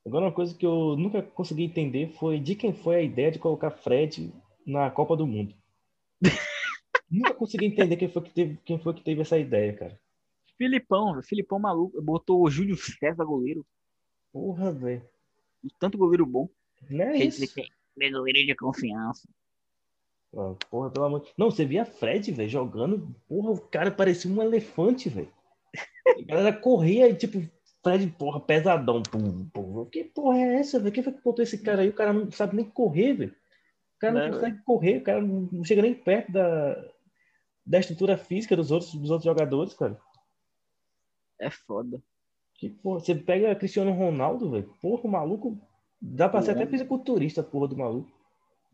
[0.08, 3.40] Agora uma coisa que eu nunca consegui entender foi de quem foi a ideia de
[3.40, 4.34] colocar Fred
[4.66, 5.54] na Copa do Mundo.
[7.12, 10.00] nunca consegui entender quem foi que teve, quem foi que teve essa ideia, cara.
[10.58, 11.24] Filipão, velho.
[11.24, 12.02] Filipão maluco.
[12.02, 13.66] Botou o Júlio César goleiro.
[14.32, 15.04] Porra, velho.
[15.78, 16.48] Tanto goleiro bom.
[16.90, 17.44] Não é isso.
[17.60, 19.28] é goleiro de confiança.
[20.34, 21.28] Ah, porra, pelo amor.
[21.38, 23.14] Não, você via Fred, velho, jogando.
[23.28, 25.34] Porra, o cara parecia um elefante, velho.
[26.08, 27.46] A galera corria e, tipo,
[27.88, 29.02] Fred, porra, pesadão.
[29.04, 29.86] Pum, pum.
[29.86, 30.94] Que porra é essa, velho?
[30.94, 31.90] Quem foi que botou esse cara aí?
[31.90, 33.32] O cara não sabe nem correr, velho.
[33.96, 36.76] O cara não Né, consegue correr, o cara não não chega nem perto da,
[37.66, 40.00] da estrutura física dos outros, dos outros jogadores, cara.
[41.40, 42.02] É foda.
[42.56, 44.74] Que porra, você pega Cristiano Ronaldo, velho.
[44.82, 45.60] Porra, o maluco.
[46.02, 46.64] Dá pra ser Porra.
[46.64, 48.12] até fisiculturista, porra, do maluco.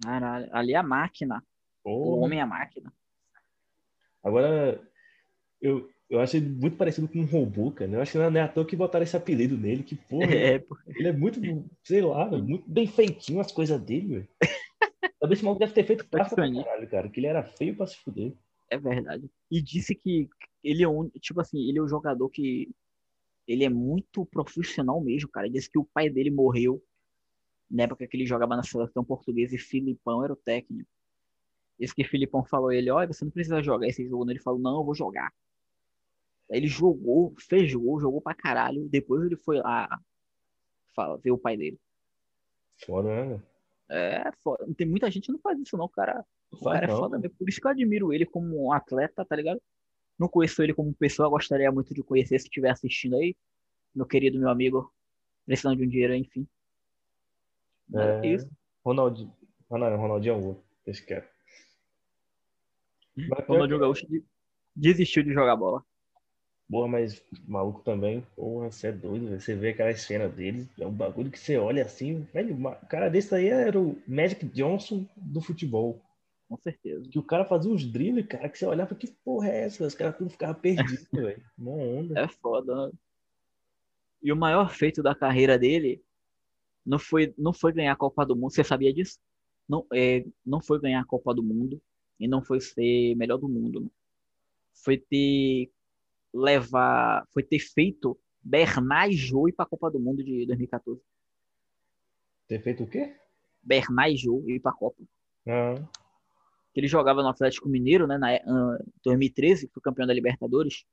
[0.03, 0.49] Caralho.
[0.56, 1.44] Ali é a máquina.
[2.03, 2.26] O Porra.
[2.26, 2.94] homem é a máquina.
[4.23, 4.81] Agora,
[5.61, 7.92] eu, eu acho ele muito parecido com um robô, cara.
[7.92, 10.60] Eu acho que não é à toa que botaram esse apelido nele, que porra, É,
[10.60, 10.78] pô.
[10.88, 11.40] ele é muito,
[11.84, 14.28] sei lá, muito bem feitinho as coisas dele, velho.
[15.20, 17.98] Talvez esse maluco deve ter feito pra caralho, cara, que ele era feio pra se
[17.98, 18.34] fuder.
[18.70, 19.30] É verdade.
[19.50, 20.28] E disse que
[20.64, 22.70] ele é um, tipo assim, ele é um jogador que
[23.48, 25.48] ele é muito profissional mesmo, cara.
[25.48, 26.82] Ele disse que o pai dele morreu
[27.70, 30.90] na época que ele jogava na seleção portuguesa e Filipão era o técnico.
[31.80, 34.30] Disse que Filipão falou a ele, olha, você não precisa jogar esse jogo.
[34.30, 35.32] Ele falou, não, eu vou jogar.
[36.49, 38.88] Ele jogou, fez gol, jogou pra caralho.
[38.90, 39.88] Depois ele foi lá
[40.95, 41.80] fala, ver o pai dele.
[42.86, 43.41] Foda, né?
[43.90, 44.65] É foda.
[44.78, 46.24] Tem muita gente que não faz isso, não, cara.
[46.52, 47.22] Não O cara é não, foda pô.
[47.24, 47.38] mesmo.
[47.38, 49.61] Por isso que eu admiro ele como um atleta, tá ligado?
[50.20, 53.36] Não conheço ele como pessoa, gostaria muito de conhecer se estiver assistindo aí.
[53.95, 54.94] Meu querido, meu amigo,
[55.45, 56.48] precisando de um dinheiro, enfim.
[57.95, 58.28] É É.
[58.28, 58.49] isso.
[58.86, 59.34] Ronaldinho.
[59.72, 60.34] Ah, não, Ronaldinho
[60.86, 61.30] é o quieto.
[63.15, 64.24] Mas pior Ronaldinho Gaúcho de-
[64.76, 65.84] desistiu de jogar bola.
[66.69, 69.40] Porra, mas maluco também, porra, você é doido, velho.
[69.40, 73.10] Você vê aquela cena dele, é um bagulho que você olha assim, velho, o cara
[73.10, 76.02] desse aí era o Magic Johnson do futebol.
[76.49, 77.07] Com certeza.
[77.10, 79.85] Que o cara fazia uns dribles, cara, que você olhava, que porra é essa?
[79.85, 81.44] Os caras tudo ficavam perdidos, velho.
[81.57, 82.19] Mó onda.
[82.19, 82.88] É foda.
[82.88, 82.91] né?
[84.22, 86.02] E o maior feito da carreira dele
[86.85, 88.52] não foi, não foi ganhar a Copa do Mundo.
[88.52, 89.19] Você sabia disso?
[89.68, 91.81] Não, é, não foi ganhar a Copa do Mundo
[92.19, 93.81] e não foi ser melhor do mundo.
[93.81, 93.88] né?
[94.73, 95.69] Foi ter
[96.34, 101.02] levar, foi ter feito Bernard Jô ir para a Copa do Mundo de 2014.
[102.48, 103.16] Ter feito o quê?
[103.62, 105.02] Bernard Jô ir para a Copa.
[105.48, 105.76] Ah,
[106.74, 110.86] Que ele jogava no Atlético Mineiro, né, na ah, 2013, foi campeão da Libertadores.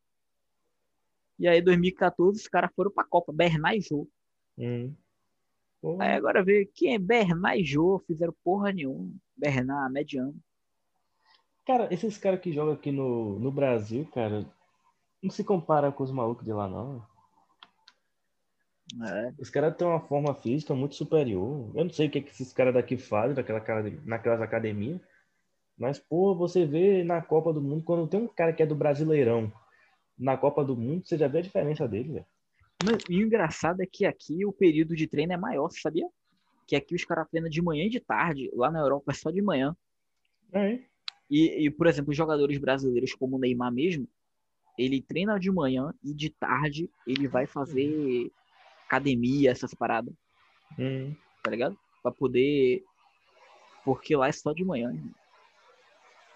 [1.39, 4.07] E aí 2014 os caras foram para a Copa, Bernard Jô.
[4.59, 4.95] hum.
[5.99, 9.11] Aí agora vê quem é Bernard Jô, fizeram porra nenhuma.
[9.35, 10.37] Bernard, mediano.
[11.67, 14.45] Cara, esses caras que jogam aqui no, no Brasil, cara,
[15.23, 17.03] não se compara com os malucos de lá, não.
[19.07, 21.71] É, Os caras têm uma forma física muito superior.
[21.75, 25.01] Eu não sei o que, é que esses caras daqui fazem naquela, cara- naquelas academias.
[25.79, 28.75] Mas, pô, você vê na Copa do Mundo, quando tem um cara que é do
[28.75, 29.53] Brasileirão
[30.19, 32.27] na Copa do Mundo, você já vê a diferença dele, velho.
[33.09, 36.09] E o engraçado é que aqui o período de treino é maior, sabia?
[36.67, 38.51] Que aqui os caras treinam de manhã e de tarde.
[38.55, 39.77] Lá na Europa é só de manhã.
[40.53, 40.81] É,
[41.31, 44.09] E, e, por exemplo, os jogadores brasileiros, como o Neymar mesmo,
[44.77, 48.31] ele treina de manhã e de tarde ele vai fazer
[48.87, 50.15] academia, essas paradas,
[50.79, 51.15] hum.
[51.43, 51.79] tá ligado?
[52.03, 52.83] Pra poder.
[53.85, 54.93] Porque lá é só de manhã.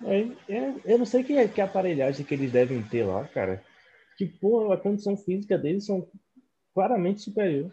[0.04, 3.64] É, é, eu não sei que, que aparelhagem que eles devem ter lá, cara.
[4.16, 6.08] Que, pô, a condição física deles são
[6.74, 7.72] claramente superior.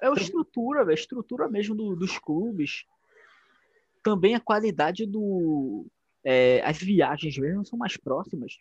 [0.00, 0.90] É a estrutura, velho.
[0.90, 2.84] A estrutura mesmo do- dos clubes.
[4.02, 5.86] Também a qualidade do.
[6.24, 8.58] é, as viagens mesmo são mais próximas.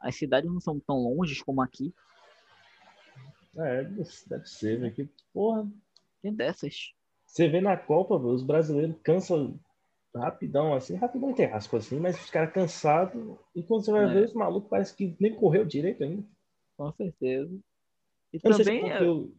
[0.00, 1.92] As cidades não são tão longes como aqui.
[3.56, 4.94] É, deve ser, velho.
[4.94, 5.66] Que, porra,
[6.22, 6.92] Tem dessas.
[7.26, 9.58] Você vê na Copa, velho, os brasileiros cansam
[10.14, 14.12] rapidão, assim, rapidão entre aspas, assim, mas os caras cansados, e quando você vai É.
[14.14, 16.24] ver, os malucos parece que nem correu direito ainda.
[16.76, 17.52] Com certeza.
[18.32, 18.90] E Eu não sei se também.
[18.90, 19.32] é é, eu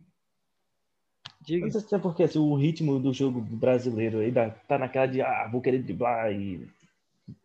[1.42, 5.06] diga, não sei se é porque assim, o ritmo do jogo brasileiro ainda tá naquela
[5.08, 6.70] de, ah, vou querer driblar e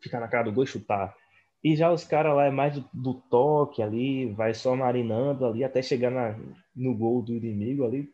[0.00, 1.16] ficar na cara do gol e chutar.
[1.64, 5.64] E já os caras lá é mais do, do toque ali, vai só marinando ali
[5.64, 6.38] até chegar na,
[6.76, 8.12] no gol do inimigo ali.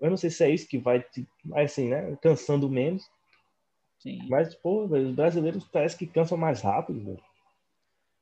[0.00, 1.04] Eu não sei se é isso que vai,
[1.56, 3.10] assim, né, cansando menos.
[3.98, 4.28] sim.
[4.28, 7.22] Mas, pô, velho, os brasileiros parece que cansam mais rápido, velho.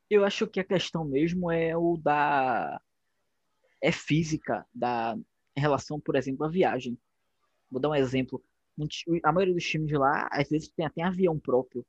[0.08, 2.80] Eu acho que a questão mesmo é o da.
[3.82, 5.16] É física, da
[5.56, 6.98] em relação, por exemplo, à viagem.
[7.70, 8.42] Vou dar um exemplo.
[9.22, 11.84] A maioria dos times de lá, às vezes, tem até avião próprio.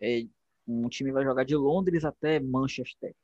[0.00, 0.26] É,
[0.66, 3.14] Um time vai jogar de Londres até Manchester.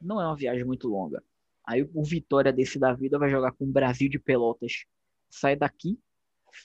[0.00, 1.22] Não é uma viagem muito longa.
[1.64, 4.86] Aí o Vitória desse da vida vai jogar com o Brasil de Pelotas.
[5.28, 5.98] Sai daqui,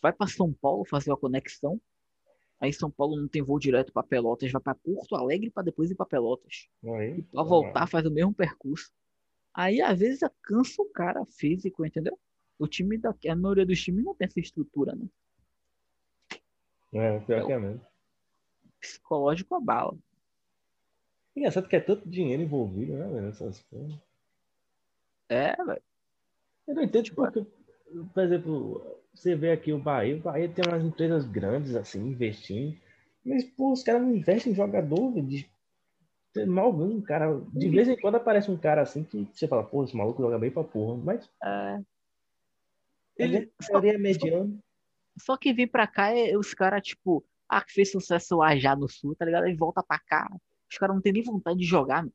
[0.01, 1.79] vai para São Paulo fazer a conexão.
[2.59, 5.91] Aí São Paulo não tem voo direto para Pelotas, vai para Porto Alegre para depois
[5.91, 6.69] ir para Pelotas.
[6.85, 8.93] Aí, E para voltar faz o mesmo percurso.
[9.53, 12.17] Aí às vezes cansa o cara físico, entendeu?
[12.57, 15.05] O time daqui, a maioria dos times não tem essa estrutura, né?
[16.93, 17.81] É, pior que é mesmo.
[18.79, 19.97] Psicológico abala.
[21.35, 23.27] Engraçado que é tanto dinheiro envolvido, né, velho?
[23.27, 23.97] Essas coisas.
[25.29, 25.81] É, velho.
[26.67, 27.45] Eu não entendo porque,
[28.13, 32.77] por exemplo, você vê aqui o Bahia, o Bahia tem umas empresas grandes assim, investindo,
[33.25, 35.27] mas pô, os caras não investem em jogador, velho.
[35.27, 35.49] De...
[36.33, 37.39] Você mal um cara.
[37.53, 40.39] De vez em quando aparece um cara assim que você fala, pô, esse maluco joga
[40.39, 40.97] bem pra porra.
[40.97, 41.79] Mas É.
[43.17, 44.59] ele Ele, a maioria é mediano.
[45.19, 48.75] Só que vir pra cá é os caras, tipo, ah, que fez sucesso lá já
[48.75, 49.43] no sul, tá ligado?
[49.43, 50.27] Aí volta pra cá.
[50.73, 52.11] Os caras não tem nem vontade de jogar, meu.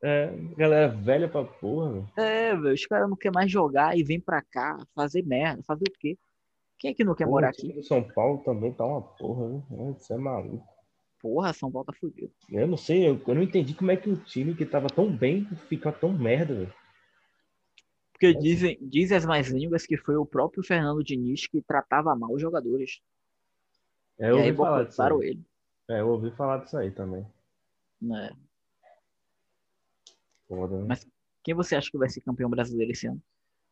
[0.00, 2.08] É, galera velha pra porra, velho.
[2.16, 5.60] É, velho, os caras não querem mais jogar e vem pra cá fazer merda.
[5.64, 6.16] Fazer o quê?
[6.78, 7.82] Quem é que não quer Pô, morar aqui?
[7.82, 9.96] São Paulo também tá uma porra, né?
[9.98, 10.64] Isso é maluco.
[11.20, 12.30] Porra, São Paulo tá fudido.
[12.48, 15.10] Eu não sei, eu, eu não entendi como é que o time que tava tão
[15.10, 16.74] bem fica tão merda, velho.
[18.12, 22.32] Porque dizem, dizem as mais línguas que foi o próprio Fernando Diniz que tratava mal
[22.32, 23.00] os jogadores.
[24.20, 25.28] É, eu e aí ouvi falar disso aí.
[25.28, 25.44] ele.
[25.90, 27.26] É, eu ouvi falar disso aí também.
[28.04, 28.30] Né?
[30.48, 30.84] Foda, né?
[30.88, 31.06] Mas-
[31.42, 33.22] Quem você acha que vai ser campeão brasileiro esse ano?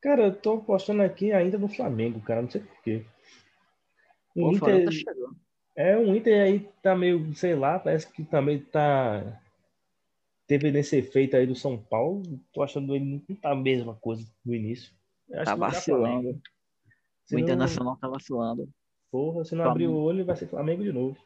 [0.03, 3.05] Cara, eu tô apostando aqui ainda no Flamengo, cara, não sei porquê.
[4.35, 5.13] Pô, O Flamengo Inter, tá
[5.77, 9.41] é, o Inter aí tá meio, sei lá, parece que também tá.
[10.47, 12.23] Teve nesse efeito aí do São Paulo.
[12.53, 14.93] Tô achando ele não tá a mesma coisa do início.
[15.31, 15.61] Tá Flamengo.
[15.73, 16.43] vacilando.
[17.25, 18.69] Se O não- Internacional tá vacilando.
[19.11, 20.07] Porra, se não abrir o Flamengo.
[20.09, 21.17] olho, vai ser Flamengo de novo.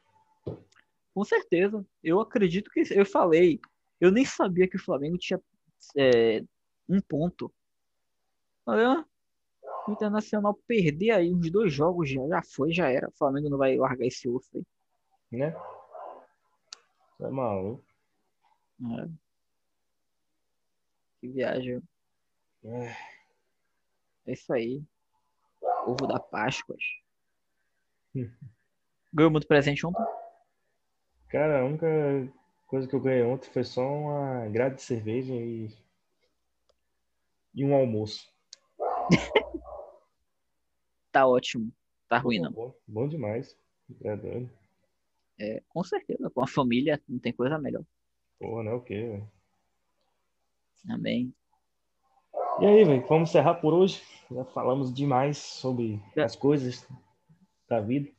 [1.16, 1.82] Com certeza.
[2.04, 2.82] Eu acredito que.
[2.90, 3.58] Eu falei.
[3.98, 5.40] Eu nem sabia que o Flamengo tinha
[5.96, 6.44] é,
[6.86, 7.50] um ponto.
[8.66, 9.02] Olha,
[9.88, 13.08] o Internacional perder aí uns dois jogos já, já foi, já era.
[13.08, 14.66] O Flamengo não vai largar esse osso aí.
[15.32, 15.56] Né?
[17.20, 17.82] É maluco.
[18.82, 19.08] É.
[21.18, 21.82] Que viagem.
[22.62, 22.94] É.
[24.26, 24.84] É isso aí.
[25.86, 26.76] Ovo da Páscoa.
[29.14, 30.04] Ganhou muito presente ontem?
[31.36, 31.86] Cara, a única
[32.66, 35.68] coisa que eu ganhei ontem foi só uma grade de cerveja e,
[37.54, 38.26] e um almoço.
[41.12, 41.72] Tá ótimo.
[42.08, 42.52] Tá ruim, não.
[42.52, 43.56] Bom, bom demais.
[44.02, 44.50] É doido.
[45.38, 46.28] É, com certeza.
[46.28, 47.82] Com a família não tem coisa melhor.
[48.38, 49.30] Porra, não é o quê, velho?
[50.90, 51.34] Amém.
[52.60, 54.02] E aí, velho, vamos encerrar por hoje.
[54.30, 56.86] Já falamos demais sobre as coisas
[57.66, 58.10] da vida.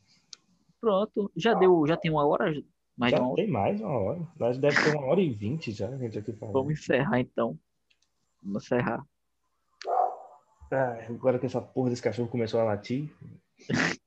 [0.82, 1.32] Pronto.
[1.36, 2.52] Já deu, já tem uma hora?
[3.00, 4.28] Já tem mais uma hora.
[4.40, 6.54] Nós deve ter uma hora e vinte já, a gente aqui falando.
[6.54, 7.58] Vamos encerrar então.
[8.42, 9.06] Vamos encerrar.
[10.72, 13.14] Ah, agora que essa porra desse cachorro começou a latir.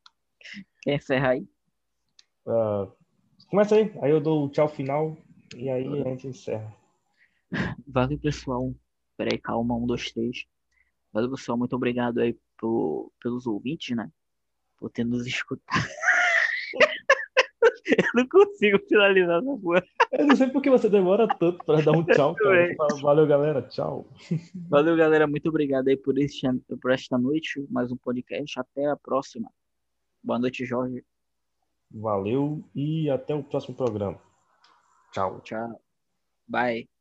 [0.82, 1.48] Quer encerrar aí?
[2.46, 2.88] ah,
[3.48, 5.16] começa aí, aí eu dou o tchau final
[5.54, 6.74] e aí a gente encerra.
[7.86, 8.74] Valeu, pessoal.
[9.16, 9.76] Peraí, calma.
[9.76, 10.46] Um, dois, três.
[11.12, 11.56] Valeu, pessoal.
[11.56, 14.10] Muito obrigado aí por, pelos ouvintes, né?
[14.78, 15.86] Por ter nos escutado.
[18.14, 19.84] Eu não consigo finalizar essa porra.
[20.12, 22.74] Eu não sei por que você demora tanto para dar um tchau, cara.
[23.00, 24.06] Valeu, galera, tchau.
[24.68, 25.26] Valeu, galera.
[25.26, 26.46] Muito obrigado aí por, este,
[26.80, 27.64] por esta noite.
[27.70, 28.58] Mais um podcast.
[28.58, 29.50] Até a próxima.
[30.22, 31.04] Boa noite, Jorge.
[31.90, 34.18] Valeu e até o próximo programa.
[35.12, 35.40] Tchau.
[35.40, 35.80] Tchau.
[36.46, 36.99] Bye.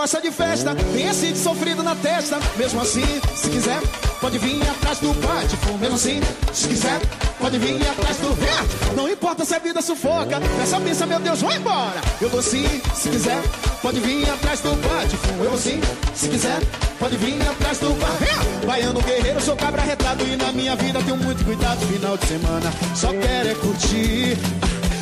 [0.00, 2.38] Gosta de festa, tem esse de sofrido na testa.
[2.56, 3.04] Mesmo assim,
[3.36, 3.78] se quiser,
[4.18, 5.76] pode vir atrás do patifo.
[5.76, 6.20] Mesmo assim,
[6.54, 6.98] se quiser,
[7.38, 8.96] pode vir atrás do vento.
[8.96, 12.00] Não importa se a vida sufoca, nessa pista, meu Deus, vai embora.
[12.18, 13.42] Eu vou sim, se quiser,
[13.82, 15.28] pode vir atrás do patifo.
[15.38, 15.78] Eu vou sim,
[16.14, 16.60] se quiser,
[16.98, 18.66] pode vir atrás do barrento.
[18.66, 21.78] Baiano guerreiro, sou cabra retrado e na minha vida tenho muito cuidado.
[21.86, 24.38] Final de semana, só quero é curtir.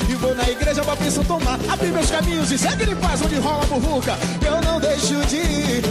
[0.08, 1.58] E vou na igreja pra bênção tomar.
[1.70, 5.84] Abrir meus caminhos e segue em paz onde rola a Eu não deixo de ir.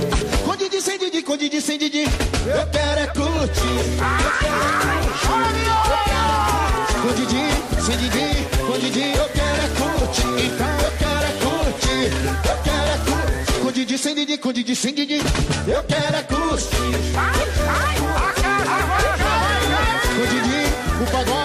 [0.51, 2.03] Ah, Didi, sem Didi, com Didi, sem Didi.
[2.03, 3.61] Eu quero é curtir.
[3.67, 5.67] Eu quero é curtir.
[5.97, 7.45] É Com Didi,
[7.85, 10.45] sem Didi, com Didi Eu quero é curtir.
[10.47, 12.09] Então eu quero é curtir.
[12.49, 13.61] Eu quero é curtir.
[13.61, 15.21] Com Didi, sem Didi, com Didi, sem Didi.
[15.67, 16.75] Eu quero é curtir.
[20.15, 21.36] Com Didi, o pagode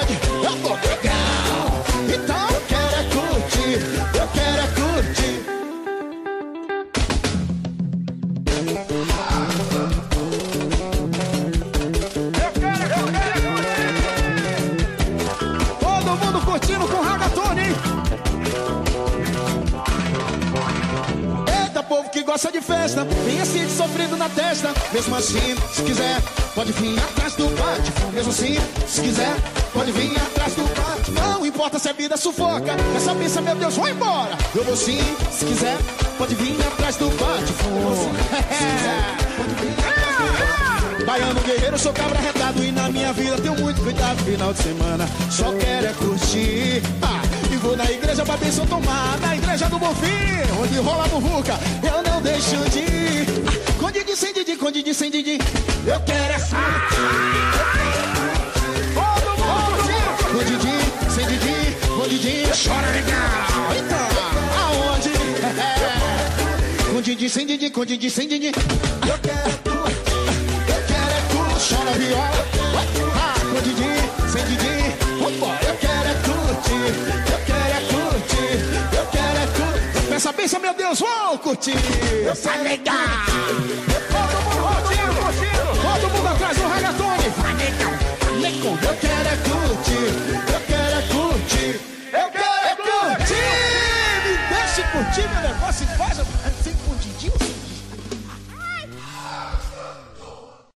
[24.16, 24.72] na testa.
[24.92, 26.20] Mesmo assim, se quiser,
[26.54, 27.92] pode vir atrás do bate.
[28.12, 28.56] Mesmo assim,
[28.86, 29.34] se quiser,
[29.72, 31.10] pode vir atrás do bate.
[31.10, 32.72] Não importa se a vida sufoca.
[32.96, 34.38] Essa pensa, meu Deus, vou embora.
[34.54, 35.00] Eu vou sim,
[35.30, 35.76] se quiser,
[36.16, 37.52] pode vir atrás do bate.
[41.04, 44.22] Baiano guerreiro, sou cabra retado e na minha vida tenho muito cuidado.
[44.24, 46.82] Final de semana, só quero é curtir.
[47.02, 47.20] Ah,
[47.62, 49.18] vou na igreja pra bênção tomar.
[49.20, 50.08] Na igreja do Bonfim,
[50.60, 53.26] onde rola muvuca, eu não deixo de ir.
[53.46, 55.38] Ah, com Didi, sem Didi, com Didi, sem Didi.
[55.86, 56.38] Eu quero é
[58.94, 59.82] Todo mundo
[60.32, 60.76] Com Didi,
[61.14, 62.42] sem Didi, com Didi.
[62.64, 63.72] Chora legal.
[63.78, 64.08] Então,
[64.60, 65.12] aonde?
[66.92, 68.48] Com Didi, sem Didi, com Didi, sem Didi.
[68.48, 69.70] Eu quero é tu.
[69.70, 71.74] Eu quero é tu.
[71.74, 73.21] Chora viola.
[73.62, 73.94] Didi,
[74.30, 74.76] sem Didi.
[75.22, 75.58] Vambora.
[75.64, 76.88] Eu quero é curtir.
[77.32, 78.54] Eu quero é curtir.
[78.96, 80.08] Eu quero é curtir.
[80.08, 81.76] Pensa, pensa, meu Deus, vou curtir.
[82.42, 82.96] Tá legal.
[84.10, 85.70] Todo mundo curtindo, curtindo.
[85.80, 87.28] Todo mundo atrás do reggaetone.
[87.38, 87.94] Vai legal.
[88.40, 88.78] Legal.
[88.82, 90.08] Eu quero é curtir.
[90.52, 91.80] Eu quero é curtir.
[92.12, 93.62] Eu quero é curtir.
[94.24, 96.41] Me deixe curtir meu negócio e curtidinho,